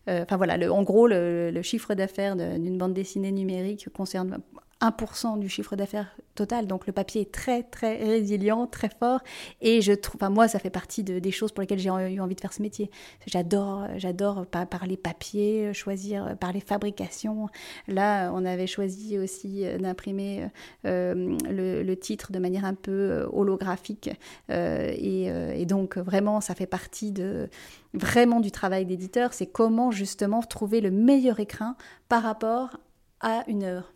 euh, 0.07 0.23
enfin 0.23 0.37
voilà, 0.37 0.55
le- 0.55 0.71
en 0.71 0.83
gros, 0.83 1.07
le, 1.07 1.51
le 1.51 1.61
chiffre 1.61 1.93
d'affaires 1.93 2.37
d'une 2.37 2.77
bande 2.77 2.93
dessinée 2.93 3.33
numérique 3.33 3.89
concerne 3.93 4.39
1% 4.81 5.37
du 5.39 5.47
chiffre 5.49 5.75
d'affaires 5.75 6.15
total. 6.35 6.65
Donc 6.67 6.87
le 6.87 6.93
papier 6.93 7.21
est 7.21 7.31
très 7.31 7.63
très 7.63 7.97
résilient, 7.97 8.67
très 8.67 8.89
fort. 8.89 9.19
Et 9.61 9.81
je 9.81 9.93
trouve, 9.93 10.15
enfin 10.21 10.29
moi, 10.29 10.47
ça 10.47 10.59
fait 10.59 10.69
partie 10.69 11.03
de- 11.03 11.19
des 11.19 11.31
choses 11.31 11.51
pour 11.51 11.61
lesquelles 11.61 11.79
j'ai 11.79 11.89
eu 11.89 12.19
envie 12.19 12.35
de 12.35 12.41
faire 12.41 12.53
ce 12.53 12.61
métier. 12.61 12.89
J'adore, 13.27 13.85
j'adore 13.97 14.45
pa- 14.45 14.65
parler 14.65 14.97
papier, 14.97 15.73
choisir, 15.73 16.25
euh, 16.27 16.35
parler 16.35 16.59
fabrication. 16.61 17.47
Là, 17.87 18.31
on 18.33 18.43
avait 18.45 18.67
choisi 18.67 19.17
aussi 19.19 19.65
euh, 19.65 19.77
d'imprimer 19.77 20.47
euh, 20.85 21.37
le, 21.49 21.93
titre 21.95 22.31
de 22.31 22.39
manière 22.39 22.65
un 22.65 22.73
peu 22.73 22.91
euh, 22.91 23.27
holographique. 23.31 24.09
Et, 24.49 25.25
et 25.25 25.65
donc 25.65 25.97
vraiment, 25.97 26.41
ça 26.41 26.55
fait 26.55 26.65
partie 26.65 27.11
de 27.11 27.49
vraiment 27.93 28.39
du 28.39 28.51
travail 28.51 28.85
d'éditeur. 28.85 29.33
C'est 29.33 29.45
comment 29.45 29.91
justement 29.91 30.41
trouver 30.41 30.81
le 30.81 30.91
meilleur 30.91 31.39
écrin 31.39 31.75
par 32.09 32.23
rapport 32.23 32.77
à 33.19 33.43
une 33.47 33.63
œuvre. 33.63 33.93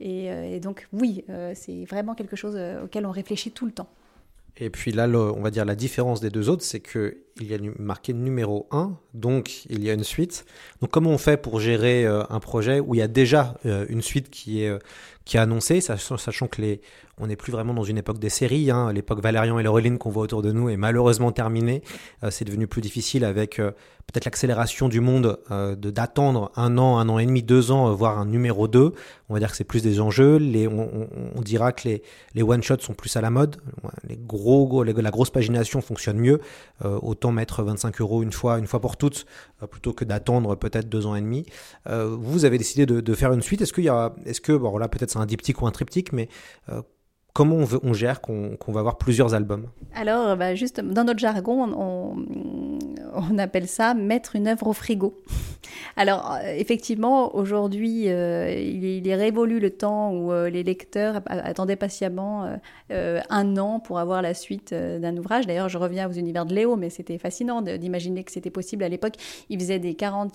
Et, 0.00 0.30
euh, 0.30 0.56
et 0.56 0.60
donc 0.60 0.88
oui, 0.92 1.24
euh, 1.28 1.52
c'est 1.54 1.84
vraiment 1.84 2.14
quelque 2.14 2.36
chose 2.36 2.54
euh, 2.56 2.84
auquel 2.84 3.04
on 3.06 3.10
réfléchit 3.10 3.50
tout 3.50 3.66
le 3.66 3.72
temps. 3.72 3.88
Et 4.56 4.70
puis 4.70 4.92
là, 4.92 5.06
on 5.08 5.40
va 5.40 5.50
dire 5.50 5.64
la 5.64 5.76
différence 5.76 6.20
des 6.20 6.30
deux 6.30 6.48
autres, 6.48 6.62
c'est 6.62 6.80
que 6.80 7.18
il 7.40 7.50
y 7.50 7.54
a 7.54 7.58
marqué 7.78 8.12
numéro 8.12 8.66
1, 8.70 8.92
donc 9.14 9.64
il 9.68 9.84
y 9.84 9.90
a 9.90 9.94
une 9.94 10.04
suite. 10.04 10.44
Donc 10.80 10.90
comment 10.90 11.10
on 11.10 11.18
fait 11.18 11.36
pour 11.36 11.60
gérer 11.60 12.04
euh, 12.04 12.22
un 12.30 12.40
projet 12.40 12.80
où 12.80 12.94
il 12.94 12.98
y 12.98 13.02
a 13.02 13.08
déjà 13.08 13.56
euh, 13.66 13.86
une 13.88 14.02
suite 14.02 14.30
qui 14.30 14.62
est, 14.62 14.68
euh, 14.68 14.78
qui 15.24 15.36
est 15.36 15.40
annoncée, 15.40 15.80
sachant, 15.80 16.16
sachant 16.16 16.46
que 16.46 16.60
les, 16.60 16.80
on 17.18 17.26
n'est 17.26 17.36
plus 17.36 17.52
vraiment 17.52 17.74
dans 17.74 17.84
une 17.84 17.98
époque 17.98 18.18
des 18.18 18.30
séries, 18.30 18.70
hein, 18.70 18.92
l'époque 18.92 19.22
Valérian 19.22 19.58
et 19.58 19.62
Laureline 19.62 19.98
qu'on 19.98 20.10
voit 20.10 20.22
autour 20.24 20.42
de 20.42 20.52
nous 20.52 20.68
est 20.68 20.76
malheureusement 20.76 21.32
terminée. 21.32 21.82
C'est 22.30 22.44
devenu 22.44 22.66
plus 22.66 22.80
difficile 22.80 23.24
avec 23.24 23.56
peut-être 23.56 24.24
l'accélération 24.24 24.88
du 24.88 25.00
monde 25.00 25.38
de 25.50 25.90
d'attendre 25.90 26.50
un 26.56 26.78
an, 26.78 26.98
un 26.98 27.08
an 27.10 27.18
et 27.18 27.26
demi, 27.26 27.42
deux 27.42 27.70
ans, 27.70 27.92
voire 27.92 28.18
un 28.18 28.24
numéro 28.24 28.68
2. 28.68 28.94
On 29.30 29.34
va 29.34 29.38
dire 29.38 29.50
que 29.50 29.56
c'est 29.56 29.64
plus 29.64 29.82
des 29.82 30.00
enjeux. 30.00 30.38
Les, 30.38 30.66
on, 30.66 31.40
dira 31.40 31.72
que 31.72 31.88
les, 31.88 32.02
les 32.34 32.42
one-shots 32.42 32.80
sont 32.80 32.94
plus 32.94 33.14
à 33.16 33.20
la 33.20 33.30
mode. 33.30 33.58
Les 34.08 34.16
gros, 34.16 34.82
la 34.82 35.10
grosse 35.10 35.30
pagination 35.30 35.80
fonctionne 35.80 36.18
mieux. 36.18 36.40
Euh, 36.84 36.98
mettre 37.32 37.62
25 37.62 38.00
euros 38.00 38.22
une 38.22 38.32
fois, 38.32 38.58
une 38.58 38.66
fois 38.66 38.80
pour 38.80 38.96
toutes, 38.96 39.26
euh, 39.62 39.66
plutôt 39.66 39.92
que 39.92 40.04
d'attendre 40.04 40.54
peut-être 40.56 40.88
deux 40.88 41.06
ans 41.06 41.14
et 41.14 41.20
demi. 41.20 41.46
Euh, 41.86 42.16
vous 42.18 42.44
avez 42.44 42.58
décidé 42.58 42.86
de, 42.86 43.00
de 43.00 43.14
faire 43.14 43.32
une 43.32 43.42
suite. 43.42 43.60
Est-ce 43.62 43.72
qu'il 43.72 43.84
y 43.84 43.88
a, 43.88 44.14
est-ce 44.24 44.40
que, 44.40 44.52
bon 44.52 44.76
là 44.78 44.88
peut-être 44.88 45.10
c'est 45.10 45.18
un 45.18 45.26
diptyque 45.26 45.60
ou 45.62 45.66
un 45.66 45.70
triptyque, 45.70 46.12
mais 46.12 46.28
euh, 46.68 46.82
comment 47.32 47.56
on, 47.56 47.64
veut- 47.64 47.80
on 47.82 47.92
gère 47.92 48.20
qu'on 48.20 48.56
va 48.68 48.80
avoir 48.80 48.98
plusieurs 48.98 49.34
albums 49.34 49.66
Alors, 49.94 50.36
bah, 50.36 50.54
juste 50.54 50.80
dans 50.80 51.04
notre 51.04 51.18
jargon, 51.20 51.68
on, 51.76 53.38
appelle 53.38 53.66
ça 53.66 53.94
mettre 53.94 54.36
une 54.36 54.48
œuvre 54.48 54.66
au 54.68 54.72
frigo. 54.72 55.14
Alors, 55.96 56.32
euh, 56.32 56.54
effectivement, 56.56 57.34
aujourd'hui, 57.34 58.08
euh, 58.08 58.50
il, 58.50 59.06
est- 59.06 59.14
révolu 59.14 59.60
le 59.60 59.70
temps 59.70 60.12
où 60.12 60.32
euh, 60.32 60.48
les 60.48 60.62
lecteurs 60.62 61.20
attendaient 61.26 61.76
patiemment 61.76 62.44
euh, 62.44 62.56
euh, 62.92 63.20
un 63.28 63.56
an 63.56 63.80
pour 63.80 63.98
avoir 63.98 64.22
la 64.22 64.34
suite 64.34 64.72
euh, 64.72 64.98
d'un 64.98 65.16
ouvrage. 65.16 65.46
D'ailleurs, 65.46 65.68
je 65.68 65.78
reviens 65.78 66.08
aux 66.08 66.12
univers 66.12 66.46
de 66.46 66.54
Léo, 66.54 66.76
mais 66.76 66.90
c'était 66.90 67.18
fascinant 67.18 67.60
d'imaginer 67.62 68.24
que 68.24 68.32
c'était 68.32 68.50
possible 68.50 68.84
à 68.84 68.88
l'époque. 68.88 69.14
Il 69.48 69.58
faisait 69.58 69.78
des 69.78 69.94
40 69.94 70.34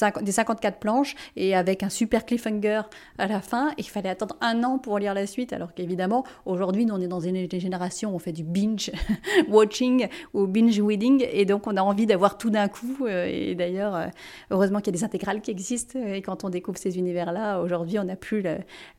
50 0.00 0.24
des 0.24 0.32
54 0.32 0.78
planches 0.78 1.14
et 1.36 1.54
avec 1.54 1.82
un 1.82 1.88
super 1.88 2.24
cliffhanger 2.24 2.82
à 3.18 3.26
la 3.26 3.40
fin. 3.40 3.70
Et 3.70 3.80
il 3.80 3.88
fallait 3.88 4.08
attendre 4.08 4.36
un 4.40 4.62
an 4.64 4.78
pour 4.78 4.98
lire 4.98 5.14
la 5.14 5.26
suite, 5.26 5.52
alors 5.52 5.74
qu'évidemment, 5.74 6.24
aujourd'hui, 6.46 6.86
on 6.90 7.00
est 7.00 7.08
dans 7.08 7.20
une 7.20 7.48
génération, 7.50 8.14
on 8.14 8.18
fait 8.18 8.32
du 8.32 8.44
binge 8.44 8.90
watching 9.48 10.08
ou 10.34 10.46
binge 10.46 10.80
reading, 10.80 11.26
et 11.30 11.44
donc 11.44 11.66
on 11.66 11.76
a 11.76 11.82
envie 11.82 12.06
d'avoir 12.06 12.38
tout 12.38 12.50
d'un 12.50 12.68
coup. 12.68 13.06
euh, 13.06 13.26
Et 13.30 13.54
d'ailleurs, 13.54 13.94
euh, 13.94 14.06
heureusement 14.50 14.80
qu'il 14.80 14.94
y 14.94 14.96
a 14.96 14.98
des 14.98 15.04
intégrales 15.04 15.40
qui 15.40 15.50
existent, 15.50 15.98
et 15.98 16.22
quand 16.22 16.44
on 16.44 16.50
découvre 16.50 16.78
ces 16.78 16.98
univers-là, 16.98 17.60
aujourd'hui, 17.60 17.98
on 17.98 18.04
n'a 18.04 18.16
plus 18.16 18.42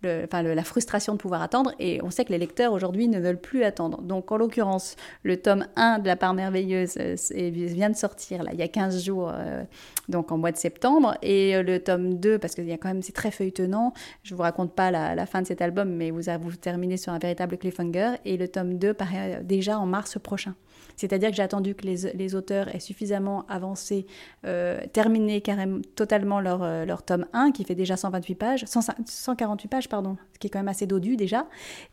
la 0.04 0.64
frustration 0.64 1.14
de 1.14 1.18
pouvoir 1.18 1.42
attendre, 1.42 1.74
et 1.80 2.00
on 2.04 2.12
sait 2.12 2.26
que 2.26 2.32
les 2.32 2.38
lecteurs 2.38 2.74
aujourd'hui 2.74 3.08
ne 3.08 3.20
veulent 3.20 3.40
plus 3.40 3.64
attendre. 3.64 4.02
Donc, 4.02 4.32
en 4.32 4.38
l'occurrence, 4.38 4.96
le 5.24 5.38
tome 5.38 5.66
1 5.76 6.00
de 6.00 6.08
La 6.08 6.16
part 6.16 6.34
merveilleuse 6.34 6.98
euh, 7.00 7.16
vient 7.52 7.90
de 7.90 7.96
sortir, 7.96 8.44
là, 8.44 8.52
il 8.54 8.60
y 8.60 8.64
a 8.64 8.68
15 8.68 9.04
jours, 9.04 9.32
euh, 9.34 9.64
donc 10.10 10.32
en 10.32 10.38
mois 10.38 10.52
de 10.52 10.58
septembre, 10.58 10.91
et 11.22 11.56
euh, 11.56 11.64
le 11.64 11.80
tome 11.80 12.16
2, 12.16 12.40
parce 12.40 12.58
même, 12.58 13.02
c'est 13.02 13.14
très 13.14 13.32
feuilletonnant, 13.32 13.94
je 14.24 14.36
vous 14.36 14.42
raconte 14.42 14.74
pas 14.74 14.92
la, 14.92 15.26
fin 15.26 15.42
de 15.42 15.48
cet 15.48 15.62
album, 15.62 15.90
mais 15.90 16.12
vous, 16.12 16.22
vous 16.42 16.56
terminez 16.56 16.98
sur 16.98 17.14
un 17.14 17.20
véritable 17.20 17.58
cliffhanger, 17.58 18.16
et 18.26 18.38
le 18.38 18.48
tome 18.48 18.78
2 18.78 18.94
paraît 18.94 19.40
euh, 19.40 19.44
déjà 19.44 19.80
en 19.80 19.86
mars 19.86 20.18
prochain. 20.20 20.56
C'est-à-dire 20.98 21.30
que 21.30 21.36
j'ai 21.36 21.44
attendu 21.44 21.74
que 21.74 21.86
les, 21.86 22.36
auteurs 22.36 22.74
aient 22.76 22.80
suffisamment 22.80 23.46
avancé, 23.48 24.06
euh, 24.46 24.80
terminé 24.94 25.42
carrément 25.42 25.80
totalement 25.96 26.40
leur, 26.40 26.86
leur 26.86 27.04
tome 27.04 27.26
1, 27.34 27.52
qui 27.52 27.64
fait 27.64 27.76
déjà 27.76 27.98
128 27.98 28.36
pages, 28.36 28.66
100 28.66 28.82
148 29.06 29.68
pages, 29.68 29.90
pardon, 29.90 30.18
ce 30.34 30.40
qui 30.40 30.48
est 30.48 30.50
quand 30.50 30.60
même 30.60 30.68
assez 30.68 30.86
dodu 30.86 31.16
déjà. 31.16 31.48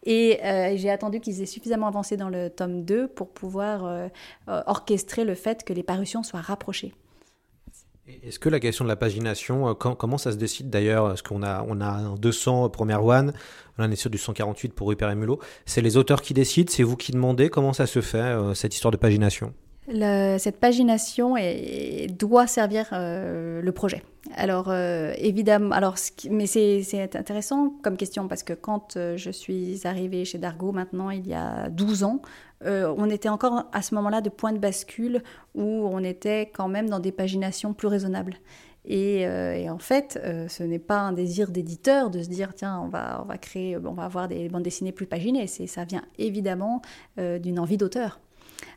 Et 0.05 0.41
j'ai 0.77 0.91
attendu 0.91 1.21
qu'ils 1.21 1.41
aient 1.41 1.47
suffisamment 1.47 1.87
avancé 1.87 2.17
dans 2.17 2.29
le 2.29 2.51
tome 2.51 2.85
2 2.85 3.09
pour 3.09 3.31
pouvoir 3.31 4.11
orchestrer 4.47 5.25
le 5.25 5.35
fait 5.35 5.65
que 5.65 5.73
les 5.73 5.83
parutions 5.83 6.23
soient 6.23 6.41
rapprochées. 6.41 6.93
Est-ce 8.23 8.39
que 8.39 8.49
la 8.49 8.59
question 8.59 8.85
de 8.85 8.89
la 8.89 8.97
pagination, 8.97 9.69
euh, 9.69 9.75
quand, 9.75 9.95
comment 9.95 10.17
ça 10.17 10.33
se 10.33 10.37
décide 10.37 10.71
d'ailleurs? 10.71 11.13
Est-ce 11.13 11.23
qu'on 11.23 11.43
a, 11.43 11.65
on 11.69 11.81
a 11.81 11.87
un 11.87 12.15
200 12.15 12.71
première 12.71 13.05
one, 13.05 13.33
on 13.79 13.91
est 13.91 13.97
sur 13.97 14.09
du 14.09 14.17
148 14.17 14.73
pour 14.73 14.89
Rupert 14.89 15.11
et 15.11 15.15
Mulot. 15.15 15.39
C'est 15.67 15.83
les 15.83 15.97
auteurs 15.97 16.23
qui 16.23 16.33
décident, 16.33 16.73
c'est 16.73 16.83
vous 16.83 16.97
qui 16.97 17.13
demandez 17.13 17.51
comment 17.51 17.75
ça 17.75 17.87
se 17.87 18.01
fait, 18.01 18.19
euh, 18.19 18.55
cette 18.55 18.75
histoire 18.75 18.93
de 18.93 18.97
pagination? 18.97 19.53
Cette 19.91 20.61
pagination 20.61 21.37
doit 22.19 22.47
servir 22.47 22.89
euh, 22.93 23.63
le 23.63 23.73
projet. 23.73 24.03
Alors 24.37 24.71
évidemment, 24.71 25.75
alors, 25.75 25.95
mais 26.31 26.45
c'est 26.47 27.17
intéressant 27.17 27.73
comme 27.83 27.97
question 27.97 28.29
parce 28.29 28.43
que 28.43 28.53
quand 28.53 28.99
je 29.17 29.31
suis 29.31 29.81
arrivée 29.85 30.27
chez 30.27 30.37
Dargo 30.37 30.73
maintenant 30.73 31.09
il 31.09 31.27
y 31.27 31.33
a 31.33 31.71
12 31.71 32.03
ans, 32.03 32.21
euh, 32.65 32.93
on 32.97 33.09
était 33.09 33.29
encore 33.29 33.65
à 33.73 33.83
ce 33.83 33.95
moment-là 33.95 34.21
de 34.21 34.29
point 34.29 34.53
de 34.53 34.59
bascule 34.59 35.23
où 35.55 35.63
on 35.63 36.03
était 36.03 36.51
quand 36.53 36.69
même 36.69 36.89
dans 36.89 37.01
des 37.01 37.13
paginations 37.13 37.75
plus 37.75 37.89
raisonnables. 37.89 38.35
Et, 38.85 39.27
euh, 39.27 39.69
en 39.69 39.79
fait, 39.79 40.19
euh, 40.25 40.49
ce 40.49 40.63
n'est 40.63 40.79
pas 40.79 41.01
un 41.01 41.13
désir 41.13 41.51
d'éditeur 41.51 42.11
de 42.11 42.23
se 42.23 42.29
dire 42.29 42.55
tiens, 42.55 42.81
on 42.83 42.89
va, 42.89 43.21
on 43.23 43.27
va 43.27 43.37
créer, 43.39 43.77
on 43.77 43.93
va 43.93 44.05
avoir 44.05 44.29
des 44.29 44.49
bandes 44.49 44.63
dessinées 44.63 44.93
plus 44.93 45.07
paginées. 45.07 45.47
Ça 45.47 45.85
vient 45.85 46.05
évidemment 46.19 46.83
d'une 47.17 47.59
envie 47.59 47.77
d'auteur. 47.77 48.21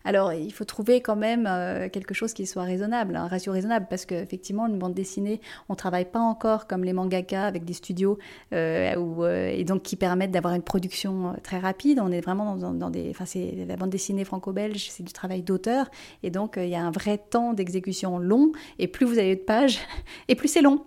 Alors, 0.03 0.33
il 0.33 0.51
faut 0.51 0.65
trouver 0.65 1.01
quand 1.01 1.15
même 1.15 1.47
euh, 1.47 1.89
quelque 1.89 2.13
chose 2.13 2.33
qui 2.33 2.45
soit 2.45 2.63
raisonnable, 2.63 3.15
un 3.15 3.27
ratio 3.27 3.51
raisonnable, 3.51 3.87
parce 3.89 4.05
qu'effectivement, 4.05 4.67
une 4.67 4.77
bande 4.77 4.93
dessinée, 4.93 5.41
on 5.69 5.75
travaille 5.75 6.05
pas 6.05 6.19
encore 6.19 6.67
comme 6.67 6.83
les 6.83 6.93
mangaka 6.93 7.45
avec 7.45 7.65
des 7.65 7.73
studios 7.73 8.17
euh, 8.53 8.93
euh, 8.95 9.49
et 9.49 9.63
donc 9.63 9.83
qui 9.83 9.95
permettent 9.95 10.31
d'avoir 10.31 10.53
une 10.53 10.63
production 10.63 11.35
très 11.43 11.59
rapide. 11.59 11.99
On 12.01 12.11
est 12.11 12.21
vraiment 12.21 12.55
dans, 12.55 12.73
dans 12.73 12.89
des, 12.89 13.09
enfin, 13.11 13.25
c'est 13.25 13.65
la 13.67 13.75
bande 13.75 13.89
dessinée 13.89 14.25
franco-belge, 14.25 14.87
c'est 14.89 15.03
du 15.03 15.13
travail 15.13 15.41
d'auteur, 15.43 15.89
et 16.23 16.31
donc 16.31 16.55
il 16.57 16.69
y 16.69 16.75
a 16.75 16.81
un 16.81 16.91
vrai 16.91 17.17
temps 17.17 17.53
d'exécution 17.53 18.17
long. 18.17 18.51
Et 18.79 18.87
plus 18.87 19.05
vous 19.05 19.19
avez 19.19 19.35
de 19.35 19.41
pages, 19.41 19.79
et 20.27 20.35
plus 20.35 20.47
c'est 20.47 20.61
long. 20.61 20.85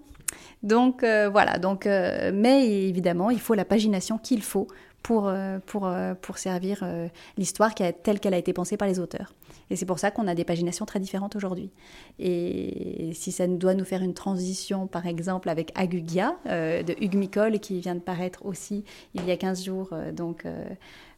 Donc 0.62 1.02
voilà. 1.02 1.58
Donc, 1.58 1.84
mais 1.84 2.66
évidemment, 2.88 3.28
il 3.30 3.38
faut 3.38 3.52
la 3.52 3.66
pagination 3.66 4.16
qu'il 4.16 4.42
faut 4.42 4.66
pour, 5.04 5.28
euh, 5.28 5.58
pour, 5.66 5.86
euh, 5.86 6.14
pour 6.14 6.38
servir 6.38 6.80
euh, 6.82 7.08
l'histoire 7.36 7.74
telle 7.74 8.20
qu'elle 8.20 8.32
a 8.32 8.38
été 8.38 8.54
pensée 8.54 8.78
par 8.78 8.88
les 8.88 8.98
auteurs. 8.98 9.34
Et 9.68 9.76
c'est 9.76 9.84
pour 9.84 9.98
ça 9.98 10.10
qu'on 10.10 10.26
a 10.26 10.34
des 10.34 10.44
paginations 10.44 10.86
très 10.86 10.98
différentes 10.98 11.36
aujourd'hui. 11.36 11.70
Et 12.18 13.10
si 13.12 13.30
ça 13.30 13.46
doit 13.46 13.74
nous 13.74 13.84
faire 13.84 14.02
une 14.02 14.14
transition, 14.14 14.86
par 14.86 15.06
exemple, 15.06 15.48
avec 15.48 15.72
Agugia 15.74 16.36
de 16.46 16.94
Hugues 17.02 17.14
Micol, 17.14 17.60
qui 17.60 17.80
vient 17.80 17.94
de 17.94 18.00
paraître 18.00 18.44
aussi 18.44 18.84
il 19.14 19.24
y 19.24 19.30
a 19.30 19.36
15 19.36 19.64
jours, 19.64 19.90
donc 20.12 20.44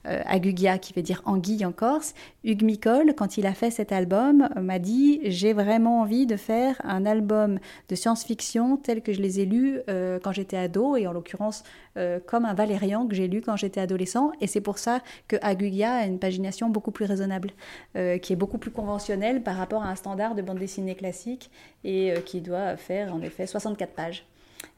Agugia 0.07 0.79
qui 0.79 0.93
veut 0.93 1.03
dire 1.03 1.23
anguille 1.25 1.65
en 1.65 1.73
corse. 1.73 2.15
Hugues 2.45 2.63
Micol, 2.63 3.15
quand 3.17 3.39
il 3.39 3.47
a 3.47 3.53
fait 3.53 3.71
cet 3.71 3.93
album, 3.93 4.49
euh, 4.57 4.61
m'a 4.61 4.79
dit 4.79 5.21
J'ai 5.25 5.53
vraiment 5.53 6.01
envie 6.01 6.27
de 6.27 6.37
faire 6.37 6.81
un 6.85 7.07
album 7.07 7.59
de 7.89 7.95
science-fiction 7.95 8.77
tel 8.77 9.03
que 9.03 9.13
je 9.13 9.21
les 9.21 9.41
ai 9.41 9.47
lus 9.47 9.81
euh, 9.89 10.19
quand 10.23 10.33
j'étais 10.33 10.57
ado, 10.57 10.97
et 10.97 11.07
en 11.07 11.13
l'occurrence 11.13 11.65
euh, 11.97 12.21
comme 12.25 12.45
un 12.45 12.53
Valérian 12.53 13.07
que 13.07 13.15
j'ai 13.15 13.27
lu 13.27 13.41
quand 13.41 13.57
j'étais 13.57 13.81
adolescent. 13.81 14.31
Et 14.43 14.47
c'est 14.47 14.61
pour 14.61 14.77
ça 14.77 15.01
que 15.29 15.37
Agugia 15.41 15.95
a 15.95 16.05
une 16.05 16.19
pagination 16.19 16.69
beaucoup 16.69 16.91
plus 16.91 17.07
raisonnable, 17.07 17.53
euh, 17.97 18.19
qui 18.19 18.35
est 18.35 18.37
beaucoup 18.37 18.59
plus 18.59 18.71
conventionnelle 18.71 19.43
par 19.43 19.57
rapport 19.57 19.83
à 19.83 19.89
un 19.89 19.95
standard 19.95 20.35
de 20.35 20.43
bande 20.43 20.59
dessinée 20.59 20.95
classique 20.95 21.51
et 21.85 22.13
euh, 22.13 22.21
qui 22.21 22.43
doit 22.43 22.77
faire 22.77 23.15
en 23.15 23.23
effet 23.23 23.47
64 23.47 23.93
pages. 23.93 24.27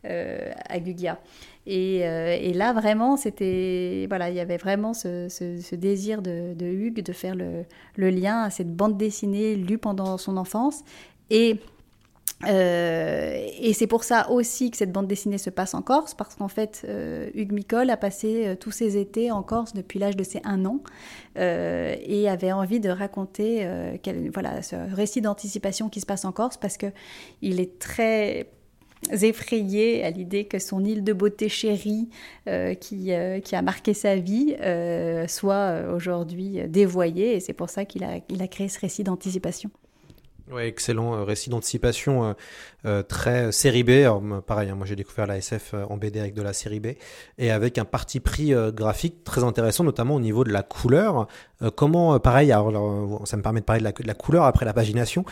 Euh, 0.04 0.52
Agugia. 0.68 1.20
Et, 1.66 2.06
euh, 2.06 2.36
et 2.40 2.52
là, 2.52 2.72
vraiment, 2.72 3.16
c'était. 3.16 4.06
Voilà, 4.08 4.30
il 4.30 4.36
y 4.36 4.40
avait 4.40 4.56
vraiment 4.56 4.94
ce, 4.94 5.74
désir 5.74 6.22
de, 6.22 6.54
Hugues 6.60 7.02
de 7.02 7.12
faire 7.12 7.34
le, 7.34 8.10
lien 8.10 8.42
à 8.42 8.50
cette 8.50 8.74
bande 8.74 8.96
dessinée 8.96 9.56
lue 9.56 9.78
pendant 9.78 10.16
son 10.16 10.36
enfance. 10.36 10.82
Et. 11.30 11.56
euh, 12.46 13.44
et 13.60 13.72
c'est 13.72 13.88
pour 13.88 14.04
ça 14.04 14.30
aussi 14.30 14.70
que 14.70 14.76
cette 14.76 14.92
bande 14.92 15.08
dessinée 15.08 15.38
se 15.38 15.50
passe 15.50 15.74
en 15.74 15.82
Corse, 15.82 16.14
parce 16.14 16.36
qu'en 16.36 16.46
fait, 16.48 16.86
Hugues 17.34 17.52
Micol 17.52 17.90
a 17.90 17.96
passé 17.96 18.56
tous 18.60 18.70
ses 18.70 18.96
étés 18.96 19.32
en 19.32 19.42
Corse 19.42 19.74
depuis 19.74 19.98
l'âge 19.98 20.16
de 20.16 20.22
ses 20.22 20.40
un 20.44 20.64
an, 20.64 20.80
et 21.36 22.28
avait 22.28 22.52
envie 22.52 22.78
de 22.78 22.90
raconter 22.90 23.66
quel- 24.04 24.30
voilà, 24.30 24.62
ce 24.62 24.76
récit 24.94 25.20
d'anticipation 25.20 25.88
qui 25.88 26.00
se 26.00 26.06
passe 26.06 26.24
en 26.24 26.30
Corse, 26.32 26.56
parce 26.56 26.76
que 26.76 26.86
il 27.42 27.58
est 27.58 27.80
très 27.80 28.46
effrayé 29.22 30.04
à 30.04 30.10
l'idée 30.10 30.44
que 30.44 30.58
son 30.58 30.84
île 30.84 31.04
de 31.04 31.12
beauté 31.12 31.48
chérie, 31.48 32.08
euh, 32.48 32.74
qui, 32.74 33.12
euh, 33.12 33.40
qui 33.40 33.56
a 33.56 33.62
marqué 33.62 33.94
sa 33.94 34.16
vie, 34.16 34.56
euh, 34.60 35.26
soit 35.28 35.92
aujourd'hui 35.94 36.60
dévoyée. 36.68 37.36
Et 37.36 37.40
c'est 37.40 37.52
pour 37.52 37.70
ça 37.70 37.84
qu'il 37.84 38.04
a, 38.04 38.18
il 38.28 38.42
a 38.42 38.48
créé 38.48 38.68
ce 38.68 38.78
récit 38.80 39.04
d'anticipation. 39.04 39.70
Ouais, 40.50 40.66
excellent 40.66 41.14
euh, 41.14 41.24
récit 41.24 41.50
d'anticipation 41.50 42.24
euh, 42.24 42.32
euh, 42.86 43.02
très 43.02 43.52
série 43.52 43.82
B. 43.82 43.90
Pareil, 44.46 44.70
hein, 44.70 44.76
moi 44.76 44.86
j'ai 44.86 44.96
découvert 44.96 45.26
la 45.26 45.36
SF 45.36 45.74
en 45.88 45.96
BD 45.98 46.20
avec 46.20 46.34
de 46.34 46.40
la 46.40 46.52
série 46.54 46.80
B 46.80 46.88
et 47.36 47.50
avec 47.50 47.76
un 47.76 47.84
parti 47.84 48.20
pris 48.20 48.52
graphique 48.72 49.24
très 49.24 49.44
intéressant, 49.44 49.84
notamment 49.84 50.14
au 50.14 50.20
niveau 50.20 50.44
de 50.44 50.52
la 50.52 50.62
couleur. 50.62 51.26
Comment, 51.74 52.18
pareil, 52.20 52.52
alors, 52.52 53.22
ça 53.26 53.36
me 53.36 53.42
permet 53.42 53.60
de 53.60 53.64
parler 53.64 53.82
de 53.82 54.06
la, 54.06 54.14
couleur 54.14 54.44
après 54.44 54.64
la 54.64 54.72
pagination. 54.72 55.24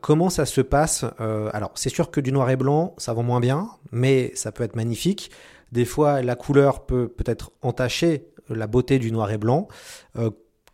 Comment 0.00 0.30
ça 0.30 0.46
se 0.46 0.62
passe 0.62 1.04
Alors, 1.18 1.72
c'est 1.74 1.90
sûr 1.90 2.10
que 2.10 2.20
du 2.20 2.32
noir 2.32 2.48
et 2.50 2.56
blanc, 2.56 2.94
ça 2.96 3.12
vend 3.12 3.22
moins 3.22 3.40
bien, 3.40 3.68
mais 3.92 4.32
ça 4.34 4.52
peut 4.52 4.64
être 4.64 4.76
magnifique. 4.76 5.30
Des 5.72 5.84
fois, 5.84 6.22
la 6.22 6.34
couleur 6.34 6.86
peut 6.86 7.08
peut-être 7.08 7.52
entacher 7.60 8.28
la 8.48 8.66
beauté 8.66 8.98
du 8.98 9.12
noir 9.12 9.30
et 9.30 9.38
blanc. 9.38 9.68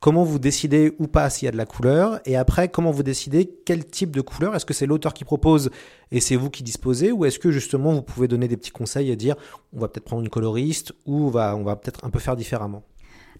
Comment 0.03 0.25
vous 0.25 0.41
décidez 0.41 0.95
ou 0.99 1.07
pas 1.07 1.31
s'il 1.31 1.47
y 1.47 1.49
a 1.49 1.53
de 1.53 1.57
la 1.57 1.65
couleur 1.65 2.21
Et 2.27 2.37
après, 2.37 2.69
comment 2.69 2.91
vous 2.91 3.05
décidez 3.05 3.49
quel 3.65 3.87
type 3.87 4.11
de 4.11 4.21
couleur 4.21 4.55
Est-ce 4.55 4.67
que 4.67 4.75
c'est 4.75 4.85
l'auteur 4.85 5.15
qui 5.15 5.25
propose 5.25 5.71
et 6.11 6.21
c'est 6.21 6.35
vous 6.35 6.51
qui 6.51 6.65
disposez 6.65 7.13
Ou 7.13 7.25
est-ce 7.25 7.39
que 7.39 7.53
justement 7.53 7.93
vous 7.93 8.03
pouvez 8.03 8.27
donner 8.27 8.49
des 8.49 8.57
petits 8.57 8.73
conseils 8.73 9.11
et 9.11 9.17
dire 9.17 9.37
on 9.73 9.79
va 9.79 9.89
peut-être 9.89 10.05
prendre 10.05 10.23
une 10.23 10.29
coloriste 10.29 10.93
ou 11.07 11.29
on 11.29 11.31
va, 11.31 11.77
peut-être 11.77 12.05
un 12.05 12.11
peu 12.11 12.19
faire 12.19 12.35
différemment? 12.35 12.83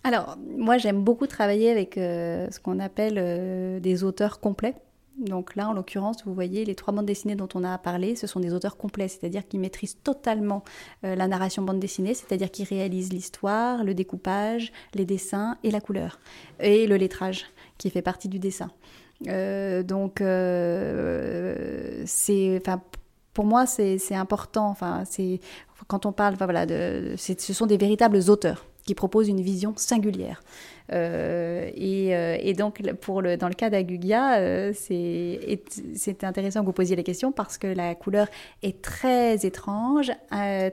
Alors, 0.05 0.37
moi, 0.57 0.79
j'aime 0.79 1.03
beaucoup 1.03 1.27
travailler 1.27 1.71
avec 1.71 1.99
euh, 1.99 2.49
ce 2.51 2.61
qu'on 2.61 2.79
appelle 2.79 3.17
euh, 3.19 3.81
des 3.81 4.05
auteurs 4.05 4.41
complets. 4.41 4.75
Donc 5.19 5.57
là, 5.57 5.69
en 5.69 5.73
l'occurrence, 5.73 6.25
vous 6.25 6.35
voyez, 6.35 6.65
les 6.65 6.75
trois 6.75 6.93
bandes 6.95 7.07
dessinées 7.07 7.37
dont 7.37 7.49
on 7.55 7.65
a 7.65 7.77
parlé, 7.79 8.17
ce 8.17 8.27
sont 8.27 8.41
des 8.41 8.55
auteurs 8.55 8.77
complets, 8.77 9.09
c'est-à-dire 9.09 9.47
qui 9.47 9.59
maîtrisent 9.59 9.99
totalement 10.03 10.65
euh, 11.05 11.15
la 11.15 11.29
narration 11.29 11.63
bande 11.63 11.81
dessinée, 11.81 12.15
c'est-à-dire 12.15 12.51
qui 12.51 12.65
réalisent 12.65 13.13
l'histoire, 13.13 13.85
le 13.85 13.95
découpage, 13.95 14.73
les 14.95 15.05
dessins 15.05 15.59
et 15.63 15.71
la 15.71 15.81
couleur, 15.81 16.19
et 16.61 16.87
le 16.87 16.97
lettrage, 16.97 17.45
qui 17.79 17.91
fait 17.91 18.03
partie 18.03 18.29
du 18.29 18.39
dessin. 18.39 18.71
Euh, 19.29 19.83
donc, 19.83 20.21
euh, 20.21 22.03
c'est, 22.07 22.63
pour 23.35 23.45
moi, 23.45 23.67
c'est 23.67 24.15
important. 24.15 24.69
Enfin, 24.69 25.05
c'est 25.05 25.41
quand 25.89 26.07
on 26.07 26.13
parle, 26.13 26.37
voilà, 26.37 26.67
ce 27.17 27.53
sont 27.53 27.67
des 27.67 27.77
véritables 27.77 28.31
auteurs 28.31 28.67
qui 28.85 28.95
proposent 28.95 29.29
une 29.29 29.41
vision 29.41 29.75
singulière. 29.77 30.43
Euh, 30.93 31.71
et, 31.75 32.17
euh, 32.17 32.37
et 32.41 32.55
donc, 32.55 32.83
pour 33.01 33.23
le, 33.23 33.37
dans 33.37 33.49
le 33.49 33.55
cas 33.55 33.71
d'Agugia, 33.71 34.39
euh, 34.39 34.73
c'est 34.75 36.25
intéressant 36.25 36.61
que 36.61 36.67
vous 36.67 36.73
posiez 36.73 36.97
la 36.97 37.03
question 37.03 37.33
parce 37.33 37.59
que 37.59 37.67
la 37.67 37.95
couleur 37.95 38.29
est 38.63 38.83
très 38.83 39.45
étrange, 39.47 40.11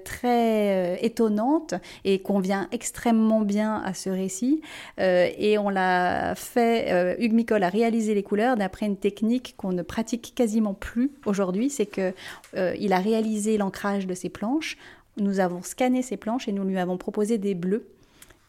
très 0.03 1.03
étonnante 1.03 1.73
et 2.05 2.19
convient 2.19 2.67
extrêmement 2.71 3.41
bien 3.41 3.81
à 3.83 3.93
ce 3.93 4.09
récit. 4.09 4.61
Et 4.97 5.57
on 5.57 5.69
l'a 5.69 6.35
fait, 6.35 7.17
Hugues 7.19 7.33
Micol 7.33 7.63
a 7.63 7.69
réalisé 7.69 8.13
les 8.13 8.23
couleurs 8.23 8.55
d'après 8.55 8.85
une 8.85 8.97
technique 8.97 9.55
qu'on 9.57 9.71
ne 9.71 9.81
pratique 9.81 10.33
quasiment 10.35 10.73
plus 10.73 11.11
aujourd'hui, 11.25 11.69
c'est 11.69 11.85
que 11.85 12.13
euh, 12.55 12.75
il 12.79 12.93
a 12.93 12.99
réalisé 12.99 13.57
l'ancrage 13.57 14.07
de 14.07 14.13
ses 14.13 14.29
planches. 14.29 14.77
Nous 15.17 15.39
avons 15.39 15.61
scanné 15.61 16.01
ces 16.01 16.17
planches 16.17 16.47
et 16.47 16.51
nous 16.51 16.63
lui 16.63 16.77
avons 16.77 16.97
proposé 16.97 17.37
des 17.37 17.55
bleus. 17.55 17.87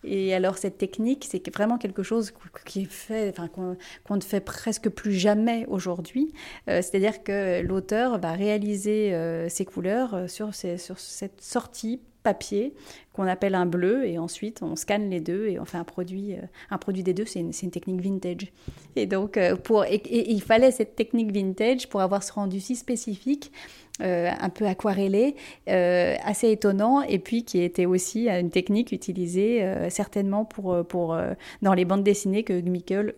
Et 0.05 0.35
alors 0.35 0.57
cette 0.57 0.79
technique, 0.79 1.27
c'est 1.29 1.47
vraiment 1.55 1.79
quelque 1.79 2.03
chose 2.03 2.33
qui 2.65 2.83
est 2.83 2.91
fait, 2.91 3.31
enfin, 3.31 3.49
qu'on 3.49 4.17
ne 4.17 4.21
fait 4.21 4.41
presque 4.41 4.89
plus 4.89 5.13
jamais 5.13 5.67
aujourd'hui. 5.69 6.33
Euh, 6.69 6.81
C'est-à-dire 6.83 7.23
que 7.23 7.61
l'auteur 7.63 8.19
va 8.19 8.33
réaliser 8.33 9.15
euh, 9.15 9.49
ses 9.49 9.65
couleurs 9.65 10.15
euh, 10.15 10.27
sur, 10.27 10.55
cette 10.55 11.41
sortie 11.41 12.01
papier 12.23 12.75
qu'on 13.15 13.27
appelle 13.27 13.55
un 13.55 13.65
bleu 13.65 14.05
et 14.05 14.19
ensuite 14.19 14.63
on 14.63 14.77
scanne 14.77 15.09
les 15.09 15.21
deux 15.21 15.47
et 15.47 15.59
on 15.59 15.65
fait 15.65 15.79
un 15.79 15.85
produit, 15.85 16.37
un 16.71 16.77
produit 16.77 17.03
des 17.03 17.15
deux. 17.15 17.25
C'est 17.25 17.41
une, 17.41 17.71
technique 17.71 18.03
vintage. 18.03 18.53
Et 18.95 19.07
donc 19.07 19.39
pour, 19.65 19.87
il 19.87 20.43
fallait 20.43 20.71
cette 20.71 20.97
technique 20.97 21.33
vintage 21.33 21.89
pour 21.89 22.03
avoir 22.03 22.23
ce 22.23 22.33
rendu 22.33 22.61
si 22.61 22.77
spécifique 22.77 23.53
euh, 24.01 24.31
un 24.39 24.49
peu 24.49 24.67
aquarellé, 24.67 25.37
euh, 25.69 26.17
assez 26.25 26.51
étonnant, 26.51 27.03
et 27.03 27.19
puis 27.19 27.45
qui 27.45 27.63
était 27.63 27.87
aussi 27.87 28.29
une 28.29 28.51
technique 28.51 28.93
utilisée 28.93 29.63
euh, 29.63 29.91
certainement 29.91 30.45
pour, 30.45 30.85
pour, 30.87 31.17
dans 31.63 31.75
les 31.75 31.85
bandes 31.85 32.05
dessinées 32.05 32.43
que 32.43 32.53
Micol 32.53 33.15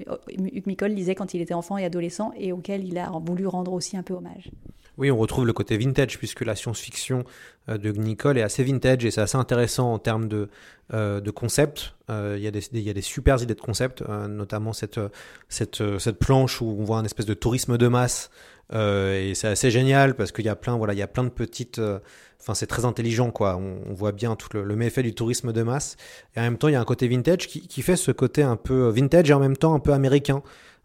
lisait 0.91 1.15
quand 1.15 1.35
il 1.35 1.41
était 1.41 1.55
enfant 1.55 1.79
et 1.79 1.85
adolescent, 1.85 2.33
et 2.37 2.53
auquel 2.53 2.85
il 2.85 2.99
a 2.99 3.11
voulu 3.25 3.47
rendre 3.47 3.73
aussi 3.73 3.97
un 3.97 4.03
peu 4.03 4.15
hommage. 4.15 4.51
Oui, 4.99 5.11
on 5.11 5.17
retrouve 5.17 5.47
le 5.47 5.55
côté 5.55 5.79
vintage 5.79 6.19
puisque 6.19 6.43
la 6.45 6.55
science-fiction 6.55 7.25
de 7.67 7.93
Nicole 7.93 8.37
est 8.37 8.43
assez 8.43 8.63
vintage 8.63 9.07
et 9.07 9.11
c'est 9.11 9.23
assez 9.23 9.39
intéressant 9.39 9.95
en 9.95 9.99
termes 9.99 10.29
de, 10.29 10.51
de 10.93 11.31
concept. 11.31 11.95
Il 12.11 12.41
y, 12.41 12.47
a 12.47 12.51
des- 12.51 12.69
il 12.75 12.81
y 12.81 12.91
a 12.91 12.93
des 12.93 13.01
super 13.01 13.43
idées 13.43 13.55
de 13.55 13.61
concept, 13.61 14.03
notamment 14.29 14.75
cette, 14.75 15.01
cette, 15.49 15.83
cette 15.99 16.19
planche 16.19 16.61
où 16.61 16.77
on 16.79 16.85
voit 16.85 16.99
un 16.99 17.05
espèce 17.07 17.25
de 17.25 17.33
tourisme 17.33 17.79
de 17.79 17.89
masse. 17.89 18.31
Euh, 18.73 19.31
et 19.31 19.35
c'est 19.35 19.49
assez 19.49 19.71
génial 19.71 20.15
parce 20.15 20.33
qu'il 20.33 20.45
y 20.45 20.49
a 20.49 20.57
plein, 20.57 20.77
voilà, 20.77 20.93
il 20.93 20.99
y 20.99 21.03
a 21.03 21.09
plein 21.09 21.25
de 21.25 21.31
petites. 21.31 21.79
euh, 21.79 21.99
Enfin, 22.41 22.55
c'est 22.55 22.67
très 22.67 22.85
intelligent, 22.85 23.31
quoi. 23.31 23.57
On, 23.57 23.95
voit 23.95 24.11
bien 24.11 24.35
tout 24.35 24.49
le, 24.53 24.65
le 24.65 24.75
méfait 24.75 25.05
du 25.05 25.15
tourisme 25.15 25.53
de 25.53 25.63
masse. 25.63 25.97
Et 26.35 26.41
en 26.41 26.43
même 26.43 26.59
temps, 26.59 26.67
il 26.67 26.73
y 26.73 26.75
a 26.75 26.81
un 26.81 26.85
côté 26.85 27.07
vintage 27.07 27.47
qui, 27.47 27.69
qui 27.69 27.83
fait 27.83 27.95
ce 27.95 28.11
côté 28.11 28.43
un 28.43 28.57
peu 28.57 28.89
vintage 28.89 29.31
et 29.31 29.33
en 29.33 29.39
même 29.39 29.57
temps 29.57 29.75
un 29.75 29.79
peu 29.79 29.93
américain 29.93 30.43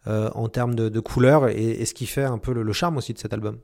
euh, 0.08 0.30
en 0.36 0.48
termes 0.48 0.74
de, 0.74 1.00
couleurs 1.02 1.50
et, 1.50 1.84
ce 1.84 1.94
qui 1.94 2.06
fait 2.06 2.24
un 2.24 2.38
peu 2.38 2.54
le, 2.54 2.72
charme 2.72 2.96
aussi 2.96 3.14
de 3.14 3.18
cet 3.18 3.34
album. 3.34 3.58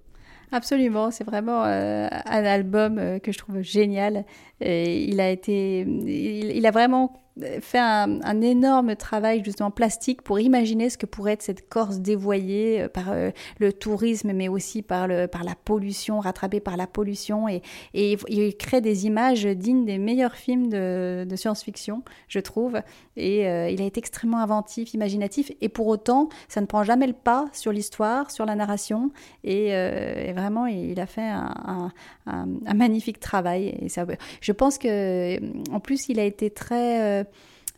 Absolument, 0.52 1.10
c'est 1.10 1.24
vraiment 1.24 1.64
euh, 1.64 2.08
un 2.26 2.44
album 2.44 2.98
euh, 2.98 3.20
que 3.20 3.32
je 3.32 3.38
trouve 3.38 3.62
génial. 3.62 4.26
Et 4.64 5.04
il 5.04 5.20
a 5.20 5.30
été, 5.30 5.82
il, 5.82 6.66
a 6.66 6.72
vraiment 6.72 7.24
fait 7.62 7.80
un, 7.80 8.42
énorme 8.42 8.96
travail 8.96 9.44
justement 9.44 9.72
plastique 9.72 10.22
pour 10.22 10.40
imaginer 10.40 10.90
ce 10.90 10.98
que 10.98 11.06
pourrait 11.06 11.34
être 11.34 11.42
cette 11.42 11.68
Corse 11.68 12.00
dévoyée 12.00 12.84
euh, 12.84 12.90
par 12.90 13.12
euh, 13.12 13.32
le 13.60 13.74
tourisme, 13.74 14.34
mais 14.34 14.48
aussi 14.48 14.82
par 14.82 15.08
le 15.08 15.28
par 15.28 15.44
la 15.44 15.56
pollution, 15.56 16.20
rattrapée 16.20 16.60
par 16.60 16.78
la 16.78 16.88
pollution. 16.88 17.48
Et, 17.48 17.62
il 17.94 18.58
crée 18.58 18.82
des 18.82 19.06
images 19.06 19.46
dignes 19.46 19.86
des 19.86 19.98
meilleurs 19.98 20.36
films 20.36 20.70
de, 20.70 21.36
science-fiction, 21.36 22.04
je 22.28 22.40
trouve. 22.40 22.82
Et 23.18 23.48
euh, 23.48 23.70
il 23.70 23.82
a 23.82 23.86
été 23.86 24.00
extrêmement 24.00 24.40
inventif, 24.40 24.94
imaginatif. 24.94 25.52
Et 25.62 25.70
pour 25.70 25.88
autant, 25.88 26.30
ça 26.48 26.62
ne 26.62 26.66
prend 26.66 26.84
jamais 26.84 27.08
le 27.08 27.14
pas 27.14 27.46
sur 27.54 27.72
l'histoire, 27.72 28.30
sur 28.32 28.46
la 28.46 28.56
narration. 28.56 29.12
Et, 29.44 29.70
euh, 29.72 30.32
vraiment, 30.36 30.68
il 30.68 31.00
a 31.00 31.08
fait 31.08 31.22
un- 31.22 31.92
un 32.26 32.74
magnifique 32.74 33.20
travail. 33.20 33.76
Et 33.82 33.90
ça, 33.90 34.06
je 34.42 34.52
pense 34.54 34.78
que, 34.78 35.38
en 35.72 35.80
plus, 35.80 36.10
il 36.10 36.20
a 36.20 36.24
été 36.26 36.50
très. 36.50 37.22
euh, 37.22 37.24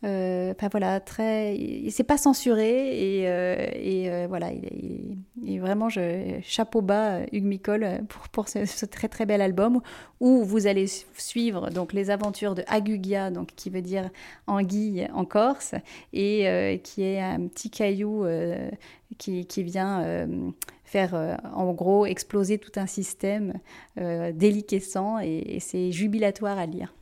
euh, 0.04 0.54
voilà, 0.70 1.00
très, 1.00 1.56
il, 1.56 1.92
s'est 1.92 2.04
pas 2.04 2.18
censuré 2.18 3.22
et, 3.22 3.28
euh, 3.28 3.56
euh, 4.12 4.26
voilà, 4.28 4.52
il, 4.52 5.18
il- 5.42 5.60
vraiment 5.60 5.90
je, 5.90 6.38
chapeau 6.44 6.82
bas 6.82 7.16
euh, 7.22 7.26
Hugues 7.32 7.46
Micole 7.46 7.84
euh, 7.84 7.98
pour, 8.08 8.28
ce, 8.48 8.66
très 8.86 9.08
très 9.08 9.26
bel 9.26 9.42
album 9.42 9.82
où 10.20 10.44
vous 10.44 10.68
allez 10.68 10.86
su- 10.86 11.06
suivre 11.18 11.72
donc 11.72 11.92
les 11.94 12.12
aventures 12.12 12.54
de 12.54 12.64
Agugia, 12.68 13.32
donc 13.32 13.50
qui 13.56 13.72
veut 13.72 13.82
dire 13.82 14.10
anguille 14.46 15.08
en 15.14 15.26
Corse 15.26 15.74
et 16.14 16.48
euh, 16.48 16.78
qui 16.78 17.02
est 17.02 17.20
un 17.22 17.48
petit 17.48 17.72
caillou 17.72 18.26
euh, 18.26 18.70
qui, 19.18 19.46
vient 19.64 20.04
euh, 20.04 20.28
euh, 20.96 21.36
en 21.54 21.74
gros 21.74 22.06
exploser 22.06 22.58
tout 22.58 22.72
un 22.76 22.88
système 22.88 23.54
euh, 24.00 24.32
déliquescent 24.34 25.20
et, 25.20 25.60
c'est 25.60 25.92
jubilatoire 25.92 26.58
à 26.58 26.66
lire. 26.66 26.94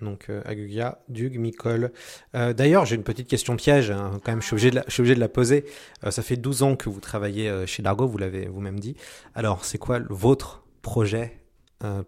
Donc 0.00 0.26
euh, 0.30 0.40
Agugia, 0.44 0.98
Dug, 1.08 1.38
Micole. 1.38 1.92
Euh, 2.34 2.52
D'ailleurs, 2.52 2.86
j'ai 2.86 2.96
une 2.96 3.02
petite 3.02 3.28
question 3.28 3.56
piège, 3.56 3.90
hein, 3.90 4.12
quand 4.24 4.32
même, 4.32 4.40
je 4.40 4.46
suis 4.46 4.54
obligé 4.54 5.14
de 5.14 5.20
la, 5.20 5.28
poser. 5.28 5.64
Ça 6.08 6.22
fait 6.22 6.36
12 6.36 6.62
ans 6.62 6.76
que 6.76 6.88
vous 6.88 7.00
travaillez 7.00 7.66
chez 7.66 7.82
Dargo, 7.82 8.06
vous 8.06 8.18
l'avez 8.18 8.46
vous-même 8.46 8.80
dit. 8.80 8.96
Alors, 9.34 9.64
c'est 9.64 9.78
quoi 9.78 10.00
votre 10.08 10.64
projet 10.82 11.36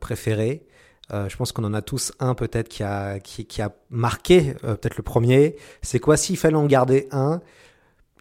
préféré? 0.00 0.66
Je 1.10 1.36
pense 1.36 1.52
qu'on 1.52 1.64
en 1.64 1.74
a 1.74 1.82
tous 1.82 2.12
un 2.20 2.34
peut-être 2.34 2.68
qui 2.68 2.82
a, 2.82 3.20
qui, 3.20 3.44
qui 3.44 3.60
a 3.60 3.74
marqué, 3.90 4.54
peut-être 4.62 4.96
le 4.96 5.02
premier. 5.02 5.56
C'est 5.82 5.98
quoi, 5.98 6.16
s'il 6.16 6.38
fallait 6.38 6.56
en 6.56 6.66
garder 6.66 7.08
un, 7.10 7.42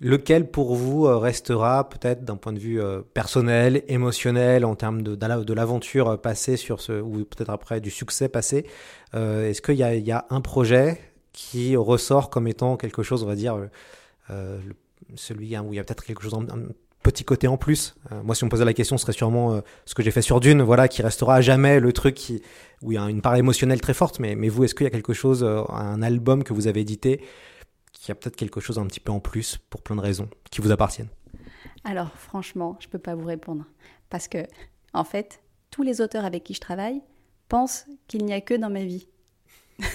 lequel 0.02 0.50
pour 0.50 0.76
vous 0.76 1.06
euh, 1.06 1.18
restera 1.18 1.88
peut-être 1.88 2.26
d'un 2.26 2.36
point 2.36 2.52
de 2.52 2.60
vue 2.60 2.82
euh, 2.82 3.02
personnel, 3.14 3.84
émotionnel, 3.88 4.66
en 4.66 4.76
termes 4.76 5.04
de, 5.04 5.16
de 5.16 5.54
l'aventure 5.54 6.10
euh, 6.10 6.18
passée 6.18 6.58
sur 6.58 6.82
ce, 6.82 7.00
ou 7.00 7.24
peut-être 7.24 7.52
après 7.52 7.80
du 7.80 7.92
succès 7.92 8.28
passé 8.28 8.66
Est-ce 9.14 9.62
qu'il 9.62 9.76
y 9.76 10.12
a, 10.12 10.26
un 10.30 10.42
projet 10.42 11.00
qui 11.32 11.76
ressort 11.76 12.30
comme 12.30 12.48
étant 12.48 12.76
quelque 12.76 13.04
chose, 13.04 13.24
on 13.24 13.28
va 13.28 13.36
dire, 13.36 13.58
celui 15.16 15.56
hein, 15.56 15.64
où 15.66 15.74
il 15.74 15.78
y 15.78 15.80
a 15.80 15.84
peut-être 15.84 16.04
quelque 16.04 16.24
chose, 16.24 16.34
un 16.34 16.60
petit 17.04 17.24
côté 17.24 17.48
en 17.48 17.58
plus 17.58 17.96
Moi, 18.24 18.36
si 18.36 18.44
on 18.44 18.48
me 18.48 18.52
posait 18.52 18.66
la 18.66 18.74
question, 18.74 18.98
ce 18.98 19.04
serait 19.04 19.14
sûrement 19.14 19.62
ce 19.86 19.96
que 19.96 20.04
j'ai 20.04 20.12
fait 20.12 20.22
sur 20.22 20.40
Dune, 20.40 20.62
voilà, 20.62 20.88
qui 20.88 21.02
restera 21.02 21.36
à 21.36 21.42
jamais 21.42 21.80
le 21.80 21.94
truc 21.94 22.16
qui, 22.16 22.42
où 22.82 22.92
il 22.92 22.96
y 22.96 22.98
a 22.98 23.04
une 23.10 23.22
part 23.22 23.36
émotionnelle 23.36 23.82
très 23.82 23.94
forte. 23.94 24.20
Mais, 24.20 24.36
mais 24.36 24.50
vous, 24.50 24.64
est-ce 24.64 24.76
qu'il 24.76 24.84
y 24.86 24.88
a 24.88 24.92
quelque 24.92 25.14
chose, 25.14 25.44
un 25.44 26.02
album 26.02 26.44
que 26.44 26.54
vous 26.54 26.68
avez 26.68 26.82
édité, 26.82 27.22
qui 28.02 28.12
a 28.12 28.16
peut-être 28.16 28.36
quelque 28.36 28.60
chose 28.60 28.80
un 28.80 28.88
petit 28.88 29.00
peu 29.00 29.12
en 29.12 29.20
plus 29.20 29.58
pour 29.70 29.84
plein 29.84 29.96
de 29.96 30.02
raisons, 30.02 30.28
qui 30.50 30.60
vous 30.60 30.72
appartiennent 30.72 31.10
Alors 31.84 32.12
franchement, 32.18 32.76
je 32.80 32.88
peux 32.88 32.98
pas 32.98 33.14
vous 33.14 33.26
répondre 33.28 33.66
parce 34.10 34.28
que 34.28 34.40
en 34.94 35.04
fait, 35.04 35.42
tous 35.70 35.84
les 35.84 36.02
auteurs 36.02 36.26
avec 36.26 36.44
qui 36.44 36.56
je 36.56 36.60
travaille 36.60 37.02
pensent 37.48 37.86
qu'il 38.08 38.26
n'y 38.26 38.34
a 38.34 38.42
que 38.42 38.56
dans 38.56 38.72
ma 38.72 38.84
vie. 38.84 39.08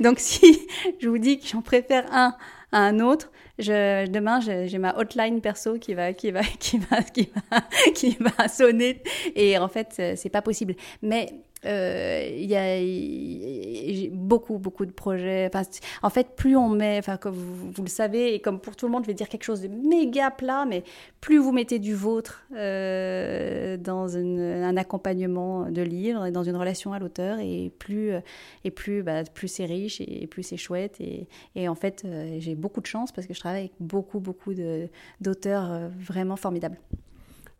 Donc 0.00 0.20
si 0.20 0.66
je 1.00 1.08
vous 1.08 1.18
dis 1.18 1.38
que 1.40 1.46
j'en 1.48 1.62
préfère 1.62 2.06
un 2.12 2.36
à 2.70 2.78
un 2.78 3.00
autre, 3.00 3.30
demain 3.58 4.40
j'ai 4.40 4.78
ma 4.78 4.96
hotline 4.96 5.40
perso 5.40 5.78
qui 5.78 5.94
va 5.94 6.12
qui 6.12 6.30
va 6.30 6.42
qui 6.60 6.78
va 6.78 7.02
qui 7.02 7.28
va 7.50 7.60
qui 7.94 8.16
va 8.20 8.48
sonner 8.48 9.02
et 9.34 9.58
en 9.58 9.68
fait 9.68 9.88
c'est- 10.16 10.28
pas 10.30 10.42
possible. 10.42 10.76
Mais 11.02 11.26
il 11.64 12.46
y 12.46 12.56
a 12.56 14.10
beaucoup 14.12 14.58
beaucoup 14.58 14.86
de 14.86 14.92
projets. 14.92 15.50
En 16.02 16.10
fait, 16.10 16.28
plus 16.36 16.56
on 16.56 16.68
met, 16.68 16.98
enfin 16.98 17.16
comme 17.16 17.34
vous, 17.34 17.70
vous 17.70 17.82
le 17.82 17.88
savez 17.88 18.34
et 18.34 18.40
comme 18.40 18.60
pour 18.60 18.76
tout 18.76 18.86
le 18.86 18.92
monde, 18.92 19.04
je 19.04 19.08
vais 19.08 19.14
dire 19.14 19.28
quelque 19.28 19.44
chose 19.44 19.62
de 19.62 19.68
méga 19.68 20.30
plat, 20.30 20.64
mais 20.68 20.84
plus 21.20 21.38
vous 21.38 21.52
mettez 21.52 21.78
du 21.78 21.94
vôtre 21.94 22.44
euh, 22.54 23.76
dans 23.76 24.16
un 24.16 24.76
accompagnement 24.76 25.70
de 25.70 25.82
livres 25.82 26.26
et 26.26 26.30
dans 26.30 26.42
une 26.42 26.56
relation 26.56 26.92
à 26.92 26.98
l'auteur, 26.98 27.38
et 27.40 27.72
plus 27.78 28.12
euh, 28.12 28.20
et 28.64 28.70
plus 28.70 29.02
bah, 29.02 29.24
plus 29.24 29.48
c'est 29.48 29.64
riche 29.64 30.00
et 30.00 30.26
plus 30.26 30.42
c'est 30.42 30.56
chouette. 30.56 31.00
Et, 31.54 31.68
en 31.68 31.74
fait, 31.74 32.02
euh, 32.04 32.36
j'ai 32.38 32.54
beaucoup 32.54 32.80
de 32.80 32.86
chance 32.86 33.12
parce 33.12 33.26
que 33.26 33.34
je 33.34 33.40
travaille 33.40 33.60
avec 33.60 33.72
beaucoup 33.80 34.20
beaucoup 34.20 34.52
d'auteurs 35.20 35.70
euh, 35.70 35.88
vraiment 35.98 36.36
formidables. 36.36 36.78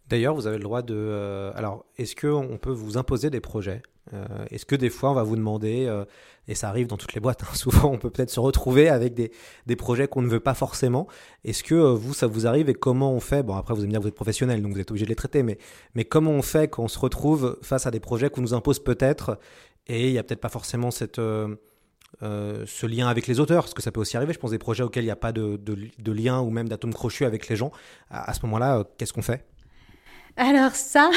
D'ailleurs, 0.09 0.35
vous 0.35 0.47
avez 0.47 0.59
le 0.59 0.63
droit 0.63 0.83
de. 0.83 0.95
euh, 0.95 1.53
alors, 1.55 1.87
est-ce 1.97 2.15
qu'on 2.15 2.59
peut 2.59 2.73
vous 2.73 2.99
imposer 2.99 3.31
des 3.31 3.41
projets? 3.41 3.83
Euh, 4.13 4.27
Est-ce 4.51 4.67
que 4.67 4.77
des 4.77 4.91
fois, 4.91 5.11
on 5.11 5.15
va 5.15 5.23
vous 5.23 5.37
demander, 5.37 5.87
euh, 5.87 6.05
et 6.47 6.55
ça 6.55 6.69
arrive 6.69 6.87
dans 6.87 6.97
toutes 6.97 7.15
les 7.15 7.21
boîtes, 7.21 7.43
hein, 7.43 7.51
souvent, 7.55 7.91
on 7.91 7.99
peut 7.99 8.11
peut-être 8.11 8.31
se 8.31 8.41
retrouver 8.41 8.89
avec 8.89 9.15
des, 9.15 9.33
des 9.67 9.77
projets 9.77 10.09
qu'on 10.09 10.23
ne 10.23 10.29
veut 10.29 10.41
pas 10.41 10.55
forcément. 10.55 11.07
Est-ce 11.45 11.63
que 11.63 11.75
euh, 11.75 11.95
vous, 11.95 12.15
ça 12.15 12.27
vous 12.27 12.47
arrive 12.47 12.69
et 12.69 12.75
comment 12.75 13.13
on 13.13 13.21
fait? 13.21 13.43
Bon, 13.43 13.57
après, 13.57 13.75
vous 13.75 13.81
allez 13.81 13.89
me 13.89 13.93
dire 13.93 14.01
que 14.01 14.05
vous 14.05 14.09
êtes 14.09 14.15
professionnel, 14.15 14.63
donc 14.63 14.73
vous 14.73 14.81
êtes 14.81 14.91
obligé 14.91 15.07
de 15.07 15.11
les 15.11 15.17
traiter, 15.17 15.43
mais, 15.43 15.59
mais 15.95 16.05
comment 16.05 16.33
on 16.33 16.43
fait 16.43 16.69
quand 16.69 16.83
on 16.83 16.89
se 16.89 16.99
retrouve 16.99 17.59
face 17.63 17.87
à 17.87 17.91
des 17.91 18.01
projets 18.01 18.31
qu'on 18.31 18.43
nous 18.43 18.55
impose 18.55 18.79
peut-être 18.79 19.39
et 19.87 20.09
il 20.09 20.13
n'y 20.13 20.19
a 20.19 20.23
peut-être 20.23 20.41
pas 20.41 20.49
forcément 20.49 20.91
cette. 20.91 21.17
ce 21.17 22.87
lien 22.87 23.09
avec 23.09 23.27
les 23.27 23.39
auteurs, 23.39 23.65
parce 23.65 23.75
que 23.75 23.83
ça 23.83 23.93
peut 23.93 24.01
aussi 24.01 24.17
arriver, 24.17 24.33
je 24.33 24.39
pense, 24.39 24.51
des 24.51 24.59
projets 24.59 24.83
auxquels 24.83 25.05
il 25.05 25.09
n'y 25.09 25.13
a 25.13 25.17
pas 25.17 25.33
de, 25.33 25.57
de, 25.57 26.13
lien 26.13 26.41
ou 26.41 26.49
même 26.49 26.69
d'atome 26.71 26.95
crochu 26.95 27.27
avec 27.27 27.49
les 27.49 27.57
gens. 27.57 27.71
À, 28.09 28.33
ce 28.33 28.41
moment-là, 28.47 28.85
qu'est-ce 28.97 29.13
qu'on 29.13 29.21
fait? 29.21 29.45
Alors 30.37 30.75
ça, 30.75 31.11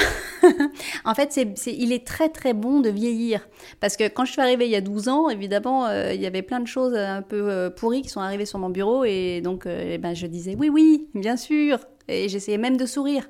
en 1.06 1.16
fait, 1.16 1.40
il 1.66 1.92
est 1.92 2.06
très 2.06 2.30
très 2.30 2.54
bon 2.54 2.82
de 2.82 2.90
vieillir. 2.90 3.48
Parce 3.80 3.98
que 3.98 4.08
quand 4.08 4.26
je 4.26 4.32
suis 4.34 4.42
arrivée 4.42 4.66
il 4.66 4.72
y 4.72 4.76
a 4.76 4.82
12 4.82 5.08
ans, 5.10 5.30
évidemment, 5.30 5.88
euh, 5.88 6.14
il 6.14 6.22
y 6.22 6.28
avait 6.28 6.44
plein 6.44 6.60
de 6.60 6.68
choses 6.68 6.94
un 6.94 7.24
peu 7.24 7.50
euh, 7.50 7.72
pourries 7.72 8.04
qui 8.04 8.10
sont 8.10 8.22
arrivées 8.22 8.46
sur 8.46 8.60
mon 8.60 8.70
bureau. 8.70 9.06
Et 9.06 9.42
donc, 9.42 9.66
euh, 9.66 9.94
eh 9.94 9.98
ben, 9.98 10.14
je 10.14 10.28
disais 10.28 10.56
oui, 10.58 10.70
oui, 10.70 11.08
bien 11.16 11.36
sûr. 11.36 11.80
Et 12.08 12.30
j'essayais 12.30 12.60
même 12.60 12.78
de 12.78 12.86
sourire. 12.86 13.28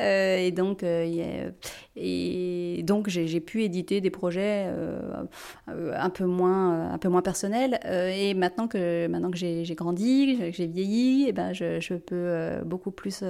Euh, 0.00 0.38
et 0.38 0.50
donc, 0.50 0.82
euh, 0.82 1.50
et 1.96 2.82
donc 2.84 3.08
j'ai, 3.08 3.40
pu 3.40 3.62
éditer 3.62 4.00
des 4.00 4.10
projets 4.10 4.66
euh, 4.68 5.00
un 5.66 6.10
peu 6.10 6.24
moins, 6.24 6.90
un 6.92 6.98
peu 6.98 7.08
moins 7.08 7.22
personnels. 7.22 7.80
Et 7.84 8.34
maintenant 8.34 8.68
que, 8.68 9.06
maintenant 9.06 9.30
que 9.30 9.38
j'ai, 9.38 9.64
grandi, 9.74 10.36
que 10.38 10.52
j'ai 10.52 10.66
vieilli, 10.66 11.26
eh 11.28 11.32
ben, 11.32 11.52
je, 11.52 11.94
peux 11.94 12.64
beaucoup 12.64 12.90
plus 12.90 13.24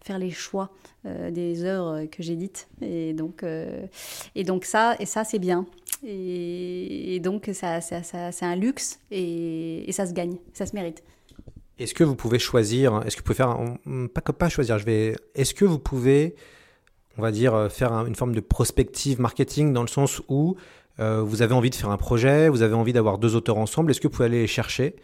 faire 0.00 0.18
les 0.18 0.30
choix 0.30 0.70
des 1.04 1.64
œuvres 1.64 2.04
que 2.06 2.22
j'édite. 2.22 2.68
Et 2.80 3.12
donc, 3.12 3.44
et 4.34 4.44
donc 4.44 4.64
ça, 4.64 4.96
et 5.00 5.06
ça 5.06 5.24
c'est 5.24 5.38
bien. 5.38 5.66
Et, 6.06 7.14
et 7.14 7.20
donc 7.20 7.50
ça- 7.52 7.80
c'est 7.80 8.44
un 8.44 8.56
luxe 8.56 9.00
et, 9.10 9.88
et 9.88 9.92
ça 9.92 10.06
se 10.06 10.12
gagne, 10.12 10.36
ça 10.52 10.66
se 10.66 10.74
mérite. 10.74 11.02
Est-ce 11.78 11.94
que 11.94 12.04
vous 12.04 12.14
pouvez 12.14 12.38
choisir, 12.38 13.02
est-ce 13.04 13.16
que 13.16 13.20
vous 13.20 13.24
pouvez 13.24 13.34
faire, 13.36 13.56
pas 14.14 14.20
pas 14.32 14.48
choisir, 14.48 14.78
je 14.78 14.84
vais, 14.84 15.16
est-ce 15.34 15.54
que 15.54 15.64
vous 15.64 15.78
pouvez, 15.80 16.36
on 17.18 17.22
va 17.22 17.32
dire, 17.32 17.54
euh, 17.54 17.68
faire 17.68 17.92
un- 17.92 18.06
une 18.06 18.14
forme 18.14 18.34
de 18.34 18.40
prospective 18.40 19.20
marketing 19.20 19.72
dans 19.72 19.82
le 19.82 19.88
sens 19.88 20.22
où 20.28 20.56
euh, 21.00 21.20
vous 21.22 21.42
avez 21.42 21.52
envie 21.54 21.70
de 21.70 21.74
faire 21.74 21.90
un 21.90 21.96
projet, 21.96 22.48
vous 22.48 22.62
avez 22.62 22.74
envie 22.74 22.92
d'avoir 22.92 23.18
deux 23.18 23.34
auteurs 23.34 23.58
ensemble, 23.58 23.90
est-ce 23.90 24.00
que 24.00 24.06
vous 24.06 24.12
pouvez 24.12 24.26
aller 24.26 24.42
les 24.42 24.46
chercher? 24.46 24.94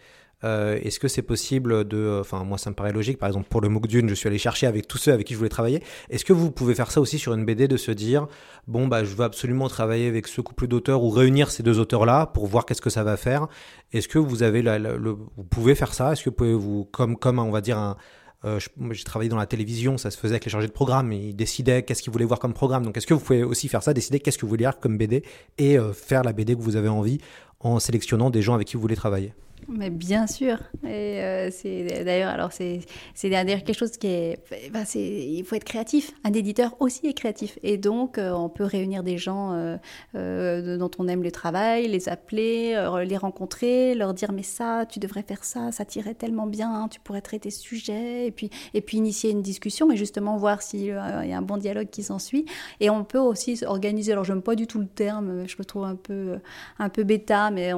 Euh, 0.43 0.79
Est-ce 0.81 0.99
que 0.99 1.07
c'est 1.07 1.21
possible 1.21 1.87
de, 1.87 2.17
enfin 2.19 2.43
moi 2.43 2.57
ça 2.57 2.69
me 2.69 2.75
paraît 2.75 2.91
logique, 2.93 3.17
par 3.19 3.27
exemple 3.27 3.47
pour 3.49 3.61
le 3.61 3.69
MOOC 3.69 3.87
Dune, 3.87 4.09
je 4.09 4.15
suis 4.15 4.27
allé 4.27 4.37
chercher 4.37 4.65
avec 4.67 4.87
tous 4.87 4.97
ceux 4.97 5.13
avec 5.13 5.27
qui 5.27 5.33
je 5.33 5.37
voulais 5.37 5.49
travailler. 5.49 5.83
Est-ce 6.09 6.25
que 6.25 6.33
vous 6.33 6.49
pouvez 6.51 6.73
faire 6.75 6.91
ça 6.91 6.99
aussi 7.01 7.19
sur 7.19 7.33
une 7.33 7.45
BD 7.45 7.67
de 7.67 7.77
se 7.77 7.91
dire, 7.91 8.27
bon 8.67 8.87
bah 8.87 9.03
je 9.03 9.13
veux 9.15 9.23
absolument 9.23 9.67
travailler 9.69 10.07
avec 10.07 10.27
ce 10.27 10.41
couple 10.41 10.67
d'auteurs 10.67 11.03
ou 11.03 11.09
réunir 11.09 11.51
ces 11.51 11.61
deux 11.63 11.79
auteurs-là 11.79 12.25
pour 12.25 12.47
voir 12.47 12.65
qu'est-ce 12.65 12.81
que 12.81 12.89
ça 12.89 13.03
va 13.03 13.17
faire? 13.17 13.47
Est-ce 13.93 14.07
que 14.07 14.17
vous 14.19 14.41
avez 14.43 14.61
la- 14.61 14.79
vous 14.79 15.43
pouvez 15.49 15.75
faire 15.75 15.93
ça? 15.93 16.11
Est-ce 16.13 16.23
que 16.23 16.29
vous 16.29 16.35
pouvez 16.35 16.53
vous, 16.53 16.85
comme, 16.85 17.17
comme 17.17 17.37
on 17.39 17.51
va 17.51 17.61
dire 17.61 17.77
un, 17.77 17.97
euh, 18.43 18.59
j'ai 18.91 19.03
travaillé 19.03 19.29
dans 19.29 19.37
la 19.37 19.45
télévision, 19.45 19.99
ça 19.99 20.09
se 20.09 20.17
faisait 20.17 20.33
avec 20.33 20.45
les 20.45 20.51
chargés 20.51 20.67
de 20.67 20.71
programme, 20.71 21.11
ils 21.11 21.35
décidaient 21.35 21.83
qu'est-ce 21.83 22.01
qu'ils 22.01 22.11
voulaient 22.11 22.25
voir 22.25 22.39
comme 22.39 22.53
programme. 22.53 22.83
Donc 22.83 22.97
est-ce 22.97 23.05
que 23.05 23.13
vous 23.13 23.19
pouvez 23.19 23.43
aussi 23.43 23.67
faire 23.67 23.83
ça, 23.83 23.93
décider 23.93 24.19
qu'est-ce 24.19 24.37
que 24.39 24.41
vous 24.47 24.49
voulez 24.49 24.63
lire 24.63 24.79
comme 24.79 24.97
BD 24.97 25.23
et 25.59 25.77
euh, 25.77 25.93
faire 25.93 26.23
la 26.23 26.33
BD 26.33 26.55
que 26.55 26.61
vous 26.61 26.75
avez 26.75 26.89
envie 26.89 27.19
en 27.59 27.79
sélectionnant 27.79 28.31
des 28.31 28.41
gens 28.41 28.55
avec 28.55 28.67
qui 28.67 28.75
vous 28.75 28.81
voulez 28.81 28.95
travailler? 28.95 29.33
Mais 29.67 29.89
bien 29.89 30.27
sûr. 30.27 30.57
Et 30.83 31.21
euh, 31.21 31.49
c'est 31.51 32.03
d'ailleurs, 32.03 32.31
alors 32.31 32.51
c'est 32.51 32.81
quelque 33.15 33.73
chose 33.73 33.91
qui 33.91 34.07
est, 34.07 34.39
ben, 34.71 34.83
c'est 34.85 34.99
il 34.99 35.43
faut 35.43 35.55
être 35.55 35.63
créatif. 35.63 36.11
Un 36.23 36.33
éditeur 36.33 36.75
aussi 36.79 37.07
est 37.07 37.13
créatif. 37.13 37.59
Et 37.63 37.77
donc 37.77 38.17
euh, 38.17 38.31
on 38.31 38.49
peut 38.49 38.63
réunir 38.63 39.03
des 39.03 39.17
gens 39.17 39.77
euh, 40.15 40.77
dont 40.77 40.91
on 40.97 41.07
aime 41.07 41.23
le 41.23 41.31
travail, 41.31 41.87
les 41.87 42.09
appeler, 42.09 42.75
les 43.05 43.17
rencontrer, 43.17 43.95
leur 43.95 44.13
dire 44.13 44.31
mais 44.31 44.43
ça, 44.43 44.85
tu 44.85 44.99
devrais 44.99 45.23
faire 45.23 45.43
ça, 45.43 45.71
ça 45.71 45.85
t'irait 45.85 46.15
tellement 46.15 46.47
bien, 46.47 46.87
tu 46.89 46.99
pourrais 46.99 47.21
traiter 47.21 47.51
ce 47.51 47.61
sujet, 47.61 48.27
et 48.27 48.31
puis 48.31 48.49
et 48.73 48.81
puis 48.81 48.97
initier 48.97 49.31
une 49.31 49.41
discussion 49.41 49.91
et 49.91 49.97
justement 49.97 50.37
voir 50.37 50.61
s'il 50.61 50.85
y 50.85 50.91
a 50.91 51.37
un 51.37 51.41
bon 51.41 51.57
dialogue 51.57 51.89
qui 51.89 52.03
s'ensuit. 52.03 52.45
Et 52.79 52.89
on 52.89 53.03
peut 53.03 53.19
aussi 53.19 53.63
organiser. 53.65 54.11
Alors 54.11 54.23
j'aime 54.23 54.41
pas 54.41 54.55
du 54.55 54.67
tout 54.67 54.79
le 54.79 54.87
terme, 54.87 55.47
je 55.47 55.55
le 55.57 55.65
trouve 55.65 55.83
un 55.83 55.95
peu 55.95 56.39
un 56.79 56.89
peu 56.89 57.03
bêta, 57.03 57.51
mais 57.51 57.71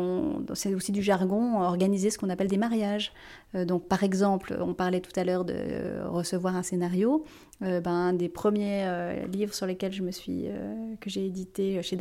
c'est 0.53 0.73
aussi 0.73 0.91
du 0.91 1.01
jargon, 1.01 1.72
organiser 1.73 2.09
ce 2.09 2.17
qu'on 2.17 2.29
appelle 2.29 2.47
des 2.47 2.57
mariages. 2.57 3.11
Euh, 3.55 3.65
donc, 3.65 3.87
par 3.87 4.03
exemple, 4.03 4.57
on 4.59 4.73
parlait 4.73 5.01
tout 5.01 5.17
à 5.19 5.23
l'heure 5.23 5.45
de 5.45 5.55
euh, 5.55 6.09
recevoir 6.09 6.55
un 6.55 6.63
scénario. 6.63 7.25
Euh, 7.63 7.79
ben, 7.79 7.91
un 7.91 8.13
des 8.13 8.29
premiers 8.29 8.83
euh, 8.85 9.25
livres 9.27 9.53
sur 9.53 9.65
lesquels 9.65 9.93
je 9.93 10.03
me 10.03 10.11
suis, 10.11 10.47
euh, 10.47 10.75
que 10.99 11.09
j'ai 11.09 11.25
édité 11.25 11.81
chez 11.81 11.97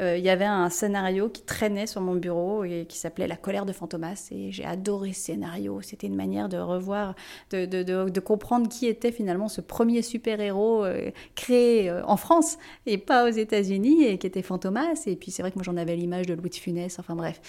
euh, 0.00 0.16
il 0.16 0.24
y 0.24 0.28
avait 0.28 0.44
un 0.44 0.68
scénario 0.68 1.28
qui 1.28 1.42
traînait 1.42 1.86
sur 1.86 2.00
mon 2.00 2.14
bureau 2.14 2.62
et 2.62 2.86
qui 2.88 2.96
s'appelait 2.96 3.26
La 3.26 3.36
colère 3.36 3.66
de 3.66 3.72
Fantomas. 3.72 4.28
Et 4.30 4.52
j'ai 4.52 4.64
adoré 4.64 5.12
ce 5.12 5.26
scénario. 5.26 5.80
C'était 5.82 6.06
une 6.06 6.14
manière 6.14 6.48
de 6.48 6.58
revoir, 6.58 7.16
de, 7.50 7.64
de, 7.64 7.82
de, 7.82 8.20
comprendre 8.20 8.68
qui 8.68 8.86
était 8.86 9.10
finalement 9.10 9.48
ce 9.48 9.60
premier 9.60 10.02
super-héros 10.02 10.84
créé 11.34 11.90
en 11.90 12.16
France 12.16 12.58
et 12.84 12.98
pas 12.98 13.26
aux 13.26 13.32
États-Unis 13.32 14.04
et 14.04 14.18
qui 14.18 14.26
était 14.26 14.42
Fantomas. 14.42 15.02
Et 15.06 15.16
puis 15.16 15.32
c'est 15.32 15.42
vrai 15.42 15.50
que 15.50 15.56
moi 15.56 15.64
j'en 15.64 15.76
avais 15.76 15.96
l'image 15.96 16.26
de 16.26 16.34
Louis 16.34 16.50
de 16.50 16.54
Funès. 16.54 16.98
Enfin 17.00 17.16
bref, 17.16 17.40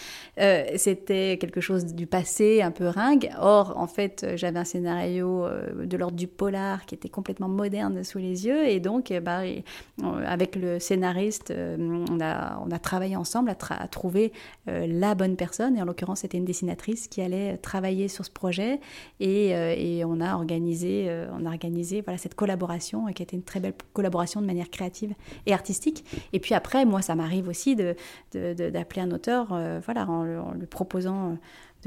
c'était 0.76 1.38
quelque 1.40 1.62
chose 1.62 1.86
du 1.86 2.08
passé, 2.08 2.62
un 2.64 2.72
peu 2.72 2.88
ringue. 2.88 3.30
Or, 3.40 3.74
en 3.78 3.88
fait, 3.88 4.26
j'avais 4.36 4.60
un 4.60 4.66
scénario 4.66 5.46
de 5.76 5.98
l'ordre 5.98 6.18
du 6.18 6.28
polar 6.28 6.86
qui 6.86 6.96
était 6.96 7.10
complètement 7.10 7.27
moderne 7.40 8.04
sous 8.04 8.18
les 8.18 8.46
yeux. 8.46 8.68
Et 8.68 8.80
donc, 8.80 9.14
ben, 9.24 9.42
et, 9.44 9.64
euh, 10.04 10.24
avec 10.26 10.56
le 10.56 10.80
scénariste, 10.80 11.52
euh, 11.52 12.06
on, 12.10 12.20
a, 12.20 12.60
on 12.66 12.72
a 12.72 12.80
travaillé 12.80 13.16
ensemble 13.16 13.50
à, 13.50 13.88
trouver 13.88 14.32
euh, 14.68 14.88
la 14.88 15.16
bonne 15.16 15.36
personne. 15.36 15.78
Et 15.78 15.82
en 15.82 15.86
l'occurrence, 15.86 16.20
c'était 16.20 16.38
une 16.38 16.46
dessinatrice 16.46 17.08
qui 17.08 17.22
allait 17.22 17.58
travailler 17.58 18.08
sur 18.08 18.26
ce 18.26 18.32
projet. 18.32 18.80
Et, 19.20 19.56
euh, 19.56 19.74
et 19.78 20.04
on 20.06 20.20
a 20.22 20.36
organisé, 20.36 21.06
euh, 21.10 21.28
on 21.40 21.46
a 21.46 21.50
organisé 21.50 22.02
voilà, 22.02 22.18
cette 22.18 22.36
collaboration, 22.36 23.08
euh, 23.08 23.12
qui 23.12 23.22
a 23.22 23.26
été 23.26 23.36
une 23.36 23.44
très 23.44 23.60
belle 23.60 23.74
collaboration 23.94 24.42
de 24.42 24.46
manière 24.46 24.70
créative 24.70 25.14
et 25.46 25.54
artistique. 25.54 26.06
Et 26.34 26.40
puis 26.40 26.54
après, 26.54 26.86
moi, 26.86 27.02
ça 27.02 27.16
m'arrive 27.16 27.48
aussi 27.48 27.76
de, 27.76 27.96
de- 28.34 28.70
d'appeler 28.70 29.02
un 29.02 29.12
auteur, 29.12 29.50
euh, 29.52 29.80
voilà, 29.86 30.08
en, 30.10 30.26
en 30.40 30.54
lui 30.54 30.68
proposant 30.68 31.32
euh, 31.32 31.36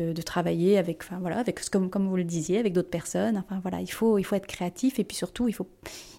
de, 0.00 0.22
travailler 0.22 0.78
avec, 0.78 1.02
enfin 1.02 1.18
voilà, 1.20 1.38
avec 1.38 1.68
comme, 1.70 1.90
comme 1.90 2.08
vous 2.08 2.16
le 2.16 2.24
disiez, 2.24 2.58
avec 2.58 2.72
d'autres 2.72 2.90
personnes. 2.90 3.36
Enfin 3.36 3.60
voilà, 3.60 3.80
il 3.80 3.90
faut, 3.90 4.18
il 4.18 4.24
faut 4.24 4.36
être 4.36 4.46
créatif 4.46 4.98
et 4.98 5.04
puis 5.04 5.16
surtout, 5.16 5.48
il 5.48 5.52
faut, 5.52 5.68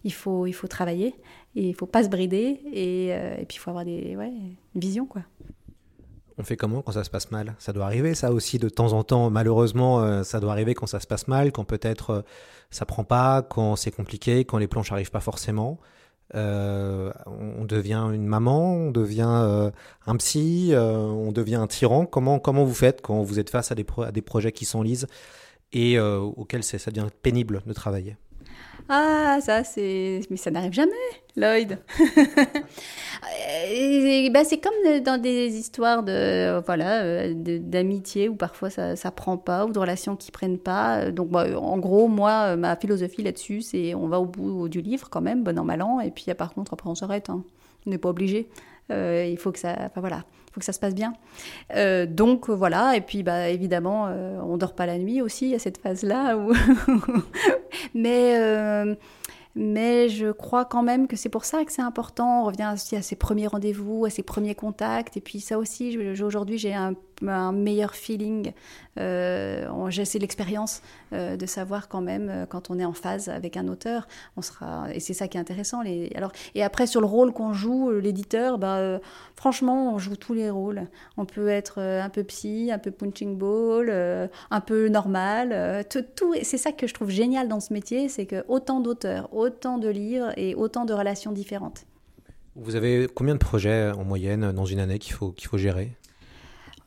il 0.03 0.13
faut, 0.13 0.47
il 0.47 0.53
faut 0.53 0.67
travailler 0.67 1.15
et 1.55 1.69
il 1.69 1.75
faut 1.75 1.85
pas 1.85 2.03
se 2.03 2.09
brider 2.09 2.61
et, 2.71 3.09
euh, 3.11 3.35
et 3.37 3.45
puis 3.45 3.57
il 3.57 3.59
faut 3.59 3.69
avoir 3.69 3.85
des, 3.85 4.15
ouais, 4.15 4.31
une 4.75 4.81
vision 4.81 5.05
quoi. 5.05 5.23
On 6.37 6.43
fait 6.43 6.57
comment 6.57 6.81
quand 6.81 6.93
ça 6.93 7.03
se 7.03 7.09
passe 7.09 7.29
mal? 7.29 7.55
Ça 7.59 7.73
doit 7.73 7.85
arriver, 7.85 8.15
ça 8.15 8.31
aussi, 8.31 8.57
de 8.57 8.69
temps 8.69 8.93
en 8.93 9.03
temps. 9.03 9.29
Malheureusement, 9.29 10.01
euh, 10.01 10.23
ça 10.23 10.39
doit 10.39 10.51
arriver 10.53 10.73
quand 10.73 10.87
ça 10.87 10.99
se 10.99 11.05
passe 11.07 11.27
mal, 11.27 11.51
quand 11.51 11.65
peut-être 11.65 12.09
euh, 12.09 12.21
ça 12.71 12.85
prend 12.85 13.03
pas, 13.03 13.41
quand 13.43 13.75
c'est 13.75 13.91
compliqué, 13.91 14.45
quand 14.45 14.57
les 14.57 14.67
planches 14.67 14.91
arrivent 14.91 15.11
pas 15.11 15.19
forcément. 15.19 15.79
Euh, 16.33 17.11
on 17.25 17.65
devient 17.65 18.09
une 18.13 18.25
maman, 18.25 18.75
on 18.75 18.91
devient 18.91 19.27
euh, 19.27 19.71
un 20.05 20.15
psy, 20.17 20.69
euh, 20.71 20.97
on 20.97 21.31
devient 21.31 21.55
un 21.55 21.67
tyran. 21.67 22.05
Comment, 22.05 22.39
comment 22.39 22.63
vous 22.63 22.73
faites 22.73 23.01
quand 23.01 23.21
vous 23.21 23.39
êtes 23.39 23.49
face 23.49 23.71
à 23.71 23.75
des, 23.75 23.85
à 24.03 24.11
des 24.11 24.21
projets 24.21 24.51
qui 24.51 24.65
s'enlisent 24.65 25.07
et 25.73 25.99
auxquels 25.99 26.63
ça 26.63 26.91
devient 26.91 27.07
pénible 27.21 27.61
de 27.65 27.73
travailler? 27.73 28.17
Ah, 28.89 29.39
ça, 29.41 29.63
c'est. 29.63 30.21
Mais 30.29 30.37
ça 30.37 30.51
n'arrive 30.51 30.73
jamais, 30.73 30.91
Lloyd. 31.35 31.79
Ben, 34.31 34.43
c'est 34.45 34.59
comme 34.59 34.99
dans 35.03 35.21
des 35.21 35.57
histoires 35.57 36.03
de 36.03 36.59
voilà 36.65 37.03
euh, 37.03 37.33
d'amitié 37.35 38.29
où 38.29 38.35
parfois 38.35 38.69
ça 38.69 38.95
ça 38.95 39.11
prend 39.11 39.37
pas 39.37 39.65
ou 39.65 39.71
de 39.71 39.79
relations 39.79 40.15
qui 40.15 40.31
prennent 40.31 40.57
pas. 40.59 41.11
Donc 41.11 41.29
bah, 41.29 41.45
en 41.59 41.77
gros 41.77 42.07
moi 42.07 42.53
euh, 42.53 42.55
ma 42.57 42.75
philosophie 42.75 43.23
là-dessus 43.23 43.61
c'est 43.61 43.93
on 43.95 44.07
va 44.07 44.19
au 44.19 44.25
bout 44.25 44.69
du 44.69 44.81
livre 44.81 45.09
quand 45.09 45.21
même 45.21 45.43
bon 45.43 45.57
an 45.59 45.63
mal 45.63 45.81
an 45.81 45.99
et 45.99 46.11
puis 46.11 46.25
euh, 46.29 46.33
par 46.33 46.53
contre 46.53 46.73
après 46.73 46.89
on 46.89 46.95
s'arrête. 46.95 47.29
hein. 47.29 47.43
On 47.85 47.89
n'est 47.89 47.97
pas 47.97 48.09
obligé. 48.09 48.47
Euh, 48.91 49.25
il 49.29 49.37
faut 49.37 49.51
que 49.51 49.59
ça 49.59 49.75
enfin, 49.85 50.01
voilà 50.01 50.23
il 50.47 50.53
faut 50.53 50.59
que 50.59 50.65
ça 50.65 50.73
se 50.73 50.79
passe 50.79 50.93
bien. 50.93 51.13
Euh, 51.75 52.05
donc 52.05 52.49
voilà 52.49 52.97
et 52.97 53.01
puis 53.01 53.23
bah 53.23 53.49
évidemment 53.49 54.07
euh, 54.07 54.39
on 54.43 54.57
dort 54.57 54.75
pas 54.75 54.85
la 54.85 54.97
nuit 54.97 55.21
aussi 55.21 55.55
à 55.55 55.59
cette 55.59 55.77
phase 55.77 56.03
là 56.03 56.37
mais 57.93 58.37
mais 59.55 60.09
je 60.09 60.31
crois 60.31 60.65
quand 60.65 60.83
même 60.83 61.07
que 61.07 61.15
c'est 61.15 61.29
pour 61.29 61.43
ça 61.43 61.65
que 61.65 61.71
c'est 61.73 61.81
important. 61.81 62.43
On 62.43 62.45
revient 62.45 62.71
aussi 62.73 62.95
à 62.95 63.01
ses 63.01 63.17
premiers 63.17 63.47
rendez-vous, 63.47 64.05
à 64.05 64.09
ses 64.09 64.23
premiers 64.23 64.55
contacts. 64.55 65.17
Et 65.17 65.21
puis 65.21 65.41
ça 65.41 65.57
aussi, 65.57 65.97
aujourd'hui, 66.21 66.57
j'ai 66.57 66.73
un, 66.73 66.93
un 67.29 67.51
meilleur 67.51 67.95
feeling. 67.95 68.53
Euh, 68.99 69.89
j'ai 69.89 70.05
c'est 70.05 70.19
l'expérience 70.19 70.81
euh, 71.13 71.37
de 71.37 71.45
savoir 71.45 71.87
quand 71.87 72.01
même 72.01 72.29
euh, 72.29 72.45
quand 72.45 72.69
on 72.69 72.77
est 72.77 72.85
en 72.85 72.93
phase 72.93 73.29
avec 73.29 73.57
un 73.57 73.67
auteur. 73.67 74.07
On 74.37 74.41
sera 74.41 74.93
et 74.93 74.99
c'est 74.99 75.13
ça 75.13 75.27
qui 75.27 75.37
est 75.37 75.39
intéressant. 75.39 75.81
Les, 75.81 76.11
alors 76.15 76.31
et 76.55 76.63
après 76.63 76.87
sur 76.87 77.01
le 77.01 77.07
rôle 77.07 77.31
qu'on 77.33 77.53
joue, 77.53 77.91
l'éditeur, 77.91 78.57
bah, 78.57 78.99
franchement, 79.35 79.93
on 79.93 79.97
joue 79.97 80.15
tous 80.15 80.33
les 80.33 80.49
rôles. 80.49 80.87
On 81.17 81.25
peut 81.25 81.47
être 81.47 81.79
un 81.79 82.09
peu 82.09 82.23
psy, 82.23 82.69
un 82.71 82.79
peu 82.79 82.91
punching 82.91 83.37
ball, 83.37 83.89
un 83.89 84.61
peu 84.61 84.89
normal. 84.89 85.85
tout, 85.89 86.33
c'est 86.43 86.57
ça 86.57 86.71
que 86.71 86.87
je 86.87 86.93
trouve 86.93 87.09
génial 87.09 87.47
dans 87.47 87.59
ce 87.59 87.73
métier, 87.73 88.09
c'est 88.09 88.25
que 88.25 88.43
autant 88.47 88.79
d'auteurs, 88.79 89.33
autant 89.33 89.77
de 89.77 89.89
livres 89.89 90.31
et 90.37 90.55
autant 90.55 90.85
de 90.85 90.93
relations 90.93 91.31
différentes. 91.31 91.85
Vous 92.55 92.75
avez 92.75 93.07
combien 93.13 93.33
de 93.33 93.39
projets 93.39 93.91
en 93.91 94.03
moyenne 94.03 94.51
dans 94.51 94.65
une 94.65 94.79
année 94.79 94.99
qu'il 94.99 95.13
faut, 95.13 95.31
qu'il 95.31 95.47
faut 95.47 95.57
gérer? 95.57 95.91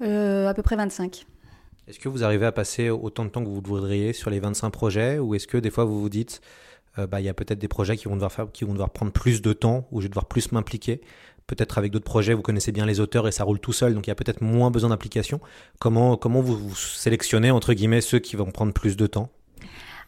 Euh, 0.02 0.48
à 0.48 0.54
peu 0.54 0.62
près 0.62 0.76
25. 0.76 1.26
Est-ce 1.86 1.98
que 1.98 2.08
vous 2.08 2.24
arrivez 2.24 2.46
à 2.46 2.52
passer 2.52 2.90
autant 2.90 3.24
de 3.24 3.30
temps 3.30 3.42
que 3.42 3.48
vous 3.48 3.60
voudriez 3.62 4.12
sur 4.12 4.30
les 4.30 4.40
25 4.40 4.70
projets 4.70 5.18
ou 5.18 5.34
est-ce 5.34 5.46
que 5.46 5.58
des 5.58 5.70
fois 5.70 5.84
vous 5.84 6.00
vous 6.00 6.08
dites 6.08 6.40
euh, 6.98 7.06
bah, 7.06 7.20
il 7.20 7.24
y 7.24 7.28
a 7.28 7.34
peut-être 7.34 7.58
des 7.58 7.68
projets 7.68 7.96
qui 7.96 8.06
vont, 8.06 8.14
devoir 8.14 8.32
faire, 8.32 8.50
qui 8.52 8.64
vont 8.64 8.72
devoir 8.72 8.90
prendre 8.90 9.12
plus 9.12 9.42
de 9.42 9.52
temps 9.52 9.86
ou 9.90 10.00
je 10.00 10.06
vais 10.06 10.08
devoir 10.08 10.26
plus 10.26 10.52
m'impliquer? 10.52 11.00
Peut-être 11.46 11.76
avec 11.76 11.92
d'autres 11.92 12.06
projets, 12.06 12.32
vous 12.32 12.42
connaissez 12.42 12.72
bien 12.72 12.86
les 12.86 13.00
auteurs 13.00 13.28
et 13.28 13.32
ça 13.32 13.44
roule 13.44 13.58
tout 13.58 13.74
seul, 13.74 13.94
donc 13.94 14.06
il 14.06 14.10
y 14.10 14.12
a 14.12 14.14
peut-être 14.14 14.40
moins 14.40 14.70
besoin 14.70 14.88
d'implication. 14.88 15.40
Comment, 15.78 16.16
comment 16.16 16.40
vous, 16.40 16.56
vous 16.56 16.74
sélectionnez, 16.74 17.50
entre 17.50 17.74
guillemets, 17.74 18.00
ceux 18.00 18.18
qui 18.18 18.36
vont 18.36 18.50
prendre 18.50 18.72
plus 18.72 18.96
de 18.96 19.06
temps? 19.06 19.28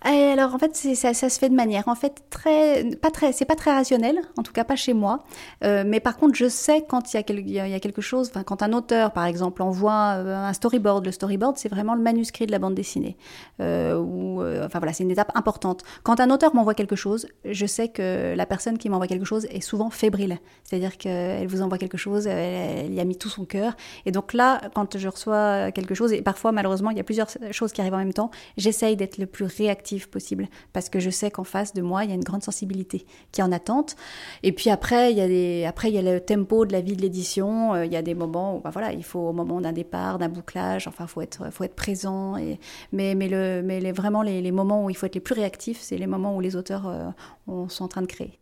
Alors 0.09 0.55
en 0.55 0.59
fait 0.61 0.73
ça, 0.77 1.13
se 1.15 1.29
fait 1.37 1.49
de 1.49 1.55
manière 1.57 1.89
en 1.89 1.97
fait 1.97 2.23
très 2.31 2.85
pas 3.03 3.11
très 3.11 3.33
c'est 3.33 3.45
pas 3.45 3.57
très 3.57 3.73
rationnel 3.73 4.21
en 4.37 4.45
tout 4.45 4.53
cas 4.53 4.63
pas 4.63 4.77
chez 4.77 4.93
moi. 4.95 5.25
Euh, 5.65 5.83
mais 5.85 5.99
par 5.99 6.17
contre 6.17 6.37
je 6.37 6.49
sais 6.49 6.85
quand 6.89 7.13
il 7.13 7.17
y 7.17 7.19
a, 7.19 7.23
quel- 7.25 7.41
il 7.41 7.51
y 7.51 7.59
a- 7.59 7.81
quelque 7.81 8.01
chose 8.03 8.31
quand 8.47 8.63
un 8.63 8.73
auteur 8.73 9.13
par 9.13 9.25
exemple 9.25 9.63
envoie 9.63 10.15
euh, 10.19 10.37
un 10.37 10.53
storyboard. 10.53 11.05
Le 11.05 11.11
storyboard 11.11 11.57
c'est 11.59 11.69
vraiment 11.69 11.97
le 11.97 12.03
manuscrit 12.03 12.47
de 12.47 12.53
la 12.53 12.61
bande 12.61 12.77
dessinée. 12.77 13.17
Euh, 13.61 13.99
ou 13.99 14.43
enfin 14.65 14.79
voilà 14.79 14.93
c'est 14.93 15.03
une 15.03 15.11
étape 15.11 15.33
importante. 15.35 15.83
Quand 16.05 16.21
un 16.21 16.31
auteur 16.31 16.55
m'envoie 16.55 16.75
quelque 16.75 16.95
chose 16.95 17.27
je 17.45 17.67
sais 17.67 17.89
que 17.89 18.33
la 18.37 18.47
personne 18.47 18.79
qui 18.79 18.89
m'envoie 18.89 19.09
quelque 19.09 19.25
chose 19.25 19.47
est 19.51 19.61
souvent 19.61 19.91
fébrile. 19.91 20.39
C'est-à-dire 20.63 20.99
qu'elle 20.99 21.49
vous 21.49 21.63
envoie 21.63 21.79
quelque 21.79 21.99
chose 21.99 22.29
elle, 22.29 22.85
elle 22.87 22.95
y 22.95 23.01
a 23.01 23.05
mis 23.05 23.19
tout 23.19 23.29
son 23.29 23.45
cœur. 23.45 23.75
Et 24.05 24.13
donc 24.13 24.35
là 24.35 24.61
quand 24.73 24.97
je 24.99 25.09
reçois 25.09 25.73
quelque 25.73 25.97
chose 25.97 26.13
et 26.13 26.23
parfois 26.23 26.53
malheureusement 26.53 26.91
il 26.93 26.97
y 26.97 27.01
a 27.01 27.05
plusieurs 27.05 27.29
choses 27.51 27.73
qui 27.73 27.81
arrivent 27.81 27.95
en 27.95 27.99
même 27.99 28.13
temps 28.13 28.31
j'essaye 28.57 28.95
d'être 28.95 29.19
le 29.19 29.27
plus 29.27 29.47
réactif 29.47 29.95
possible. 30.05 30.49
Parce 30.72 30.88
que 30.88 31.01
je 31.01 31.11
sais 31.11 31.30
qu'en 31.30 31.44
face 31.44 31.72
de 31.72 31.82
moi 31.82 32.05
il 32.05 32.11
y 32.11 32.12
a 32.12 32.16
une 32.16 32.24
grande 32.24 32.42
sensibilité 32.42 33.07
qui 33.32 33.40
est 33.40 33.44
en 33.44 33.53
attente. 33.53 33.97
Et 34.42 34.53
puis 34.53 34.70
après 34.70 35.12
il 35.12 35.18
y 35.18 35.64
a 35.64 35.68
après 35.68 35.88
il 35.88 35.94
y 35.94 35.99
a 35.99 36.03
le 36.03 36.20
tempo 36.20 36.66
de 36.66 36.72
la 36.72 36.80
vie 36.80 36.97
de 36.97 37.03
l'édition. 37.03 37.74
Euh, 37.74 37.86
il 37.86 37.92
y 37.92 37.97
a 37.97 38.03
des 38.03 38.14
moments 38.14 38.57
où 38.57 38.61
bah, 38.61 38.70
voilà 38.70 38.92
il 38.92 39.05
faut 39.05 39.20
au 39.20 39.32
moment 39.32 39.61
d'un 39.61 39.72
départ 39.72 40.18
d'un 40.18 40.28
bouclage 40.28 40.86
enfin 40.86 41.07
faut 41.07 41.22
être 41.22 41.51
faut 41.53 41.64
être 41.64 41.76
présent. 41.76 42.36
Et 42.36 42.59
mais 42.92 43.14
mais 43.14 43.28
le 43.28 43.62
mais 43.64 43.80
les, 43.80 43.92
vraiment 43.92 44.22
les, 44.22 44.53
moments 44.53 44.84
où 44.84 44.90
il 44.90 44.97
faut 44.97 45.07
être 45.07 45.14
les 45.14 45.20
plus 45.20 45.34
réactifs 45.34 45.80
c'est 45.80 45.97
les 45.97 46.07
moments 46.07 46.36
où 46.36 46.40
les 46.40 46.57
auteurs 46.57 46.86
euh, 46.88 47.09
on- 47.47 47.68
sont 47.68 47.84
en 47.84 47.88
train 47.88 48.03
de 48.03 48.07
créer. 48.07 48.38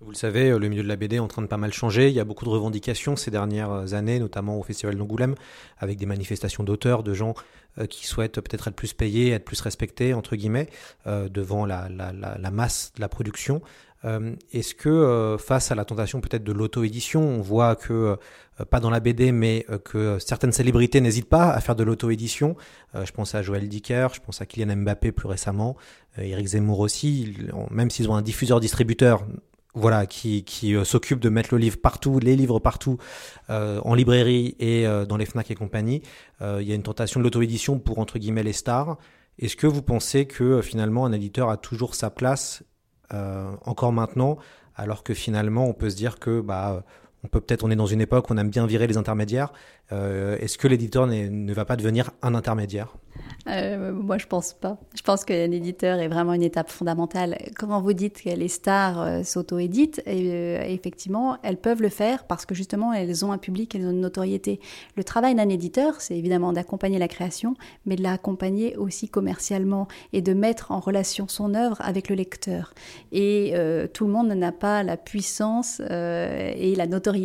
Vous 0.00 0.10
le 0.10 0.16
savez, 0.16 0.50
le 0.50 0.68
milieu 0.68 0.82
de 0.82 0.88
la 0.88 0.96
BD 0.96 1.16
est 1.16 1.20
en 1.20 1.26
train 1.26 1.40
de 1.40 1.46
pas 1.46 1.56
mal 1.56 1.72
changer. 1.72 2.08
Il 2.08 2.14
y 2.14 2.20
a 2.20 2.24
beaucoup 2.24 2.44
de 2.44 2.50
revendications 2.50 3.16
ces 3.16 3.30
dernières 3.30 3.94
années, 3.94 4.18
notamment 4.18 4.58
au 4.58 4.62
Festival 4.62 4.94
d'Angoulême, 4.94 5.34
avec 5.78 5.96
des 5.96 6.04
manifestations 6.04 6.64
d'auteurs, 6.64 7.02
de 7.02 7.14
gens 7.14 7.32
euh, 7.32 7.42
qui 7.84 8.06
souhaitent 8.06 8.40
peut-être 8.40 8.68
être 8.68 8.74
plus 8.74 8.94
payés, 8.94 9.32
être 9.32 9.44
plus 9.44 9.60
respectés, 9.60 10.14
entre 10.14 10.36
guillemets, 10.36 10.68
euh, 11.06 11.28
devant 11.28 11.66
la, 11.66 11.88
la, 11.90 12.12
la, 12.12 12.38
la, 12.38 12.50
masse 12.50 12.92
de 12.96 13.00
la 13.02 13.08
production. 13.08 13.60
Euh, 14.04 14.34
Est-ce 14.52 14.74
que 14.74 14.88
euh, 14.88 15.38
face 15.38 15.72
à 15.72 15.74
la 15.74 15.84
tentation 15.84 16.20
peut-être 16.20 16.44
de 16.44 16.52
l'auto-édition, 16.52 17.20
on 17.20 17.40
voit 17.40 17.76
que, 17.76 18.16
euh, 18.60 18.64
pas 18.64 18.80
dans 18.80 18.90
la 18.90 19.00
BD, 19.00 19.32
mais 19.32 19.66
euh, 19.70 19.78
que 19.78 20.18
certaines 20.18 20.52
célébrités 20.52 21.00
n'hésitent 21.00 21.28
pas 21.28 21.50
à 21.50 21.60
faire 21.60 21.74
de 21.76 21.84
l'auto-édition 21.84 22.56
Je 22.94 23.10
pense 23.12 23.34
à 23.34 23.42
Joël 23.42 23.68
Dicker, 23.68 24.08
je 24.14 24.20
pense 24.20 24.40
à 24.40 24.46
Kylian 24.46 24.76
Mbappé 24.76 25.12
plus 25.12 25.28
récemment, 25.28 25.76
Eric 26.18 26.46
Zemmour 26.46 26.80
aussi, 26.80 27.36
même 27.70 27.90
s'ils 27.90 28.08
ont 28.08 28.14
un 28.14 28.22
diffuseur-distributeur 28.22 29.26
voilà, 29.76 30.06
qui, 30.06 30.42
qui 30.42 30.74
euh, 30.74 30.84
s'occupe 30.84 31.20
de 31.20 31.28
mettre 31.28 31.50
le 31.52 31.58
livre 31.58 31.76
partout, 31.76 32.18
les 32.18 32.34
livres 32.34 32.58
partout, 32.58 32.96
euh, 33.50 33.78
en 33.84 33.94
librairie 33.94 34.56
et 34.58 34.86
euh, 34.86 35.04
dans 35.04 35.18
les 35.18 35.26
FNAC 35.26 35.50
et 35.50 35.54
compagnie. 35.54 36.02
Euh, 36.40 36.58
il 36.62 36.66
y 36.66 36.72
a 36.72 36.74
une 36.74 36.82
tentation 36.82 37.20
de 37.20 37.24
l'auto-édition 37.24 37.78
pour, 37.78 37.98
entre 37.98 38.18
guillemets, 38.18 38.42
les 38.42 38.54
stars. 38.54 38.96
Est-ce 39.38 39.54
que 39.54 39.66
vous 39.66 39.82
pensez 39.82 40.26
que 40.26 40.42
euh, 40.42 40.62
finalement 40.62 41.04
un 41.04 41.12
éditeur 41.12 41.50
a 41.50 41.58
toujours 41.58 41.94
sa 41.94 42.10
place 42.10 42.64
encore 43.64 43.92
maintenant, 43.92 44.36
alors 44.74 45.04
que 45.04 45.14
finalement 45.14 45.68
on 45.68 45.74
peut 45.74 45.90
se 45.90 45.94
dire 45.94 46.18
que 46.18 46.40
bah, 46.40 46.84
on 47.24 47.28
peut 47.28 47.40
peut-être 47.40 47.64
on 47.64 47.70
est 47.70 47.76
dans 47.76 47.86
une 47.86 48.00
époque 48.00 48.30
où 48.30 48.34
on 48.34 48.36
aime 48.36 48.50
bien 48.50 48.66
virer 48.66 48.86
les 48.86 48.96
intermédiaires. 48.96 49.52
Est-ce 49.90 50.58
que 50.58 50.68
l'éditeur 50.68 51.06
ne 51.06 51.52
va 51.52 51.64
pas 51.64 51.76
devenir 51.76 52.10
un 52.22 52.34
intermédiaire? 52.34 52.96
Euh, 53.48 53.92
moi, 53.92 54.18
je 54.18 54.26
pense 54.26 54.52
pas. 54.52 54.78
Je 54.94 55.02
pense 55.02 55.24
qu'un 55.24 55.50
éditeur 55.50 56.00
est 56.00 56.08
vraiment 56.08 56.32
une 56.32 56.42
étape 56.42 56.70
fondamentale. 56.70 57.38
Quand 57.56 57.80
vous 57.80 57.92
dites 57.92 58.22
que 58.22 58.30
les 58.30 58.48
stars 58.48 59.00
euh, 59.00 59.22
s'auto-éditent, 59.22 60.02
euh, 60.06 60.62
effectivement, 60.64 61.38
elles 61.42 61.56
peuvent 61.56 61.82
le 61.82 61.88
faire 61.88 62.24
parce 62.24 62.44
que 62.44 62.54
justement, 62.54 62.92
elles 62.92 63.24
ont 63.24 63.32
un 63.32 63.38
public, 63.38 63.74
elles 63.74 63.86
ont 63.86 63.90
une 63.90 64.00
notoriété. 64.00 64.60
Le 64.96 65.04
travail 65.04 65.34
d'un 65.34 65.48
éditeur, 65.48 66.00
c'est 66.00 66.16
évidemment 66.16 66.52
d'accompagner 66.52 66.98
la 66.98 67.08
création, 67.08 67.54
mais 67.84 67.94
de 67.94 68.02
l'accompagner 68.02 68.76
aussi 68.76 69.08
commercialement 69.08 69.86
et 70.12 70.22
de 70.22 70.34
mettre 70.34 70.72
en 70.72 70.80
relation 70.80 71.28
son 71.28 71.54
œuvre 71.54 71.78
avec 71.80 72.08
le 72.08 72.16
lecteur. 72.16 72.74
Et 73.12 73.52
euh, 73.54 73.86
tout 73.86 74.06
le 74.06 74.12
monde 74.12 74.28
n'a 74.28 74.52
pas 74.52 74.82
la 74.82 74.96
puissance 74.96 75.80
euh, 75.88 76.52
et 76.56 76.74
la 76.74 76.86
notoriété 76.86 77.15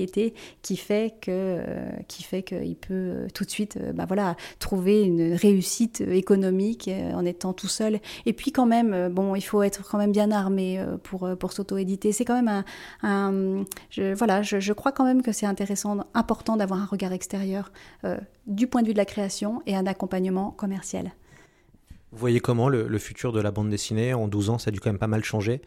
qui 0.61 0.77
fait 0.77 1.15
que, 1.21 1.29
euh, 1.29 1.89
qui 2.07 2.23
fait 2.23 2.43
qu'il 2.43 2.75
peut 2.75 3.27
tout 3.33 3.45
de 3.45 3.49
suite, 3.49 3.77
bah 3.93 4.05
voilà, 4.07 4.35
trouver 4.59 5.03
une 5.03 5.33
réussite 5.33 6.01
économique 6.01 6.87
euh, 6.87 7.13
en 7.13 7.25
étant 7.25 7.53
tout 7.53 7.67
seul. 7.67 7.99
Et 8.25 8.33
puis 8.33 8.51
quand 8.51 8.65
même, 8.65 8.93
euh, 8.93 9.09
bon, 9.09 9.35
il 9.35 9.41
faut 9.41 9.63
être 9.63 9.87
quand 9.87 9.97
même 9.97 10.11
bien 10.11 10.31
armé 10.31 10.79
euh, 10.79 10.97
pour, 10.97 11.29
pour 11.37 11.53
s'auto-éditer. 11.53 12.11
C'est 12.11 12.25
quand 12.25 12.41
même 12.41 12.63
un... 13.03 13.63
je, 13.89 14.13
voilà, 14.13 14.41
je, 14.41 14.59
je, 14.59 14.73
crois 14.73 14.91
quand 14.91 15.05
même 15.05 15.21
que 15.21 15.31
c'est 15.31 15.45
intéressant, 15.45 15.99
important 16.13 16.57
d'avoir 16.57 16.81
un 16.81 16.85
regard 16.85 17.13
extérieur 17.13 17.71
euh, 18.05 18.17
du 18.47 18.67
point 18.67 18.81
de 18.81 18.87
vue 18.87 18.93
de 18.93 18.97
la 18.97 19.05
création 19.05 19.61
et 19.65 19.75
un 19.75 19.85
accompagnement 19.85 20.51
commercial. 20.51 21.11
Vous 22.11 22.17
voyez 22.17 22.39
comment 22.39 22.67
le, 22.67 22.97
futur 22.97 23.31
de 23.31 23.39
la 23.39 23.51
bande 23.51 23.69
dessinée 23.69 24.13
en 24.13 24.27
12 24.27 24.49
ans, 24.49 24.57
ça 24.57 24.69
a 24.69 24.71
dû 24.71 24.79
quand 24.79 24.89
même 24.89 24.99
pas 24.99 25.07
mal 25.07 25.23
changer? 25.23 25.61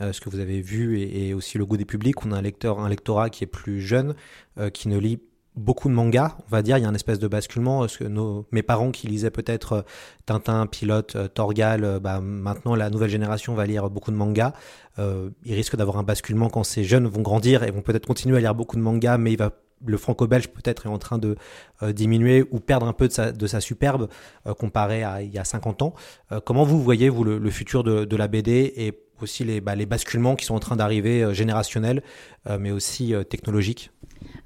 Euh, 0.00 0.12
ce 0.12 0.20
que 0.20 0.28
vous 0.30 0.40
avez 0.40 0.60
vu 0.60 0.98
et, 1.00 1.28
et, 1.28 1.34
aussi 1.34 1.58
le 1.58 1.66
goût 1.66 1.76
des 1.76 1.84
publics. 1.84 2.24
On 2.24 2.32
a 2.32 2.36
un, 2.36 2.42
lecteur, 2.42 2.80
un 2.80 2.88
lectorat 2.88 3.30
qui 3.30 3.44
est 3.44 3.48
plus 3.48 3.80
jeune, 3.80 4.14
euh, 4.58 4.70
qui 4.70 4.88
ne 4.88 4.98
lit 4.98 5.20
beaucoup 5.58 5.88
de 5.88 5.94
mangas, 5.94 6.36
on 6.46 6.50
va 6.50 6.62
dire, 6.62 6.78
il 6.78 6.82
y 6.82 6.86
a 6.86 6.88
une 6.88 6.94
espèce 6.94 7.18
de 7.18 7.28
basculement, 7.28 7.80
parce 7.80 7.96
que 7.96 8.04
nos, 8.04 8.46
mes 8.52 8.62
parents 8.62 8.90
qui 8.90 9.08
lisaient 9.08 9.30
peut-être 9.30 9.72
euh, 9.72 9.82
Tintin, 10.24 10.66
Pilote, 10.66 11.16
euh, 11.16 11.28
Torgal, 11.28 11.84
euh, 11.84 12.00
bah, 12.00 12.20
maintenant 12.20 12.74
la 12.74 12.90
nouvelle 12.90 13.10
génération 13.10 13.54
va 13.54 13.66
lire 13.66 13.90
beaucoup 13.90 14.10
de 14.10 14.16
mangas. 14.16 14.52
Euh, 14.98 15.30
il 15.44 15.54
risque 15.54 15.76
d'avoir 15.76 15.98
un 15.98 16.02
basculement 16.02 16.48
quand 16.48 16.64
ces 16.64 16.84
jeunes 16.84 17.06
vont 17.06 17.22
grandir 17.22 17.64
et 17.64 17.70
vont 17.70 17.82
peut-être 17.82 18.06
continuer 18.06 18.38
à 18.38 18.40
lire 18.40 18.54
beaucoup 18.54 18.76
de 18.76 18.82
mangas, 18.82 19.18
mais 19.18 19.32
il 19.32 19.38
va 19.38 19.50
le 19.86 19.96
franco-belge 19.96 20.48
peut-être 20.48 20.86
est 20.86 20.88
en 20.88 20.98
train 20.98 21.18
de 21.18 21.36
euh, 21.82 21.92
diminuer 21.92 22.44
ou 22.50 22.60
perdre 22.60 22.86
un 22.86 22.92
peu 22.92 23.08
de 23.08 23.12
sa, 23.12 23.32
de 23.32 23.46
sa 23.46 23.60
superbe 23.60 24.08
euh, 24.46 24.54
comparé 24.54 25.02
à 25.02 25.22
il 25.22 25.32
y 25.32 25.38
a 25.38 25.44
50 25.44 25.82
ans. 25.82 25.94
Euh, 26.32 26.40
comment 26.44 26.64
vous 26.64 26.82
voyez 26.82 27.08
vous 27.08 27.24
le, 27.24 27.38
le 27.38 27.50
futur 27.50 27.84
de, 27.84 28.04
de, 28.04 28.16
la 28.16 28.28
BD 28.28 28.72
et 28.76 28.92
aussi 29.22 29.44
les, 29.44 29.60
bah, 29.60 29.74
les 29.74 29.86
basculements 29.86 30.36
qui 30.36 30.44
sont 30.44 30.54
en 30.54 30.60
train 30.60 30.76
d'arriver 30.76 31.22
euh, 31.22 31.34
générationnels, 31.34 32.02
euh, 32.48 32.58
mais 32.58 32.70
aussi 32.70 33.14
euh, 33.14 33.24
technologiques. 33.24 33.90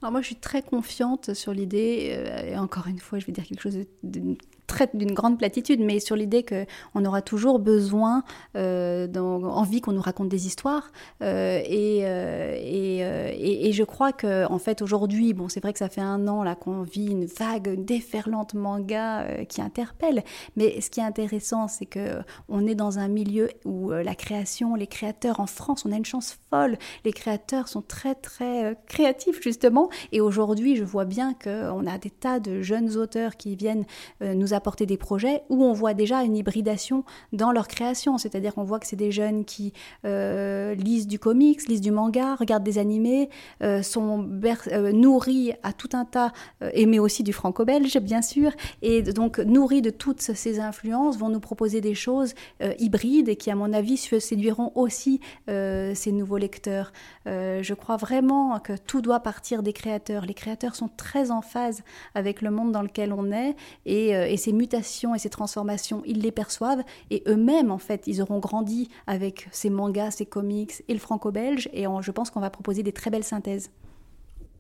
Alors 0.01 0.12
moi, 0.12 0.20
je 0.20 0.27
suis 0.27 0.37
très 0.37 0.62
confiante 0.62 1.35
sur 1.35 1.53
l'idée, 1.53 2.16
et 2.47 2.57
encore 2.59 2.89
une 2.89 2.99
fois, 2.99 3.18
je 3.18 3.27
vais 3.27 3.33
dire 3.33 3.45
quelque 3.45 3.62
chose 3.62 3.79
de, 4.03 4.37
traite 4.66 4.96
d'une 4.96 5.12
grande 5.12 5.38
platitude, 5.38 5.80
mais 5.80 6.00
sur 6.00 6.16
l'idée 6.16 6.44
qu'on 6.44 7.04
aura 7.04 7.22
toujours 7.22 7.58
besoin, 7.58 8.24
euh, 8.56 9.06
envie 9.16 9.80
qu'on 9.80 9.92
nous 9.92 10.00
raconte 10.00 10.28
des 10.28 10.46
histoires. 10.46 10.92
Euh, 11.22 11.60
et, 11.64 12.00
euh, 12.02 12.56
et, 12.56 13.68
et, 13.68 13.72
je 13.72 13.84
crois 13.84 14.12
que, 14.12 14.46
en 14.46 14.58
fait, 14.58 14.82
aujourd'hui, 14.82 15.34
bon, 15.34 15.48
c'est 15.48 15.60
vrai 15.60 15.72
que 15.72 15.78
ça 15.78 15.88
fait 15.88 16.00
un 16.00 16.28
an 16.28 16.42
qu'on 16.54 16.82
vit 16.82 17.06
une 17.06 17.26
vague, 17.26 17.84
déferlante 17.84 18.54
manga 18.54 19.44
qui 19.48 19.60
interpelle. 19.60 20.22
Mais 20.56 20.80
ce 20.80 20.90
qui 20.90 21.00
est 21.00 21.04
intéressant, 21.04 21.68
c'est 21.68 21.86
que 21.86 22.20
on 22.48 22.66
est 22.66 22.74
dans 22.74 22.98
un 22.98 23.08
milieu 23.08 23.48
où 23.64 23.90
la 23.90 24.14
création, 24.14 24.74
les 24.74 24.86
créateurs 24.86 25.40
en 25.40 25.46
France, 25.46 25.84
on 25.86 25.92
a 25.92 25.96
une 25.96 26.04
chance 26.04 26.38
folle. 26.50 26.76
Les 27.04 27.12
créateurs 27.12 27.68
sont 27.68 27.82
très 27.82 28.14
très 28.14 28.76
créatifs 28.86 29.42
justement. 29.42 29.88
Et 30.12 30.20
aujourd'hui, 30.20 30.76
je 30.76 30.84
vois 30.84 31.04
bien 31.04 31.34
qu'on 31.34 31.86
a 31.86 31.98
des 31.98 32.10
tas 32.10 32.40
de 32.40 32.62
jeunes 32.62 32.96
auteurs 32.96 33.36
qui 33.36 33.56
viennent 33.56 33.84
euh, 34.22 34.34
apporter 34.55 34.86
des 34.86 34.96
projets 34.96 35.42
où 35.48 35.64
on 35.64 35.72
voit 35.72 35.94
déjà 35.94 36.22
une 36.22 36.36
hybridation 36.36 37.05
dans 37.32 37.53
leur 37.53 37.68
création. 37.68 38.18
C'est-à-dire 38.18 38.55
qu'on 38.55 38.64
voit 38.64 38.78
que 38.78 38.86
c'est 38.86 38.96
des 38.96 39.12
jeunes 39.12 39.44
qui 39.44 39.72
euh, 40.05 40.74
lisent 40.74 41.07
du 41.07 41.18
comics, 41.18 41.66
lisent 41.68 41.80
du 41.80 41.90
manga, 41.90 42.34
regardent 42.36 42.64
des 42.64 42.78
animés, 42.78 43.30
euh, 43.62 43.82
sont 43.82 44.28
euh, 44.72 44.92
nourris 44.92 45.53
à 45.62 45.72
tout 45.72 45.90
un 45.92 46.05
tas, 46.05 46.32
et 46.72 46.86
mais 46.86 46.98
aussi 46.98 47.22
du 47.22 47.32
franco-belge, 47.32 47.98
bien 47.98 48.22
sûr, 48.22 48.53
et 48.82 49.03
donc 49.03 49.38
nourris 49.38 49.82
de 49.82 49.90
toutes 49.90 50.20
ces 50.20 50.61
influences, 50.61 51.16
vont 51.18 51.28
nous 51.28 51.40
proposer 51.40 51.80
des 51.80 51.94
choses 51.94 52.34
hybrides 52.78 53.28
et 53.28 53.36
qui, 53.36 53.50
à 53.50 53.55
mon 53.55 53.72
avis, 53.72 53.96
séduiront 53.96 54.72
aussi 54.74 55.20
ces 55.46 56.12
nouveaux 56.12 56.38
lecteurs. 56.38 56.92
je 57.26 57.74
crois 57.74 57.96
vraiment 57.96 58.59
que 58.61 58.74
tout 58.76 59.00
doit 59.00 59.20
partir 59.20 59.62
des 59.62 59.72
créateurs. 59.72 60.26
Les 60.26 60.34
créateurs 60.34 60.74
sont 60.74 60.88
très 60.88 61.30
en 61.30 61.42
phase 61.42 61.82
avec 62.14 62.42
le 62.42 62.50
monde 62.50 62.72
dans 62.72 62.82
lequel 62.82 63.12
on 63.12 63.32
est, 63.32 63.55
et 63.86 64.36
ces 64.43 64.53
mutations 64.53 65.14
et 65.14 65.18
ces 65.18 65.30
transformations, 65.30 66.03
ils 66.05 66.20
les 66.20 66.32
perçoivent 66.32 66.82
et 67.11 67.22
eux-mêmes, 67.28 67.70
en 67.70 67.78
fait, 67.78 68.07
ils 68.07 68.20
auront 68.20 68.38
grandi 68.38 68.88
avec 69.07 69.49
ces 69.53 69.70
mangas, 69.70 70.12
ces 70.12 70.26
comics 70.26 70.82
et 70.88 70.93
le 70.93 70.99
franco-belge 70.99 71.68
et 71.72 71.84
je 72.01 72.11
pense 72.11 72.30
qu'on 72.30 72.40
va 72.40 72.51
proposer 72.51 72.82
des 72.82 72.93
très 72.93 73.11
belles 73.11 73.24
synthèses. 73.24 73.70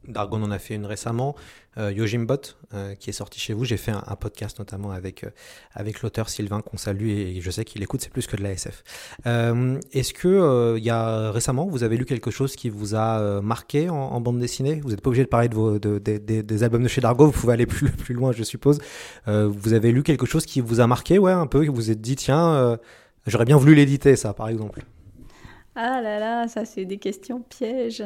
Dargon 0.08 0.42
en 0.42 0.50
a 0.50 0.58
fait 0.58 0.74
une 0.74 0.86
récemment, 0.86 1.36
euh, 1.78 1.92
Yojimbot, 1.92 2.36
euh, 2.74 2.94
qui 2.94 3.10
est 3.10 3.14
sorti 3.14 3.38
chez 3.40 3.54
vous. 3.54 3.64
J'ai 3.64 3.76
fait 3.76 3.92
un, 3.92 4.16
podcast 4.16 4.58
notamment 4.58 4.90
avec, 4.90 5.24
euh, 5.24 5.30
avec 5.72 6.02
l'auteur 6.02 6.28
Sylvain 6.28 6.60
qu'on 6.60 6.76
salue 6.76 7.08
et 7.08 7.40
je 7.40 7.50
sais 7.50 7.64
qu'il 7.64 7.82
écoute, 7.82 8.00
c'est 8.02 8.12
plus 8.12 8.26
que 8.26 8.36
de 8.36 8.42
la 8.42 8.52
SF. 8.52 8.82
Euh, 9.26 9.78
Est-ce 9.92 10.12
que 10.12 10.76
il 10.76 10.84
y 10.84 10.90
a 10.90 11.30
récemment, 11.30 11.66
vous 11.66 11.82
avez 11.82 11.96
lu 11.96 12.04
quelque 12.04 12.30
chose 12.30 12.56
qui 12.56 12.68
vous 12.68 12.94
a 12.94 13.40
marqué 13.40 13.88
en, 13.88 13.94
en 13.96 14.20
bande 14.20 14.38
dessinée? 14.38 14.80
Vous 14.82 14.90
n'êtes 14.90 15.00
pas 15.00 15.08
obligé 15.08 15.24
de 15.24 15.28
parler 15.28 15.48
de 15.48 15.54
vos, 15.54 15.78
de, 15.78 15.98
de, 15.98 16.18
de, 16.18 16.40
des 16.42 16.64
albums 16.64 16.82
de 16.82 16.88
chez 16.88 17.00
Dargo, 17.00 17.26
vous 17.26 17.32
pouvez 17.32 17.54
aller 17.54 17.66
plus, 17.66 17.90
plus 17.90 18.14
loin, 18.14 18.32
je 18.32 18.42
suppose. 18.42 18.78
vous 19.26 19.72
avez 19.72 19.92
lu 19.92 20.02
quelque 20.02 20.26
chose 20.26 20.46
qui 20.46 20.60
vous 20.60 20.80
a 20.80 20.86
marqué, 20.86 21.18
ouais, 21.18 21.32
un 21.32 21.46
peu, 21.46 21.64
vous 21.66 21.74
vous 21.74 21.90
êtes 21.90 22.00
dit, 22.00 22.16
tiens, 22.16 22.78
j'aurais 23.26 23.44
bien 23.44 23.56
voulu 23.56 23.74
l'éditer, 23.74 24.16
ça, 24.16 24.34
par 24.34 24.48
exemple. 24.48 24.82
Ah 25.74 26.02
là 26.02 26.18
là, 26.18 26.48
ça 26.48 26.64
c'est 26.64 26.84
des 26.84 26.98
questions 26.98 27.40
pièges. 27.40 28.04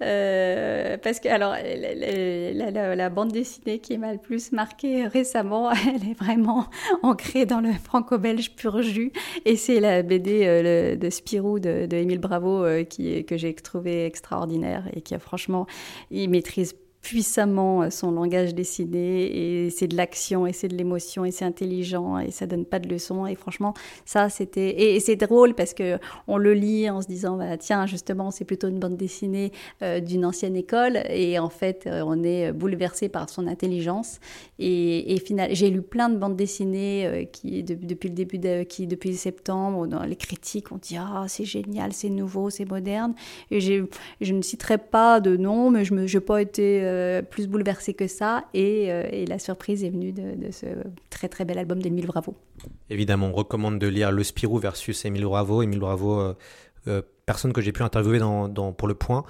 Euh, 0.00 0.96
parce 0.98 1.18
que 1.18 1.28
alors 1.28 1.56
la, 1.56 3.10
bande 3.10 3.32
dessinée 3.32 3.80
qui 3.80 3.98
m'a 3.98 4.12
le 4.12 4.20
plus 4.20 4.52
marquée 4.52 5.06
récemment, 5.06 5.70
elle 5.88 6.08
est 6.08 6.18
vraiment 6.18 6.66
ancrée 7.02 7.46
dans 7.46 7.60
le 7.60 7.72
franco-belge 7.72 8.54
pur 8.54 8.80
jus, 8.82 9.12
et 9.44 9.56
c'est 9.56 9.80
la 9.80 10.02
BD 10.04 10.46
euh, 10.46 10.94
de 10.94 11.10
Spirou 11.10 11.58
de, 11.58 11.86
de 11.86 11.96
Émile 11.96 12.20
Bravo 12.20 12.64
euh, 12.64 12.84
qui 12.84 13.24
que 13.24 13.36
j'ai 13.36 13.52
trouvé 13.54 14.04
extraordinaire 14.04 14.88
et 14.92 15.00
qui 15.00 15.16
a 15.16 15.18
franchement 15.18 15.66
il 16.12 16.30
maîtrise 16.30 16.76
puissamment 17.02 17.90
son 17.90 18.10
langage 18.10 18.54
dessiné 18.54 19.64
et 19.64 19.70
c'est 19.70 19.86
de 19.86 19.96
l'action 19.96 20.46
et 20.46 20.52
c'est 20.52 20.68
de 20.68 20.76
l'émotion 20.76 21.24
et 21.24 21.30
c'est 21.30 21.44
intelligent 21.44 22.18
et 22.18 22.30
ça 22.30 22.46
donne 22.46 22.64
pas 22.64 22.78
de 22.80 22.88
leçons. 22.88 23.26
Et 23.26 23.34
franchement 23.34 23.74
ça 24.04 24.28
c'était 24.28 24.96
et, 24.96 25.00
c'est 25.00 25.16
drôle 25.16 25.54
parce 25.54 25.74
que 25.74 25.98
on 26.26 26.36
le 26.36 26.54
lit 26.54 26.90
en 26.90 27.00
se 27.00 27.06
disant 27.06 27.36
bah 27.36 27.56
tiens 27.56 27.86
justement 27.86 28.30
c'est 28.30 28.44
plutôt 28.44 28.68
une 28.68 28.78
bande 28.78 28.96
dessinée 28.96 29.52
euh, 29.82 30.00
d'une 30.00 30.24
ancienne 30.24 30.56
école. 30.56 30.98
Et 31.08 31.38
en 31.38 31.48
fait 31.48 31.86
euh, 31.86 32.02
on 32.04 32.22
est 32.24 32.52
bouleversé 32.52 33.08
par 33.08 33.30
son 33.30 33.46
intelligence. 33.46 34.18
Et, 34.58 35.14
et 35.14 35.20
final 35.20 35.50
j'ai 35.52 35.70
lu 35.70 35.82
plein 35.82 36.08
de 36.08 36.16
bandes 36.18 36.36
dessinées 36.36 37.06
euh, 37.06 37.24
qui 37.24 37.62
de, 37.62 37.74
depuis 37.74 38.08
le 38.08 38.14
début 38.14 38.38
de, 38.38 38.64
qui 38.64 38.86
depuis 38.86 39.14
septembre 39.14 39.86
dans 39.86 40.02
les 40.02 40.16
critiques 40.16 40.72
on 40.72 40.76
dit 40.76 40.96
ah 40.98 41.26
c'est 41.28 41.44
génial 41.44 41.92
c'est 41.92 42.10
nouveau 42.10 42.50
c'est 42.50 42.68
moderne. 42.68 43.14
Et 43.50 43.60
je 43.60 44.32
ne 44.32 44.42
citerai 44.42 44.78
pas 44.78 45.20
de 45.20 45.36
nom 45.36 45.70
mais 45.70 45.84
je 45.84 45.94
me 45.94 46.06
j'ai 46.06 46.20
pas 46.20 46.42
été 46.42 46.87
euh, 46.88 47.22
plus 47.22 47.46
bouleversée 47.48 47.94
que 47.94 48.06
ça. 48.06 48.44
Et, 48.54 48.90
euh, 48.90 49.04
et, 49.10 49.26
la 49.26 49.38
surprise 49.38 49.84
est 49.84 49.90
venue 49.90 50.12
de, 50.12 50.50
ce 50.50 50.66
très 51.10 51.28
très 51.28 51.44
bel 51.44 51.58
album 51.58 51.80
d'Émile 51.80 52.06
Bravo. 52.06 52.34
Évidemment, 52.90 53.28
on 53.28 53.32
recommande 53.32 53.78
de 53.78 53.86
lire 53.86 54.10
Le 54.10 54.22
Spirou 54.24 54.58
versus 54.58 55.04
Émile 55.04 55.24
Bravo. 55.24 55.62
Émile 55.62 55.78
Bravo, 55.78 56.34
euh, 56.86 57.02
personne 57.26 57.52
que 57.52 57.60
j'ai 57.60 57.72
pu 57.72 57.82
interviewer 57.82 58.18
dans, 58.18 58.72
pour 58.72 58.88
le 58.88 58.94
point, 58.94 59.24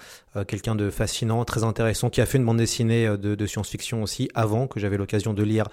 quelqu'un 0.46 0.76
de 0.76 0.88
fascinant, 0.88 1.44
très 1.44 1.64
intéressant, 1.64 2.10
qui 2.10 2.20
a 2.20 2.26
fait 2.26 2.38
une 2.38 2.44
bande 2.44 2.58
dessinée 2.58 3.08
de, 3.18 3.46
science-fiction 3.46 4.04
aussi 4.04 4.28
avant, 4.34 4.68
que 4.68 4.78
j'avais 4.78 4.96
l'occasion 4.96 5.34
de 5.34 5.42
lire 5.42 5.64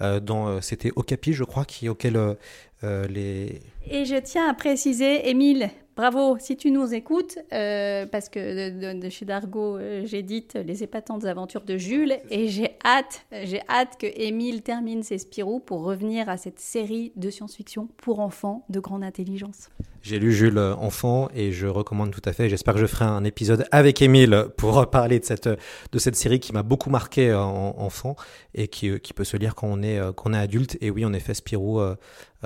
dans, 0.00 0.62
c'était 0.62 0.92
Okapi, 0.96 1.34
je 1.34 1.44
crois, 1.44 1.66
qui, 1.66 1.90
auquel 1.90 2.36
les... 2.82 3.60
Et 3.90 4.06
je 4.06 4.16
tiens 4.16 4.48
à 4.48 4.54
préciser, 4.54 5.28
Émile, 5.28 5.68
bravo 5.94 6.38
si 6.40 6.56
tu 6.56 6.70
nous 6.70 6.94
écoutes, 6.94 7.38
euh, 7.52 8.06
parce 8.06 8.30
que 8.30 8.70
de, 8.70 8.94
de, 8.94 9.00
de 9.00 9.08
chez 9.10 9.26
Dargo, 9.26 9.76
euh, 9.76 10.02
j'édite 10.06 10.54
Les 10.54 10.82
épatantes 10.82 11.26
aventures 11.26 11.64
de 11.64 11.76
Jules, 11.76 12.16
et 12.30 12.48
j'ai 12.48 12.70
hâte, 12.82 13.26
j'ai 13.44 13.60
hâte 13.68 13.98
que 13.98 14.06
Émile 14.06 14.62
termine 14.62 15.02
ses 15.02 15.18
Spirou 15.18 15.60
pour 15.60 15.82
revenir 15.82 16.30
à 16.30 16.38
cette 16.38 16.60
série 16.60 17.12
de 17.16 17.28
science-fiction 17.28 17.88
pour 17.98 18.20
enfants 18.20 18.64
de 18.70 18.80
grande 18.80 19.04
intelligence. 19.04 19.68
J'ai 20.00 20.18
lu 20.18 20.32
Jules 20.32 20.58
euh, 20.58 20.74
enfant 20.76 21.28
et 21.34 21.52
je 21.52 21.66
recommande 21.66 22.10
tout 22.10 22.22
à 22.26 22.32
fait. 22.32 22.50
J'espère 22.50 22.74
que 22.74 22.80
je 22.80 22.86
ferai 22.86 23.06
un 23.06 23.24
épisode 23.24 23.66
avec 23.70 24.02
Émile 24.02 24.46
pour 24.56 24.90
parler 24.90 25.18
de 25.18 25.24
cette, 25.24 25.48
de 25.48 25.98
cette 25.98 26.16
série 26.16 26.40
qui 26.40 26.52
m'a 26.52 26.62
beaucoup 26.62 26.90
marqué 26.90 27.32
en 27.32 27.74
enfant 27.78 28.16
et 28.54 28.68
qui, 28.68 29.00
qui 29.00 29.12
peut 29.14 29.24
se 29.24 29.36
lire 29.36 29.54
quand 29.54 29.66
on 29.70 29.82
est, 29.82 29.98
quand 30.14 30.30
on 30.30 30.34
est 30.34 30.38
adulte. 30.38 30.76
Et 30.82 30.90
oui, 30.90 31.06
en 31.06 31.14
effet, 31.14 31.32
Spirou, 31.32 31.80
euh, 31.80 31.96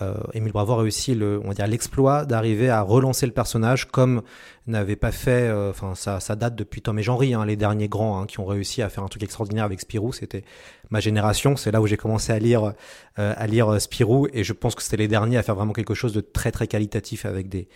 euh, 0.00 0.14
Émile 0.34 0.52
Bravo 0.52 0.74
a 0.74 0.82
réussi 0.82 1.14
le, 1.14 1.27
on 1.44 1.48
va 1.48 1.54
dire 1.54 1.66
l'exploit 1.66 2.24
d'arriver 2.24 2.70
à 2.70 2.82
relancer 2.82 3.26
le 3.26 3.32
personnage 3.32 3.86
comme 3.86 4.22
n'avait 4.66 4.96
pas 4.96 5.12
fait, 5.12 5.48
euh, 5.48 5.70
enfin 5.70 5.94
ça, 5.94 6.36
date 6.36 6.54
depuis 6.54 6.82
Tom 6.82 6.98
et 6.98 7.34
hein, 7.34 7.46
les 7.46 7.56
derniers 7.56 7.88
grands 7.88 8.20
hein, 8.20 8.26
qui 8.26 8.38
ont 8.40 8.44
réussi 8.44 8.82
à 8.82 8.88
faire 8.88 9.02
un 9.02 9.08
truc 9.08 9.22
extraordinaire 9.22 9.64
avec 9.64 9.80
Spirou. 9.80 10.12
C'était 10.12 10.44
ma 10.90 11.00
génération, 11.00 11.56
c'est 11.56 11.70
là 11.70 11.80
où 11.80 11.86
j'ai 11.86 11.96
commencé 11.96 12.32
à 12.32 12.38
lire, 12.38 12.74
euh, 13.18 13.34
à 13.36 13.46
lire 13.46 13.80
Spirou 13.80 14.28
et 14.32 14.44
je 14.44 14.52
pense 14.52 14.74
que 14.74 14.82
c'était 14.82 14.98
les 14.98 15.08
derniers 15.08 15.38
à 15.38 15.42
faire 15.42 15.54
vraiment 15.54 15.72
quelque 15.72 15.94
chose 15.94 16.12
de 16.12 16.20
très 16.20 16.52
très 16.52 16.66
qualitatif 16.66 17.24
avec 17.24 17.48
des, 17.48 17.68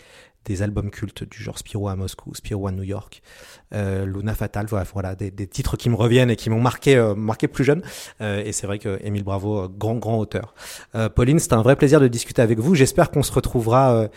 des 0.44 0.62
albums 0.62 0.90
cultes 0.90 1.24
du 1.24 1.42
genre 1.42 1.58
Spirou 1.58 1.88
à 1.88 1.96
Moscou, 1.96 2.34
Spirou 2.34 2.66
à 2.66 2.72
New 2.72 2.82
York, 2.82 3.22
euh, 3.74 4.04
Luna 4.04 4.34
Fatal, 4.34 4.66
voilà, 4.66 4.84
voilà 4.92 5.14
des, 5.14 5.30
des, 5.30 5.46
titres 5.46 5.76
qui 5.76 5.88
me 5.88 5.94
reviennent 5.94 6.30
et 6.30 6.36
qui 6.36 6.50
m'ont 6.50 6.60
marqué, 6.60 6.96
euh, 6.96 7.14
marqué 7.14 7.48
plus 7.48 7.64
jeune. 7.64 7.82
Euh, 8.20 8.42
et 8.44 8.52
c'est 8.52 8.66
vrai 8.66 8.78
que 8.78 8.98
Émile 9.02 9.24
Bravo, 9.24 9.68
grand 9.68 9.94
grand 9.94 10.18
auteur. 10.18 10.54
Pauline, 11.14 11.38
c'était 11.38 11.54
un 11.54 11.62
vrai 11.62 11.76
plaisir 11.76 12.00
de 12.00 12.08
discuter 12.08 12.42
avec 12.42 12.58
vous. 12.58 12.74
J'espère 12.74 13.10
qu'on 13.10 13.22
se 13.22 13.32
retrouvera 13.32 14.08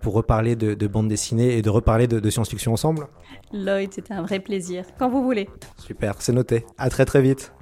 pour 0.00 0.14
reparler 0.14 0.56
de, 0.56 0.74
de 0.74 0.86
bande 0.86 1.08
dessinée 1.08 1.56
et 1.56 1.62
de 1.62 1.70
reparler 1.70 2.06
de, 2.06 2.20
de 2.20 2.30
science-fiction 2.30 2.72
ensemble. 2.72 3.06
Lloyd, 3.52 3.92
c'était 3.92 4.14
un 4.14 4.22
vrai 4.22 4.40
plaisir. 4.40 4.84
Quand 4.98 5.08
vous 5.08 5.22
voulez. 5.22 5.48
Super, 5.76 6.14
c'est 6.20 6.32
noté. 6.32 6.64
À 6.78 6.90
très 6.90 7.04
très 7.04 7.22
vite. 7.22 7.52